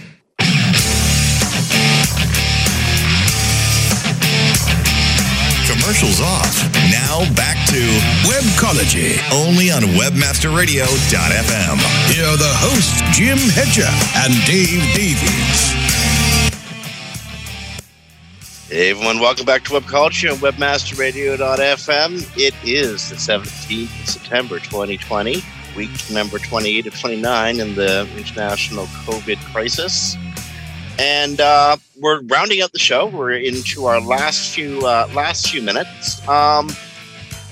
Commercials 5.90 6.20
off. 6.20 6.54
Now 6.92 7.24
back 7.34 7.56
to 7.66 7.80
Webcology, 8.22 9.18
only 9.32 9.72
on 9.72 9.82
WebmasterRadio.fm. 9.98 11.78
Here 12.14 12.26
are 12.26 12.36
the 12.36 12.54
hosts, 12.62 13.02
Jim 13.10 13.38
Hedger 13.50 13.90
and 14.14 14.32
Dave 14.46 14.86
Davies. 14.94 15.74
Hey 18.68 18.90
everyone, 18.90 19.18
welcome 19.18 19.44
back 19.44 19.64
to 19.64 19.72
Webcology 19.72 20.30
on 20.30 20.38
WebmasterRadio.fm. 20.38 22.38
It 22.38 22.54
is 22.62 23.08
the 23.08 23.16
17th 23.16 24.02
of 24.02 24.08
September 24.08 24.60
2020, 24.60 25.42
week 25.76 25.90
number 26.12 26.38
28 26.38 26.82
to 26.82 26.90
29 26.90 27.58
in 27.58 27.74
the 27.74 28.08
international 28.16 28.86
COVID 28.86 29.38
crisis. 29.52 30.16
And 31.00 31.40
uh, 31.40 31.78
we're 31.98 32.20
rounding 32.24 32.60
out 32.60 32.72
the 32.72 32.78
show. 32.78 33.06
We're 33.06 33.30
into 33.30 33.86
our 33.86 34.02
last 34.02 34.54
few 34.54 34.86
uh, 34.86 35.08
last 35.14 35.48
few 35.48 35.62
minutes. 35.62 36.20
Um, 36.28 36.68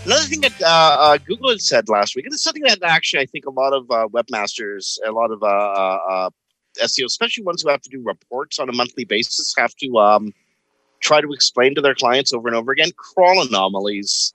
another 0.04 0.24
thing 0.24 0.42
that 0.42 0.60
uh, 0.60 0.66
uh, 0.66 1.16
Google 1.16 1.48
had 1.48 1.62
said 1.62 1.88
last 1.88 2.14
week, 2.14 2.26
and 2.26 2.34
it's 2.34 2.44
something 2.44 2.64
that 2.64 2.82
actually 2.82 3.22
I 3.22 3.24
think 3.24 3.46
a 3.46 3.50
lot 3.50 3.72
of 3.72 3.90
uh, 3.90 4.06
webmasters, 4.08 4.98
a 5.02 5.12
lot 5.12 5.30
of 5.30 5.42
uh, 5.42 6.28
SEO, 6.78 7.06
especially 7.06 7.42
ones 7.42 7.62
who 7.62 7.70
have 7.70 7.80
to 7.80 7.88
do 7.88 8.02
reports 8.04 8.58
on 8.58 8.68
a 8.68 8.72
monthly 8.72 9.06
basis, 9.06 9.54
have 9.56 9.74
to 9.76 9.96
um, 9.96 10.34
try 11.00 11.22
to 11.22 11.32
explain 11.32 11.74
to 11.74 11.80
their 11.80 11.94
clients 11.94 12.34
over 12.34 12.48
and 12.48 12.56
over 12.56 12.70
again 12.70 12.90
crawl 12.98 13.40
anomalies 13.40 14.34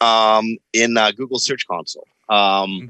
um, 0.00 0.56
in 0.72 0.98
Google 1.16 1.38
Search 1.38 1.68
Console. 1.68 2.08
Mm-hmm 2.28 2.88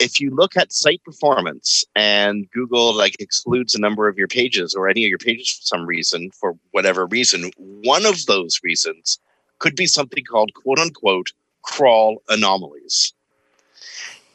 if 0.00 0.18
you 0.18 0.30
look 0.30 0.56
at 0.56 0.72
site 0.72 1.04
performance 1.04 1.84
and 1.94 2.50
Google 2.50 2.96
like 2.96 3.14
excludes 3.20 3.74
a 3.74 3.80
number 3.80 4.08
of 4.08 4.16
your 4.16 4.26
pages 4.26 4.74
or 4.74 4.88
any 4.88 5.04
of 5.04 5.08
your 5.08 5.18
pages 5.18 5.50
for 5.50 5.62
some 5.62 5.86
reason, 5.86 6.30
for 6.30 6.56
whatever 6.70 7.06
reason, 7.06 7.50
one 7.58 8.06
of 8.06 8.24
those 8.26 8.58
reasons 8.64 9.18
could 9.58 9.76
be 9.76 9.86
something 9.86 10.24
called 10.24 10.54
quote 10.54 10.78
unquote 10.78 11.32
crawl 11.62 12.22
anomalies. 12.30 13.12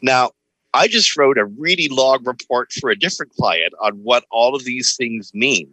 Now, 0.03 0.31
I 0.75 0.87
just 0.87 1.17
wrote 1.17 1.37
a 1.37 1.45
really 1.45 1.87
long 1.87 2.23
report 2.23 2.71
for 2.71 2.91
a 2.91 2.99
different 2.99 3.33
client 3.33 3.73
on 3.81 3.93
what 4.03 4.25
all 4.29 4.55
of 4.55 4.65
these 4.65 4.95
things 4.95 5.33
mean. 5.33 5.69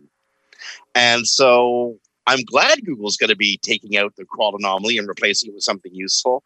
And 0.95 1.27
so 1.27 1.99
I'm 2.27 2.45
glad 2.45 2.85
Google's 2.87 3.17
going 3.17 3.29
to 3.29 3.37
be 3.37 3.59
taking 3.59 3.97
out 3.97 4.17
the 4.17 4.25
crawl 4.25 4.57
anomaly 4.57 4.97
and 4.97 5.09
replacing 5.09 5.51
it 5.51 5.55
with 5.55 5.65
something 5.65 5.95
useful 5.95 6.43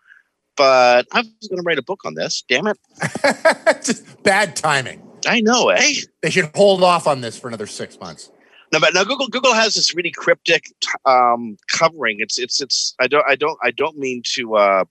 but 0.56 1.06
I 1.12 1.18
was 1.20 1.48
going 1.48 1.58
to 1.58 1.62
write 1.64 1.78
a 1.78 1.82
book 1.82 2.00
on 2.04 2.14
this. 2.14 2.42
Damn 2.48 2.66
it! 2.66 2.78
Just 3.84 4.22
bad 4.22 4.56
timing. 4.56 5.02
I 5.26 5.40
know, 5.40 5.68
eh? 5.70 5.94
They 6.22 6.30
should 6.30 6.50
hold 6.54 6.82
off 6.82 7.06
on 7.06 7.20
this 7.20 7.38
for 7.38 7.48
another 7.48 7.66
six 7.66 7.98
months. 7.98 8.30
No, 8.72 8.80
but 8.80 8.94
now 8.94 9.04
Google 9.04 9.28
Google 9.28 9.54
has 9.54 9.74
this 9.74 9.94
really 9.94 10.10
cryptic 10.10 10.64
um, 11.04 11.56
covering. 11.70 12.18
It's 12.20 12.38
it's 12.38 12.60
it's. 12.60 12.94
I 13.00 13.06
don't 13.06 13.24
I 13.28 13.36
don't 13.36 13.58
I 13.62 13.70
don't 13.70 13.96
mean 13.96 14.22
to 14.34 14.56
uh, 14.56 14.84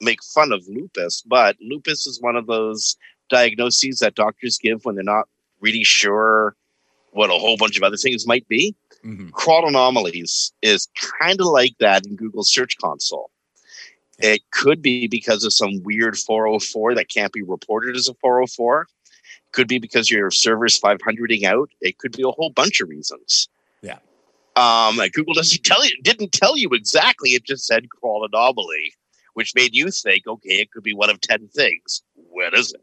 make 0.00 0.22
fun 0.22 0.52
of 0.52 0.66
lupus, 0.68 1.22
but 1.26 1.56
lupus 1.60 2.06
is 2.06 2.20
one 2.20 2.36
of 2.36 2.46
those 2.46 2.96
diagnoses 3.28 3.98
that 3.98 4.14
doctors 4.14 4.58
give 4.58 4.84
when 4.84 4.94
they're 4.94 5.04
not 5.04 5.28
really 5.60 5.84
sure 5.84 6.54
what 7.10 7.30
a 7.30 7.34
whole 7.34 7.56
bunch 7.56 7.76
of 7.76 7.82
other 7.82 7.96
things 7.96 8.26
might 8.26 8.46
be. 8.48 8.74
Mhm. 9.04 9.32
Crawl 9.32 9.66
anomalies 9.66 10.52
is 10.62 10.88
kind 11.20 11.40
of 11.40 11.46
like 11.46 11.74
that 11.80 12.06
in 12.06 12.16
Google 12.16 12.44
Search 12.44 12.76
Console. 12.78 13.30
It 14.18 14.42
could 14.50 14.80
be 14.80 15.08
because 15.08 15.44
of 15.44 15.52
some 15.52 15.82
weird 15.82 16.16
404 16.16 16.94
that 16.94 17.08
can't 17.08 17.32
be 17.32 17.42
reported 17.42 17.96
as 17.96 18.08
a 18.08 18.14
404. 18.14 18.86
Could 19.52 19.68
be 19.68 19.78
because 19.78 20.10
your 20.10 20.30
server's 20.30 20.78
500ing 20.78 21.44
out. 21.44 21.70
It 21.80 21.98
could 21.98 22.12
be 22.12 22.22
a 22.22 22.30
whole 22.30 22.50
bunch 22.50 22.80
of 22.80 22.88
reasons. 22.88 23.48
Yeah. 23.82 23.98
Um, 24.56 24.98
and 24.98 25.12
Google 25.12 25.34
doesn't 25.34 25.64
tell 25.64 25.84
you, 25.84 25.92
didn't 26.02 26.32
tell 26.32 26.56
you 26.56 26.70
exactly. 26.70 27.30
It 27.30 27.44
just 27.44 27.66
said 27.66 27.90
crawl 27.90 28.24
anomaly, 28.24 28.94
which 29.34 29.54
made 29.54 29.74
you 29.74 29.90
think, 29.90 30.26
okay, 30.26 30.54
it 30.54 30.70
could 30.72 30.82
be 30.82 30.94
one 30.94 31.10
of 31.10 31.20
10 31.20 31.48
things. 31.48 32.02
What 32.14 32.54
is 32.54 32.72
it? 32.72 32.80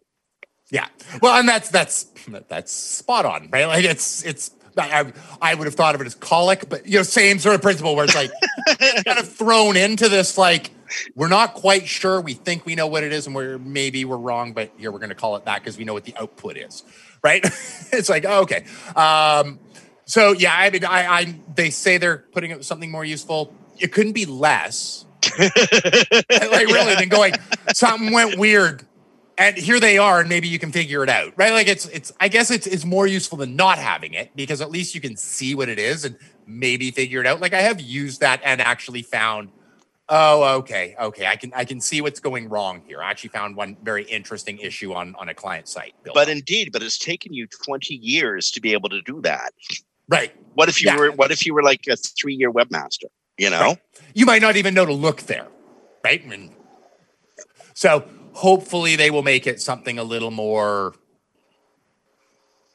Yeah. 0.70 0.88
Well, 1.22 1.38
and 1.38 1.48
that's 1.48 1.70
that's 1.70 2.06
that's 2.48 2.72
spot 2.72 3.26
on, 3.26 3.50
right? 3.52 3.68
Like 3.68 3.86
it's 3.86 4.24
it's 4.24 4.50
I, 4.78 5.12
I 5.42 5.54
would 5.54 5.66
have 5.66 5.76
thought 5.76 5.94
of 5.94 6.02
it 6.02 6.08
as 6.08 6.16
colic, 6.16 6.68
but 6.70 6.88
you 6.88 6.98
know, 6.98 7.04
same 7.04 7.38
sort 7.40 7.56
of 7.56 7.62
principle 7.62 7.96
where 7.96 8.06
it's 8.06 8.16
like 8.16 8.32
kind 9.06 9.20
of 9.20 9.30
thrown 9.30 9.78
into 9.78 10.10
this 10.10 10.38
like 10.38 10.72
we're 11.16 11.28
not 11.28 11.54
quite 11.54 11.88
sure. 11.88 12.22
We 12.22 12.34
think 12.34 12.66
we 12.66 12.76
know 12.76 12.88
what 12.88 13.04
it 13.04 13.12
is, 13.12 13.28
and 13.28 13.36
we're 13.36 13.58
maybe 13.58 14.06
we're 14.06 14.18
wrong, 14.18 14.54
but 14.54 14.72
here 14.78 14.92
we're 14.92 15.00
going 15.00 15.10
to 15.10 15.16
call 15.16 15.36
it 15.36 15.46
that 15.46 15.60
because 15.60 15.78
we 15.78 15.84
know 15.84 15.94
what 15.94 16.04
the 16.04 16.16
output 16.18 16.58
is, 16.58 16.84
right? 17.24 17.44
it's 17.92 18.10
like 18.10 18.26
oh, 18.26 18.42
okay. 18.42 18.66
Um, 18.96 19.60
so 20.06 20.32
yeah, 20.32 20.56
I 20.56 20.70
mean, 20.70 20.86
I, 20.86 21.06
I 21.08 21.40
they 21.56 21.70
say 21.70 21.98
they're 21.98 22.26
putting 22.32 22.52
it 22.52 22.64
something 22.66 22.92
more 22.92 23.06
useful. 23.06 23.54
It 23.80 23.92
couldn't 23.92 24.14
be 24.14 24.26
less, 24.26 25.06
like 25.40 26.68
really, 26.68 26.96
than 26.96 27.10
going 27.10 27.34
something 27.74 28.12
went 28.12 28.38
weird 28.38 28.86
and 29.38 29.58
here 29.58 29.80
they 29.80 29.98
are 29.98 30.20
and 30.20 30.30
maybe 30.30 30.48
you 30.48 30.60
can 30.60 30.72
figure 30.72 31.04
it 31.04 31.10
out 31.10 31.34
right 31.36 31.54
like 31.54 31.68
it's 31.68 31.86
it's 31.88 32.12
i 32.20 32.28
guess 32.28 32.52
it's 32.52 32.68
it's 32.68 32.86
more 32.86 33.08
useful 33.08 33.38
than 33.38 33.56
not 33.56 33.78
having 33.78 34.14
it 34.14 34.30
because 34.36 34.62
at 34.62 34.70
least 34.70 34.94
you 34.94 35.02
can 35.02 35.16
see 35.16 35.56
what 35.56 35.70
it 35.70 35.80
is 35.80 36.06
and 36.06 36.18
maybe 36.46 36.92
figure 36.92 37.20
it 37.20 37.28
out 37.28 37.40
like 37.40 37.54
i 37.54 37.62
have 37.62 37.80
used 37.82 38.22
that 38.22 38.40
and 38.44 38.62
actually 38.62 39.02
found 39.02 39.50
oh 40.10 40.58
okay 40.58 40.96
okay 41.00 41.28
i 41.28 41.36
can 41.36 41.52
i 41.56 41.64
can 41.64 41.80
see 41.80 42.02
what's 42.02 42.20
going 42.20 42.50
wrong 42.50 42.82
here 42.86 43.02
i 43.02 43.10
actually 43.10 43.30
found 43.30 43.56
one 43.56 43.78
very 43.84 44.04
interesting 44.04 44.58
issue 44.60 44.94
on 44.94 45.16
on 45.16 45.30
a 45.30 45.34
client 45.34 45.68
site 45.68 45.94
Bill. 46.04 46.14
But 46.14 46.28
indeed, 46.30 46.72
but 46.74 46.84
it's 46.84 46.98
taken 46.98 47.34
you 47.34 47.48
20 47.48 47.96
years 47.96 48.52
to 48.52 48.62
be 48.62 48.74
able 48.74 48.90
to 48.90 49.02
do 49.02 49.22
that. 49.22 49.54
right 50.10 50.34
What 50.56 50.68
if 50.70 50.82
you 50.82 50.90
Yeah. 50.90 50.98
were 50.98 51.12
what 51.12 51.32
if 51.32 51.46
you 51.46 51.54
were 51.54 51.64
like 51.64 51.82
a 51.90 51.96
three 51.96 52.36
year 52.36 52.52
webmaster? 52.52 53.06
You 53.38 53.50
know? 53.50 53.62
Right. 53.62 53.78
you 54.14 54.26
might 54.26 54.42
not 54.42 54.58
even 54.58 54.74
know 54.74 54.86
to 54.86 54.94
look 54.94 55.22
there 55.24 55.48
right 56.04 56.24
and 56.24 56.52
so 57.74 58.06
hopefully 58.34 58.96
they 58.96 59.10
will 59.10 59.24
make 59.24 59.48
it 59.48 59.62
something 59.62 59.98
a 59.98 60.04
little 60.04 60.32
more 60.32 60.94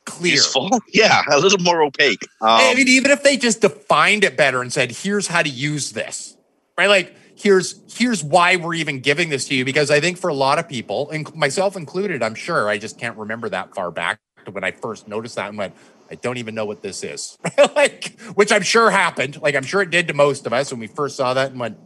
clear 0.07 0.35
Useful. 0.35 0.71
Yeah, 0.93 1.23
a 1.31 1.39
little 1.39 1.59
more 1.59 1.83
opaque. 1.83 2.23
Um, 2.41 2.49
I 2.49 2.75
mean, 2.75 2.89
even 2.89 3.11
if 3.11 3.23
they 3.23 3.37
just 3.37 3.61
defined 3.61 4.25
it 4.25 4.37
better 4.37 4.63
and 4.63 4.73
said, 4.73 4.91
"Here's 4.91 5.27
how 5.27 5.43
to 5.43 5.49
use 5.51 5.93
this," 5.93 6.38
right? 6.79 6.89
Like, 6.89 7.15
here's 7.35 7.83
here's 7.95 8.25
why 8.25 8.57
we're 8.57 8.75
even 8.75 9.01
giving 9.01 9.29
this 9.29 9.47
to 9.49 9.55
you 9.55 9.65
because 9.65 9.91
I 9.91 10.01
think 10.01 10.17
for 10.17 10.29
a 10.29 10.35
lot 10.35 10.59
of 10.59 10.69
people, 10.69 11.11
and 11.11 11.35
myself 11.35 11.77
included, 11.77 12.23
I'm 12.23 12.37
sure 12.37 12.69
I 12.69 12.79
just 12.79 12.99
can't 12.99 13.19
remember 13.19 13.51
that 13.51 13.75
far 13.75 13.91
back 13.91 14.21
to 14.47 14.53
when 14.53 14.65
I 14.65 14.71
first 14.71 15.09
noticed 15.09 15.35
that 15.37 15.49
and 15.49 15.59
went, 15.59 15.75
"I 16.11 16.15
don't 16.15 16.39
even 16.39 16.55
know 16.55 16.65
what 16.65 16.81
this 16.81 17.03
is," 17.03 17.37
like, 17.77 18.19
which 18.35 18.53
I'm 18.53 18.63
sure 18.63 18.91
happened. 18.91 19.43
Like, 19.43 19.57
I'm 19.57 19.65
sure 19.65 19.83
it 19.83 19.91
did 19.91 20.09
to 20.09 20.15
most 20.15 20.47
of 20.47 20.53
us 20.53 20.71
when 20.71 20.81
we 20.81 20.87
first 20.87 21.17
saw 21.17 21.35
that 21.35 21.51
and 21.51 21.61
went, 21.61 21.77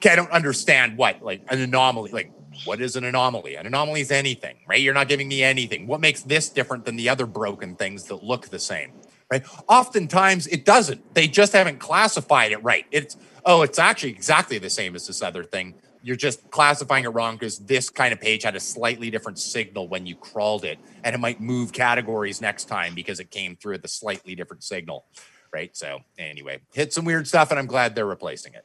"Okay, 0.00 0.10
I 0.10 0.16
don't 0.16 0.30
understand 0.30 0.98
what 0.98 1.22
like 1.22 1.42
an 1.48 1.60
anomaly 1.60 2.12
like." 2.12 2.32
What 2.64 2.80
is 2.80 2.96
an 2.96 3.04
anomaly? 3.04 3.56
An 3.56 3.66
anomaly 3.66 4.00
is 4.00 4.10
anything, 4.10 4.56
right? 4.66 4.80
You're 4.80 4.94
not 4.94 5.08
giving 5.08 5.28
me 5.28 5.42
anything. 5.42 5.86
What 5.86 6.00
makes 6.00 6.22
this 6.22 6.48
different 6.48 6.86
than 6.86 6.96
the 6.96 7.10
other 7.10 7.26
broken 7.26 7.76
things 7.76 8.04
that 8.04 8.24
look 8.24 8.48
the 8.48 8.58
same? 8.58 8.92
right? 9.30 9.44
Oftentimes 9.68 10.46
it 10.46 10.64
doesn't. 10.64 11.14
They 11.14 11.28
just 11.28 11.52
haven't 11.52 11.78
classified 11.78 12.52
it 12.52 12.62
right. 12.62 12.86
It's 12.90 13.16
oh, 13.46 13.62
it's 13.62 13.78
actually 13.78 14.10
exactly 14.10 14.58
the 14.58 14.68
same 14.68 14.94
as 14.94 15.06
this 15.06 15.22
other 15.22 15.44
thing. 15.44 15.74
You're 16.02 16.16
just 16.16 16.50
classifying 16.50 17.04
it 17.04 17.08
wrong 17.08 17.36
because 17.36 17.58
this 17.60 17.88
kind 17.88 18.12
of 18.12 18.20
page 18.20 18.42
had 18.42 18.54
a 18.54 18.60
slightly 18.60 19.10
different 19.10 19.38
signal 19.38 19.88
when 19.88 20.06
you 20.06 20.14
crawled 20.16 20.64
it, 20.64 20.78
and 21.04 21.14
it 21.14 21.18
might 21.18 21.40
move 21.40 21.72
categories 21.72 22.40
next 22.40 22.66
time 22.66 22.94
because 22.94 23.18
it 23.18 23.30
came 23.30 23.56
through 23.56 23.78
a 23.82 23.88
slightly 23.88 24.34
different 24.34 24.62
signal, 24.62 25.06
right? 25.52 25.76
So 25.76 26.00
anyway, 26.18 26.60
hit 26.74 26.92
some 26.92 27.04
weird 27.04 27.26
stuff, 27.26 27.50
and 27.50 27.58
I'm 27.58 27.66
glad 27.66 27.94
they're 27.94 28.06
replacing 28.06 28.54
it. 28.54 28.64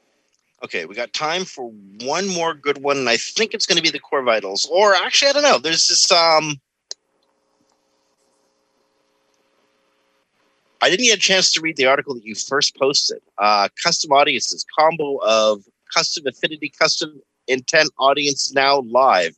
Okay, 0.63 0.85
we 0.85 0.93
got 0.93 1.13
time 1.13 1.45
for 1.45 1.71
one 2.01 2.27
more 2.27 2.53
good 2.53 2.83
one, 2.83 2.97
and 2.97 3.09
I 3.09 3.17
think 3.17 3.55
it's 3.55 3.65
going 3.65 3.77
to 3.77 3.83
be 3.83 3.89
the 3.89 3.99
core 3.99 4.21
vitals. 4.21 4.67
Or 4.71 4.93
actually, 4.93 5.29
I 5.29 5.33
don't 5.33 5.43
know. 5.43 5.57
There's 5.57 5.87
this. 5.87 6.11
Um, 6.11 6.59
I 10.81 10.89
didn't 10.89 11.05
get 11.05 11.17
a 11.17 11.21
chance 11.21 11.51
to 11.53 11.61
read 11.61 11.77
the 11.77 11.85
article 11.85 12.15
that 12.15 12.25
you 12.25 12.35
first 12.35 12.75
posted. 12.75 13.19
Uh, 13.37 13.69
custom 13.83 14.11
audiences 14.11 14.65
combo 14.77 15.17
of 15.17 15.63
custom 15.93 16.25
affinity, 16.27 16.71
custom 16.77 17.21
intent 17.47 17.89
audience 17.99 18.53
now 18.53 18.81
live. 18.81 19.35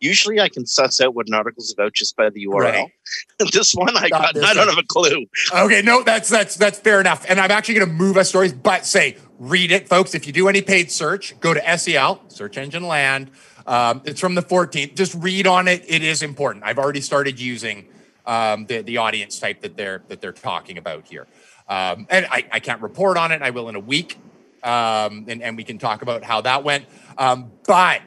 Usually, 0.00 0.38
I 0.40 0.48
can 0.48 0.66
suss 0.66 1.00
out 1.00 1.14
what 1.14 1.28
an 1.28 1.34
article's 1.34 1.72
about 1.72 1.94
just 1.94 2.16
by 2.16 2.28
the 2.28 2.46
URL. 2.46 2.60
Right. 2.60 2.92
this 3.52 3.74
one, 3.74 3.96
I 3.96 4.10
got. 4.10 4.36
I 4.36 4.52
don't 4.52 4.66
one. 4.66 4.68
have 4.68 4.78
a 4.78 4.86
clue. 4.86 5.26
Okay, 5.54 5.82
no, 5.82 6.02
that's 6.02 6.28
that's 6.28 6.56
that's 6.56 6.78
fair 6.78 7.00
enough. 7.00 7.24
And 7.28 7.40
I'm 7.40 7.50
actually 7.50 7.76
going 7.76 7.88
to 7.88 7.94
move 7.94 8.16
us 8.16 8.28
stories, 8.28 8.52
but 8.52 8.84
say 8.84 9.16
read 9.38 9.72
it, 9.72 9.88
folks. 9.88 10.14
If 10.14 10.26
you 10.26 10.32
do 10.32 10.48
any 10.48 10.62
paid 10.62 10.90
search, 10.90 11.38
go 11.40 11.54
to 11.54 11.78
SEL, 11.78 12.22
Search 12.28 12.58
Engine 12.58 12.86
Land. 12.86 13.30
Um, 13.66 14.02
it's 14.04 14.20
from 14.20 14.34
the 14.34 14.42
14th. 14.42 14.94
Just 14.94 15.14
read 15.14 15.46
on 15.46 15.68
it. 15.68 15.84
It 15.88 16.02
is 16.02 16.22
important. 16.22 16.64
I've 16.64 16.78
already 16.78 17.00
started 17.00 17.40
using 17.40 17.86
um, 18.26 18.66
the 18.66 18.82
the 18.82 18.96
audience 18.98 19.38
type 19.38 19.60
that 19.62 19.76
they're 19.76 20.02
that 20.08 20.20
they're 20.20 20.32
talking 20.32 20.78
about 20.78 21.06
here, 21.06 21.26
um, 21.68 22.06
and 22.10 22.26
I, 22.30 22.44
I 22.52 22.60
can't 22.60 22.80
report 22.82 23.16
on 23.16 23.32
it. 23.32 23.42
I 23.42 23.50
will 23.50 23.68
in 23.68 23.74
a 23.76 23.80
week, 23.80 24.18
um, 24.62 25.26
and 25.28 25.42
and 25.42 25.56
we 25.56 25.64
can 25.64 25.78
talk 25.78 26.02
about 26.02 26.24
how 26.24 26.40
that 26.42 26.64
went. 26.64 26.84
Um, 27.18 27.52
but 27.66 28.00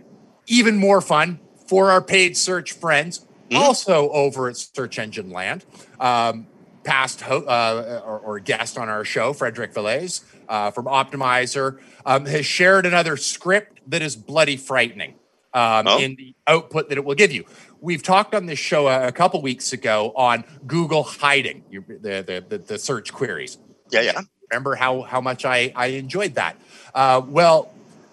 even 0.47 0.77
more 0.77 1.01
fun 1.01 1.39
for 1.67 1.91
our 1.91 2.01
paid 2.01 2.37
search 2.37 2.71
friends, 2.73 3.25
also 3.53 4.09
over 4.09 4.47
at 4.49 4.57
Search 4.57 4.99
Engine 4.99 5.29
Land. 5.31 5.65
Um, 5.99 6.47
past 6.83 7.19
ho- 7.19 7.43
uh, 7.43 8.01
or, 8.05 8.19
or 8.19 8.39
guest 8.39 8.77
on 8.77 8.87
our 8.87 9.03
show, 9.03 9.33
Frederick 9.33 9.73
Vallaeys 9.73 10.23
uh, 10.47 10.71
from 10.71 10.85
Optmyzr, 10.85 11.79
um, 12.05 12.25
has 12.25 12.45
shared 12.45 12.85
another 12.85 13.17
script 13.17 13.81
that 13.87 14.01
is 14.01 14.15
bloody 14.15 14.55
frightening 14.55 15.15
um, 15.53 15.85
Oh. 15.85 15.99
in 15.99 16.15
the 16.15 16.33
output 16.47 16.87
that 16.87 16.97
it 16.97 17.03
will 17.03 17.15
give 17.15 17.29
you. 17.33 17.43
We've 17.81 18.03
talked 18.03 18.33
on 18.33 18.45
this 18.45 18.59
show 18.59 18.87
a, 18.87 19.07
a 19.07 19.11
couple 19.11 19.41
weeks 19.41 19.73
ago 19.73 20.11
on 20.15 20.43
Google 20.65 21.03
hiding 21.03 21.63
you, 21.69 21.83
the, 21.87 22.21
the, 22.21 22.45
the 22.47 22.57
the 22.57 22.79
search 22.79 23.13
queries. 23.13 23.57
Yeah, 23.91 24.01
yeah. 24.01 24.21
Remember 24.51 24.75
how 24.75 25.01
how 25.01 25.21
much 25.21 25.45
I 25.45 25.71
I 25.75 25.87
enjoyed 25.87 26.35
that. 26.35 26.57
Uh, 26.93 27.21
well, 27.25 27.71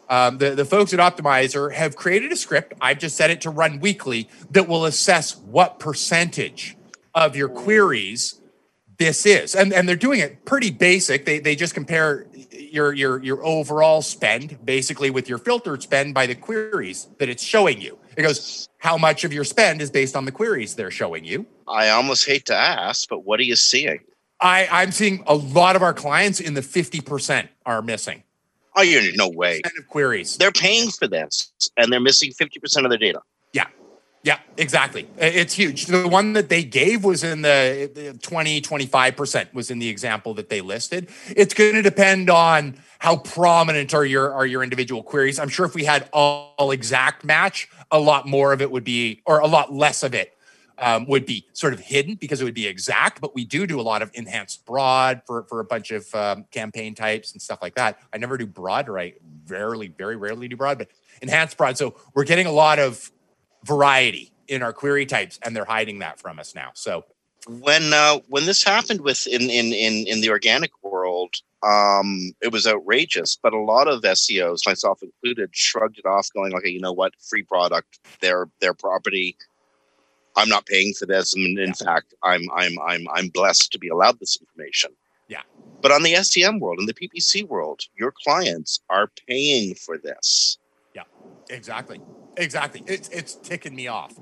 um, 0.09 0.39
the 0.39 0.51
the 0.51 0.65
folks 0.65 0.93
at 0.93 1.01
Optmyzr 1.01 1.73
have 1.73 1.97
created 1.97 2.33
a 2.33 2.37
script. 2.37 2.75
I've 2.81 2.99
just 2.99 3.17
set 3.17 3.31
it 3.31 3.41
to 3.43 3.51
run 3.51 3.81
weekly 3.81 4.29
that 4.51 4.69
will 4.69 4.85
assess 4.85 5.37
what 5.37 5.79
percentage 5.79 6.77
of 7.15 7.37
your 7.37 7.49
queries 7.49 8.41
this 8.99 9.27
is, 9.27 9.55
and 9.55 9.73
and 9.73 9.89
they're 9.89 9.97
doing 9.97 10.21
it 10.21 10.45
pretty 10.45 10.71
basic. 10.71 11.25
They 11.25 11.39
they 11.39 11.57
just 11.57 11.75
compare 11.75 12.27
your 12.53 12.93
your 12.93 13.23
your 13.23 13.45
overall 13.45 14.03
spend 14.03 14.59
basically 14.65 15.11
with 15.11 15.29
your 15.29 15.39
filtered 15.39 15.83
spend 15.83 16.15
by 16.15 16.27
the 16.27 16.35
queries 16.35 17.09
that 17.19 17.29
it's 17.29 17.43
showing 17.43 17.81
you. 17.81 17.99
It 18.17 18.23
goes 18.23 18.69
how 18.79 18.97
much 18.99 19.25
of 19.25 19.33
your 19.33 19.45
spend 19.45 19.81
is 19.83 19.91
based 19.91 20.15
on 20.17 20.25
the 20.25 20.33
queries 20.33 20.75
they're 20.75 20.91
showing 20.91 21.25
you. 21.25 21.47
I 21.69 21.89
almost 21.91 22.27
hate 22.27 22.47
to 22.47 22.55
ask, 22.55 23.09
but 23.09 23.25
what 23.25 23.41
are 23.41 23.45
you 23.45 23.57
seeing? 23.57 24.01
I, 24.41 24.69
I'm 24.71 24.93
seeing 24.93 25.23
a 25.27 25.35
lot 25.35 25.75
of 25.77 25.83
our 25.83 25.95
clients 25.95 26.41
in 26.41 26.55
the 26.55 26.61
50% 26.61 27.49
are 27.65 27.81
missing 27.83 28.23
Oh, 28.77 28.83
you 28.83 29.13
no 29.17 29.29
way. 29.29 29.63
of 29.65 29.89
queries. 29.89 30.37
They're 30.37 30.51
paying 30.53 30.91
for 30.91 31.07
this, 31.07 31.53
and 31.77 31.93
they're 31.93 32.01
missing 32.01 32.33
fifty 32.33 32.59
percent 32.59 32.85
of 32.85 32.91
their 32.91 32.99
data. 32.99 33.21
Yeah. 33.53 33.67
Yeah, 34.25 34.39
exactly. 34.57 35.07
It's 35.19 35.53
huge. 35.53 35.85
The 35.85 36.09
one 36.09 36.33
that 36.33 36.49
they 36.49 36.65
gave 36.65 37.05
was 37.05 37.23
in 37.23 37.43
the 37.43 37.91
the 37.95 38.19
20, 38.23 38.63
25% 38.63 39.53
was 39.53 39.71
in 39.71 39.79
the 39.79 39.89
example 39.91 40.33
that 40.35 40.49
they 40.49 40.63
listed. 40.63 41.11
It's 41.29 41.53
going 41.53 41.75
to 41.75 41.83
depend 41.83 42.31
on 42.31 42.79
how 43.01 43.19
prominent 43.19 43.93
are 43.93 44.07
your 44.07 44.33
are 44.33 44.47
your 44.47 44.63
individual 44.63 45.03
queries. 45.03 45.39
I'm 45.39 45.51
sure 45.51 45.67
if 45.67 45.75
we 45.75 45.85
had 45.85 46.09
all 46.11 46.71
exact 46.71 47.23
match, 47.23 47.69
a 47.91 48.01
lot 48.01 48.27
more 48.27 48.55
of 48.55 48.63
it 48.63 48.71
would 48.71 48.83
be, 48.83 49.21
or 49.27 49.41
a 49.41 49.47
lot 49.47 49.75
less 49.75 50.03
of 50.03 50.15
it 50.15 50.33
um, 50.79 51.07
would 51.07 51.27
be 51.27 51.47
sort 51.53 51.75
of 51.75 51.81
hidden 51.81 52.15
because 52.15 52.41
it 52.41 52.45
would 52.45 52.55
be 52.55 52.67
exact. 52.67 53.21
But 53.21 53.35
we 53.35 53.45
do 53.45 53.67
do 53.67 53.79
a 53.79 53.83
lot 53.83 54.01
of 54.01 54.11
enhanced 54.15 54.65
broad 54.65 55.21
for 55.27 55.45
for 55.51 55.61
a 55.61 55.65
bunch 55.65 55.91
of 55.91 56.13
um, 56.15 56.47
campaign 56.51 56.95
types 56.95 57.33
and 57.33 57.43
stuff 57.43 57.59
like 57.61 57.75
that. 57.75 57.99
I 58.11 58.17
never 58.17 58.39
do 58.39 58.47
broad, 58.47 58.89
or 58.89 58.99
I 58.99 59.17
rarely, 59.49 59.89
very 59.89 60.17
rarely 60.17 60.49
do 60.49 60.57
broad, 60.57 60.79
but 60.79 60.89
enhanced 61.21 61.59
broad. 61.59 61.77
So 61.77 61.95
we're 62.15 62.25
getting 62.25 62.47
a 62.47 62.53
lot 62.53 62.79
of 62.79 63.11
variety 63.65 64.31
in 64.47 64.63
our 64.63 64.73
query 64.73 65.07
types, 65.07 65.39
and 65.43 65.57
they're 65.57 65.65
hiding 65.65 66.01
that 66.01 66.21
from 66.21 66.39
us 66.39 66.55
now. 66.55 66.71
So 66.75 67.05
When 67.49 67.93
uh, 67.93 68.21
when 68.29 68.47
this 68.47 68.63
happened 68.65 69.01
with 69.01 69.27
in 69.27 69.43
in 69.43 69.73
in 69.73 70.07
in 70.07 70.21
the 70.21 70.31
organic 70.31 70.71
world, 70.83 71.35
um, 71.63 72.33
it 72.41 72.53
was 72.53 72.67
outrageous. 72.67 73.39
But 73.43 73.53
a 73.53 73.59
lot 73.59 73.89
of 73.89 74.03
SEOs, 74.03 74.67
myself 74.67 75.03
included, 75.03 75.51
shrugged 75.53 75.99
it 75.99 76.07
off, 76.07 76.29
going 76.35 76.55
"Okay, 76.55 76.71
"You 76.71 76.81
know 76.81 76.93
what? 76.93 77.13
Free 77.19 77.43
product, 77.43 77.99
their 78.21 78.49
their 78.61 78.75
property." 78.75 79.37
I'm 80.37 80.49
not 80.49 80.67
paying 80.67 80.95
for 80.95 81.07
this. 81.07 81.35
And 81.35 81.59
in 81.59 81.75
fact, 81.75 82.15
I'm 82.23 82.43
I'm 82.55 82.79
I'm 82.81 83.07
I'm 83.15 83.29
blessed 83.29 83.73
to 83.73 83.79
be 83.79 83.89
allowed 83.89 84.19
this 84.19 84.39
information. 84.41 84.91
Yeah. 85.29 85.43
But 85.81 85.93
on 85.93 86.03
the 86.03 86.15
SEM 86.17 86.61
world, 86.61 86.81
in 86.81 86.87
the 86.87 86.95
PPC 86.95 87.47
world, 87.47 87.83
your 87.97 88.13
clients 88.25 88.81
are 88.91 89.11
paying 89.29 89.75
for 89.75 89.99
this. 89.99 90.59
Exactly, 91.51 92.01
exactly. 92.37 92.83
It's 92.87 93.09
it's 93.09 93.35
ticking 93.35 93.75
me 93.75 93.89
off 93.89 94.15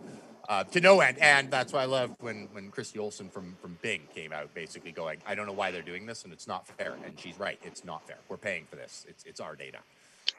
uh, 0.49 0.65
to 0.65 0.81
no 0.81 1.01
end, 1.01 1.19
and 1.19 1.51
that's 1.51 1.73
why 1.73 1.83
I 1.83 1.87
love 1.87 2.17
when 2.21 2.49
when 2.53 2.71
Christi 2.71 2.99
Olson 2.99 3.29
from 3.29 3.57
from 3.61 3.79
Bing 3.83 4.03
came 4.15 4.33
out, 4.33 4.53
basically 4.55 4.93
going, 4.93 5.19
"I 5.27 5.35
don't 5.35 5.47
know 5.47 5.53
why 5.53 5.71
they're 5.71 5.83
doing 5.83 6.07
this, 6.07 6.25
and 6.25 6.33
it's 6.33 6.47
not 6.47 6.67
fair." 6.67 6.97
And 7.05 7.19
she's 7.19 7.39
right, 7.39 7.59
it's 7.63 7.85
not 7.85 8.07
fair. 8.07 8.19
We're 8.29 8.37
paying 8.37 8.67
for 8.67 8.77
this. 8.77 9.07
It's 9.09 9.25
it's 9.25 9.41
our 9.41 9.55
data. 9.55 9.79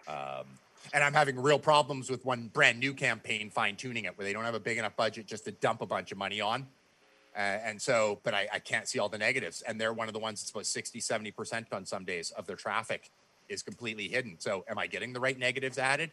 Um, 0.07 0.45
and 0.93 1.03
I'm 1.03 1.13
having 1.13 1.41
real 1.41 1.59
problems 1.59 2.09
with 2.09 2.25
one 2.25 2.49
brand 2.53 2.79
new 2.79 2.93
campaign 2.93 3.49
fine 3.49 3.75
tuning 3.75 4.03
it 4.03 4.17
where 4.17 4.25
they 4.25 4.33
don't 4.33 4.43
have 4.43 4.55
a 4.55 4.59
big 4.59 4.77
enough 4.77 4.95
budget 4.97 5.25
just 5.25 5.45
to 5.45 5.51
dump 5.51 5.81
a 5.81 5.85
bunch 5.85 6.11
of 6.11 6.17
money 6.17 6.41
on. 6.41 6.67
Uh, 7.35 7.39
and 7.39 7.81
so, 7.81 8.19
but 8.23 8.33
I, 8.33 8.47
I 8.53 8.59
can't 8.59 8.87
see 8.87 8.99
all 8.99 9.09
the 9.09 9.17
negatives. 9.17 9.61
And 9.61 9.79
they're 9.79 9.93
one 9.93 10.07
of 10.07 10.13
the 10.13 10.19
ones 10.19 10.41
that's 10.41 10.51
about 10.51 10.65
60, 10.65 10.99
70% 10.99 11.65
on 11.71 11.85
some 11.85 12.03
days 12.05 12.31
of 12.31 12.45
their 12.45 12.55
traffic 12.55 13.09
is 13.49 13.63
completely 13.63 14.07
hidden. 14.07 14.35
So 14.39 14.65
am 14.67 14.77
I 14.77 14.87
getting 14.87 15.13
the 15.13 15.19
right 15.19 15.37
negatives 15.37 15.77
added? 15.77 16.11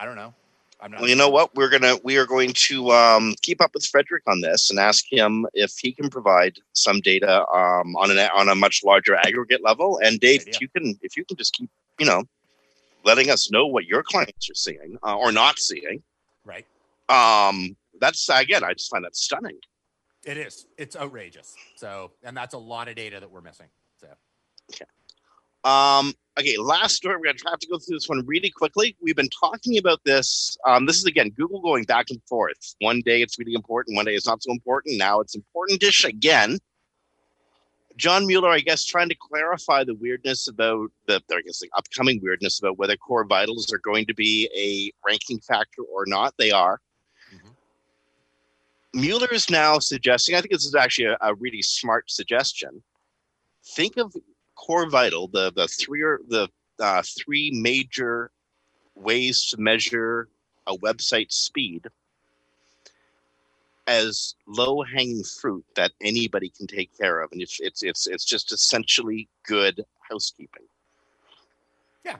I 0.00 0.06
don't 0.06 0.16
know. 0.16 0.32
I'm 0.80 0.90
not 0.90 1.00
Well, 1.00 1.10
you 1.10 1.14
know 1.14 1.28
what? 1.28 1.54
We're 1.54 1.68
gonna 1.68 1.96
we 2.02 2.16
are 2.16 2.24
going 2.24 2.54
to 2.54 2.90
um, 2.90 3.34
keep 3.42 3.60
up 3.60 3.72
with 3.74 3.84
Frederick 3.84 4.22
on 4.26 4.40
this 4.40 4.70
and 4.70 4.78
ask 4.78 5.04
him 5.10 5.46
if 5.52 5.76
he 5.76 5.92
can 5.92 6.08
provide 6.08 6.56
some 6.72 7.00
data 7.00 7.46
um, 7.48 7.94
on 7.96 8.10
an 8.10 8.18
on 8.34 8.48
a 8.48 8.54
much 8.54 8.80
larger 8.82 9.14
aggregate 9.14 9.62
level. 9.62 10.00
And 10.02 10.18
Dave, 10.18 10.44
if 10.48 10.58
you 10.60 10.68
can 10.68 10.98
if 11.02 11.18
you 11.18 11.24
can 11.26 11.36
just 11.36 11.52
keep 11.52 11.68
you 11.98 12.06
know 12.06 12.24
letting 13.04 13.30
us 13.30 13.50
know 13.50 13.66
what 13.66 13.84
your 13.84 14.02
clients 14.02 14.48
are 14.48 14.54
seeing 14.54 14.96
uh, 15.02 15.16
or 15.16 15.32
not 15.32 15.58
seeing, 15.58 16.02
Right. 16.46 16.66
um, 17.10 17.76
that's 18.00 18.26
again, 18.30 18.64
I 18.64 18.72
just 18.72 18.90
find 18.90 19.04
that 19.04 19.14
stunning. 19.14 19.58
It 20.24 20.38
is. 20.38 20.66
It's 20.78 20.96
outrageous. 20.96 21.54
So, 21.76 22.12
and 22.22 22.34
that's 22.34 22.54
a 22.54 22.58
lot 22.58 22.88
of 22.88 22.94
data 22.94 23.20
that 23.20 23.30
we're 23.30 23.40
missing. 23.42 23.66
So, 24.00 24.08
Um, 25.68 26.14
okay, 26.40 26.56
last 26.58 26.96
story. 26.96 27.16
We're 27.16 27.24
going 27.24 27.36
to 27.36 27.50
have 27.50 27.58
to 27.60 27.68
go 27.68 27.78
through 27.78 27.96
this 27.96 28.08
one 28.08 28.24
really 28.26 28.50
quickly. 28.50 28.96
We've 29.00 29.16
been 29.16 29.28
talking 29.28 29.78
about 29.78 30.00
this. 30.04 30.56
Um, 30.66 30.86
this 30.86 30.96
is 30.96 31.04
again 31.04 31.30
Google 31.30 31.60
going 31.60 31.84
back 31.84 32.06
and 32.10 32.20
forth. 32.28 32.74
One 32.80 33.00
day 33.02 33.22
it's 33.22 33.38
really 33.38 33.54
important, 33.54 33.96
one 33.96 34.06
day 34.06 34.14
it's 34.14 34.26
not 34.26 34.42
so 34.42 34.50
important. 34.50 34.98
Now 34.98 35.20
it's 35.20 35.34
important-ish 35.34 36.04
again. 36.04 36.58
John 37.96 38.26
Mueller, 38.26 38.48
I 38.48 38.60
guess, 38.60 38.84
trying 38.84 39.10
to 39.10 39.14
clarify 39.14 39.84
the 39.84 39.94
weirdness 39.94 40.48
about 40.48 40.90
the, 41.06 41.20
I 41.30 41.42
guess, 41.42 41.60
the 41.60 41.70
upcoming 41.76 42.18
weirdness 42.22 42.58
about 42.58 42.78
whether 42.78 42.96
core 42.96 43.24
vitals 43.24 43.70
are 43.72 43.78
going 43.78 44.06
to 44.06 44.14
be 44.14 44.48
a 44.56 44.90
ranking 45.06 45.38
factor 45.40 45.82
or 45.82 46.04
not. 46.06 46.34
They 46.38 46.50
are. 46.50 46.80
Mueller 48.94 49.28
is 49.28 49.50
now 49.50 49.78
suggesting, 49.78 50.34
I 50.34 50.40
think 50.40 50.52
this 50.52 50.64
is 50.64 50.74
actually 50.74 51.06
a, 51.06 51.18
a 51.20 51.34
really 51.34 51.62
smart 51.62 52.10
suggestion. 52.10 52.82
Think 53.76 53.98
of 53.98 54.16
core 54.60 54.88
vital, 54.88 55.28
the 55.28 55.52
the 55.54 55.66
three 55.66 56.02
or 56.02 56.20
the 56.28 56.48
uh, 56.78 57.02
three 57.18 57.50
major 57.50 58.30
ways 58.94 59.46
to 59.46 59.56
measure 59.56 60.28
a 60.66 60.76
website 60.78 61.32
speed 61.32 61.86
as 63.86 64.34
low 64.46 64.82
hanging 64.82 65.24
fruit 65.24 65.64
that 65.74 65.92
anybody 66.00 66.50
can 66.50 66.66
take 66.66 66.96
care 66.96 67.20
of, 67.20 67.32
and 67.32 67.42
it's 67.42 67.58
it's 67.60 67.82
it's 67.82 68.06
it's 68.06 68.24
just 68.24 68.52
essentially 68.52 69.28
good 69.46 69.84
housekeeping. 70.08 70.66
Yeah, 72.04 72.16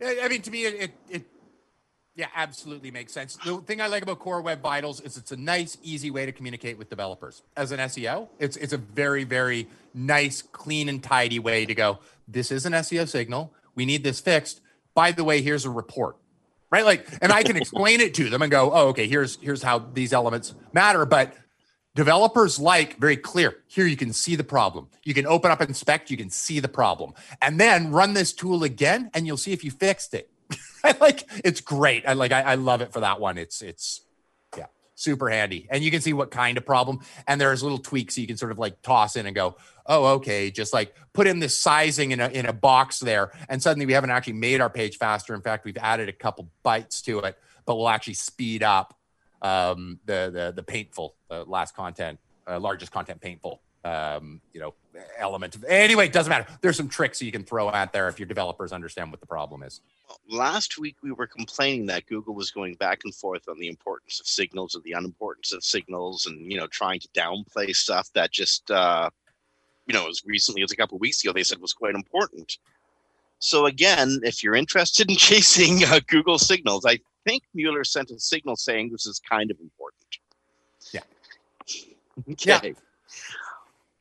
I 0.00 0.28
mean, 0.28 0.42
to 0.42 0.50
me, 0.50 0.64
it, 0.64 0.74
it, 0.74 0.92
it, 1.08 1.24
yeah, 2.16 2.28
absolutely 2.34 2.90
makes 2.90 3.12
sense. 3.12 3.36
The 3.36 3.58
thing 3.58 3.82
I 3.82 3.88
like 3.88 4.02
about 4.02 4.18
Core 4.20 4.40
Web 4.40 4.62
Vitals 4.62 5.02
is 5.02 5.18
it's 5.18 5.32
a 5.32 5.36
nice, 5.36 5.76
easy 5.82 6.10
way 6.10 6.24
to 6.24 6.32
communicate 6.32 6.78
with 6.78 6.88
developers. 6.88 7.42
As 7.56 7.72
an 7.72 7.78
SEO, 7.78 8.28
it's 8.38 8.56
it's 8.56 8.72
a 8.72 8.78
very, 8.78 9.24
very 9.24 9.68
nice, 9.92 10.40
clean 10.40 10.88
and 10.88 11.02
tidy 11.02 11.38
way 11.38 11.66
to 11.66 11.74
go. 11.74 11.98
This 12.26 12.50
is 12.50 12.64
an 12.64 12.72
SEO 12.72 13.06
signal. 13.06 13.52
We 13.74 13.84
need 13.84 14.02
this 14.02 14.18
fixed. 14.18 14.62
By 14.94 15.12
the 15.12 15.24
way, 15.24 15.42
here's 15.42 15.66
a 15.66 15.70
report. 15.70 16.16
Right? 16.70 16.84
Like, 16.84 17.06
and 17.20 17.32
I 17.32 17.42
can 17.42 17.56
explain 17.56 18.00
it 18.00 18.14
to 18.14 18.28
them 18.28 18.42
and 18.42 18.50
go, 18.50 18.72
oh, 18.72 18.88
okay, 18.88 19.06
here's 19.06 19.36
here's 19.42 19.62
how 19.62 19.78
these 19.78 20.14
elements 20.14 20.54
matter. 20.72 21.04
But 21.04 21.34
developers 21.94 22.58
like 22.58 22.96
very 22.98 23.16
clear 23.16 23.58
here 23.66 23.86
you 23.86 23.96
can 23.96 24.12
see 24.12 24.36
the 24.36 24.44
problem 24.44 24.86
you 25.02 25.14
can 25.14 25.26
open 25.26 25.50
up 25.50 25.62
inspect 25.62 26.10
you 26.10 26.16
can 26.18 26.28
see 26.28 26.60
the 26.60 26.68
problem 26.68 27.14
and 27.40 27.58
then 27.58 27.90
run 27.90 28.12
this 28.12 28.34
tool 28.34 28.64
again 28.64 29.10
and 29.14 29.26
you'll 29.26 29.38
see 29.38 29.50
if 29.50 29.64
you 29.64 29.70
fixed 29.70 30.12
it 30.12 30.30
I 30.86 30.96
like 31.00 31.28
it's 31.44 31.60
great. 31.60 32.06
I 32.06 32.12
like 32.12 32.32
I, 32.32 32.42
I 32.42 32.54
love 32.54 32.80
it 32.80 32.92
for 32.92 33.00
that 33.00 33.20
one. 33.20 33.38
It's 33.38 33.60
it's 33.62 34.02
yeah 34.56 34.66
super 34.94 35.28
handy. 35.28 35.66
And 35.70 35.82
you 35.82 35.90
can 35.90 36.00
see 36.00 36.12
what 36.12 36.30
kind 36.30 36.56
of 36.56 36.64
problem 36.64 37.00
and 37.26 37.40
there's 37.40 37.62
little 37.62 37.78
tweaks 37.78 38.16
you 38.16 38.26
can 38.26 38.36
sort 38.36 38.52
of 38.52 38.58
like 38.58 38.80
toss 38.82 39.16
in 39.16 39.26
and 39.26 39.34
go 39.34 39.56
oh 39.86 40.14
okay 40.14 40.50
just 40.50 40.72
like 40.72 40.94
put 41.12 41.26
in 41.26 41.40
this 41.40 41.58
sizing 41.58 42.12
in 42.12 42.20
a, 42.20 42.28
in 42.28 42.46
a 42.46 42.52
box 42.52 43.00
there 43.00 43.32
and 43.48 43.62
suddenly 43.62 43.86
we 43.86 43.92
haven't 43.92 44.10
actually 44.10 44.34
made 44.34 44.60
our 44.60 44.70
page 44.70 44.96
faster. 44.96 45.34
In 45.34 45.42
fact 45.42 45.64
we've 45.64 45.76
added 45.78 46.08
a 46.08 46.12
couple 46.12 46.48
bytes 46.64 47.02
to 47.04 47.18
it 47.20 47.36
but 47.64 47.76
we'll 47.76 47.88
actually 47.88 48.14
speed 48.14 48.62
up 48.62 48.96
um, 49.42 49.98
the 50.06 50.30
the 50.32 50.52
the 50.54 50.62
paintful 50.62 51.16
uh, 51.30 51.44
last 51.44 51.74
content 51.74 52.18
uh, 52.48 52.60
largest 52.60 52.92
content 52.92 53.20
paintful 53.20 53.60
um, 53.86 54.40
you 54.52 54.60
know 54.60 54.74
element 55.18 55.54
of 55.54 55.64
anyway 55.64 56.06
it 56.06 56.12
doesn't 56.12 56.30
matter 56.30 56.46
there's 56.62 56.76
some 56.76 56.88
tricks 56.88 57.20
you 57.20 57.30
can 57.30 57.44
throw 57.44 57.68
out 57.68 57.92
there 57.92 58.08
if 58.08 58.18
your 58.18 58.26
developers 58.26 58.72
understand 58.72 59.10
what 59.10 59.20
the 59.20 59.26
problem 59.26 59.62
is 59.62 59.80
Last 60.28 60.78
week 60.78 60.96
we 61.02 61.12
were 61.12 61.26
complaining 61.26 61.86
that 61.86 62.06
Google 62.06 62.34
was 62.34 62.50
going 62.50 62.74
back 62.74 63.00
and 63.04 63.14
forth 63.14 63.48
on 63.48 63.58
the 63.58 63.68
importance 63.68 64.20
of 64.20 64.26
signals 64.26 64.74
or 64.74 64.80
the 64.80 64.92
unimportance 64.92 65.52
of 65.52 65.64
signals, 65.64 66.26
and 66.26 66.50
you 66.50 66.58
know 66.58 66.66
trying 66.66 67.00
to 67.00 67.08
downplay 67.08 67.74
stuff 67.74 68.12
that 68.14 68.32
just 68.32 68.70
uh, 68.70 69.08
you 69.86 69.94
know 69.94 70.08
as 70.08 70.22
recently 70.24 70.62
as 70.62 70.72
a 70.72 70.76
couple 70.76 70.96
of 70.96 71.00
weeks 71.00 71.22
ago 71.22 71.32
they 71.32 71.42
said 71.42 71.58
was 71.58 71.72
quite 71.72 71.94
important. 71.94 72.58
So 73.38 73.66
again, 73.66 74.20
if 74.22 74.42
you're 74.42 74.56
interested 74.56 75.10
in 75.10 75.16
chasing 75.30 75.84
uh, 75.84 76.00
Google 76.06 76.38
signals, 76.38 76.84
I 76.84 76.98
think 77.24 77.42
Mueller 77.54 77.84
sent 77.84 78.10
a 78.10 78.18
signal 78.18 78.56
saying 78.56 78.90
this 78.90 79.06
is 79.06 79.20
kind 79.20 79.50
of 79.50 79.58
important. 79.60 80.18
Yeah. 80.92 81.00
Okay. 82.30 82.74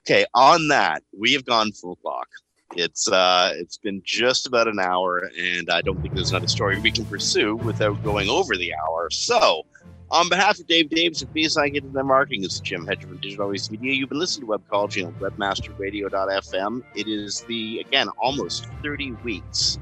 Okay. 0.07 0.25
On 0.35 0.67
that, 0.67 1.01
we 1.17 1.33
have 1.33 1.45
gone 1.45 1.71
full 1.71 1.95
clock. 1.95 2.27
It's 2.75 3.09
uh, 3.09 3.53
it's 3.55 3.77
been 3.77 4.01
just 4.03 4.45
about 4.45 4.67
an 4.67 4.79
hour, 4.79 5.31
and 5.39 5.69
I 5.71 5.81
don't 5.81 5.99
think 6.01 6.13
there's 6.13 6.29
another 6.29 6.47
story 6.47 6.79
we 6.79 6.91
can 6.91 7.05
pursue 7.05 7.55
without 7.55 8.03
going 8.03 8.29
over 8.29 8.55
the 8.55 8.73
hour. 8.75 9.09
So, 9.09 9.63
on 10.11 10.29
behalf 10.29 10.59
of 10.59 10.67
Dave 10.67 10.89
Davies 10.89 11.23
of 11.23 11.29
BSI 11.29 11.73
Get 11.73 11.91
Their 11.91 12.03
Marketing, 12.03 12.41
this 12.43 12.55
is 12.55 12.59
Jim 12.59 12.85
Hedger 12.85 13.07
from 13.07 13.17
Digital 13.17 13.45
Always 13.45 13.71
Media. 13.71 13.93
You've 13.93 14.09
been 14.09 14.19
listening 14.19 14.47
to 14.47 14.57
Webcology 14.57 15.05
on 15.07 15.13
webmasterradio.fm. 15.15 16.83
It 16.95 17.07
is 17.07 17.41
the 17.41 17.79
again 17.79 18.09
almost 18.21 18.67
30 18.83 19.13
weeks 19.23 19.79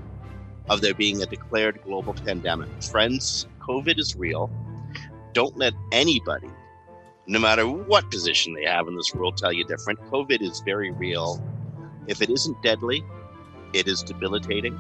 of 0.69 0.79
there 0.79 0.93
being 0.93 1.21
a 1.21 1.25
declared 1.25 1.81
global 1.83 2.13
pandemic. 2.13 2.69
Friends, 2.81 3.47
COVID 3.59 3.99
is 3.99 4.15
real. 4.15 4.49
Don't 5.33 5.57
let 5.57 5.73
anybody, 5.91 6.49
no 7.25 7.39
matter 7.39 7.67
what 7.67 8.09
position 8.11 8.53
they 8.53 8.65
have 8.65 8.87
in 8.87 8.95
this 8.95 9.13
world, 9.13 9.37
tell 9.37 9.53
you 9.53 9.63
different. 9.63 9.99
COVID 10.11 10.41
is 10.41 10.61
very 10.65 10.91
real. 10.91 11.41
If 12.07 12.21
it 12.21 12.29
isn't 12.29 12.61
deadly, 12.61 13.03
it 13.73 13.87
is 13.87 14.03
debilitating. 14.03 14.77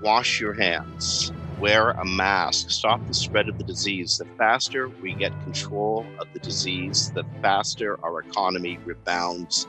Wash 0.00 0.40
your 0.40 0.54
hands. 0.54 1.32
Wear 1.60 1.90
a 1.90 2.04
mask. 2.04 2.70
Stop 2.70 3.06
the 3.06 3.14
spread 3.14 3.48
of 3.48 3.58
the 3.58 3.64
disease. 3.64 4.18
The 4.18 4.24
faster 4.36 4.88
we 4.88 5.14
get 5.14 5.32
control 5.44 6.04
of 6.18 6.26
the 6.32 6.40
disease, 6.40 7.12
the 7.12 7.24
faster 7.40 8.02
our 8.04 8.20
economy 8.20 8.78
rebounds. 8.84 9.68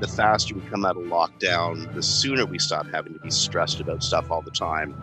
The 0.00 0.08
faster 0.08 0.54
we 0.56 0.60
come 0.62 0.84
out 0.84 0.96
of 0.96 1.04
lockdown, 1.04 1.94
the 1.94 2.02
sooner 2.02 2.44
we 2.44 2.58
stop 2.58 2.86
having 2.92 3.14
to 3.14 3.20
be 3.20 3.30
stressed 3.30 3.80
about 3.80 4.02
stuff 4.02 4.30
all 4.30 4.42
the 4.42 4.50
time. 4.50 5.00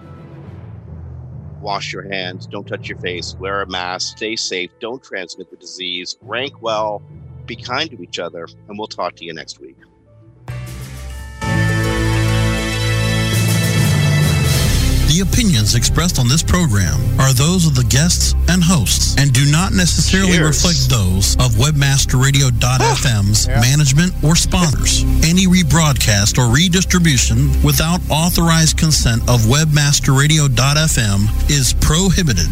Wash 1.62 1.93
your 1.93 2.03
hands. 2.03 2.47
Don't 2.47 2.68
touch 2.68 2.88
your 2.89 2.97
face. 2.99 3.36
Wear 3.39 3.62
a 3.62 3.68
mask. 3.68 4.18
Stay 4.18 4.36
safe. 4.36 4.72
Don't 4.80 5.03
transmit 5.03 5.49
the 5.49 5.57
disease. 5.57 6.18
Rank 6.22 6.62
well. 6.62 7.01
Be 7.45 7.55
kind 7.55 7.89
to 7.91 8.01
each 8.01 8.20
other. 8.20 8.47
And 8.68 8.78
we'll 8.78 8.88
talk 8.88 9.16
to 9.16 9.26
you 9.26 9.34
next 9.34 9.60
week. 9.60 9.78
The 15.10 15.22
opinions 15.22 15.74
expressed 15.74 16.20
on 16.20 16.28
this 16.28 16.43
program 16.43 16.93
are 17.20 17.34
those 17.34 17.66
of 17.66 17.74
the 17.74 17.84
guests 17.86 18.36
and 18.47 18.64
hosts 18.64 19.18
and 19.18 19.34
do 19.34 19.43
not 19.49 19.74
necessarily 19.74 20.38
Cheers. 20.38 20.62
reflect 20.62 20.88
those 20.88 21.34
of 21.41 21.57
webmasterradio.fm's 21.57 23.47
management 23.47 24.14
or 24.24 24.36
sponsors. 24.36 25.01
Any 25.26 25.47
rebroadcast 25.47 26.38
or 26.38 26.53
redistribution 26.53 27.49
without 27.64 28.01
authorized 28.12 28.78
consent 28.78 29.24
of 29.28 29.41
webmasterradio.fm 29.49 31.49
is 31.49 31.74
prohibited. 31.82 32.49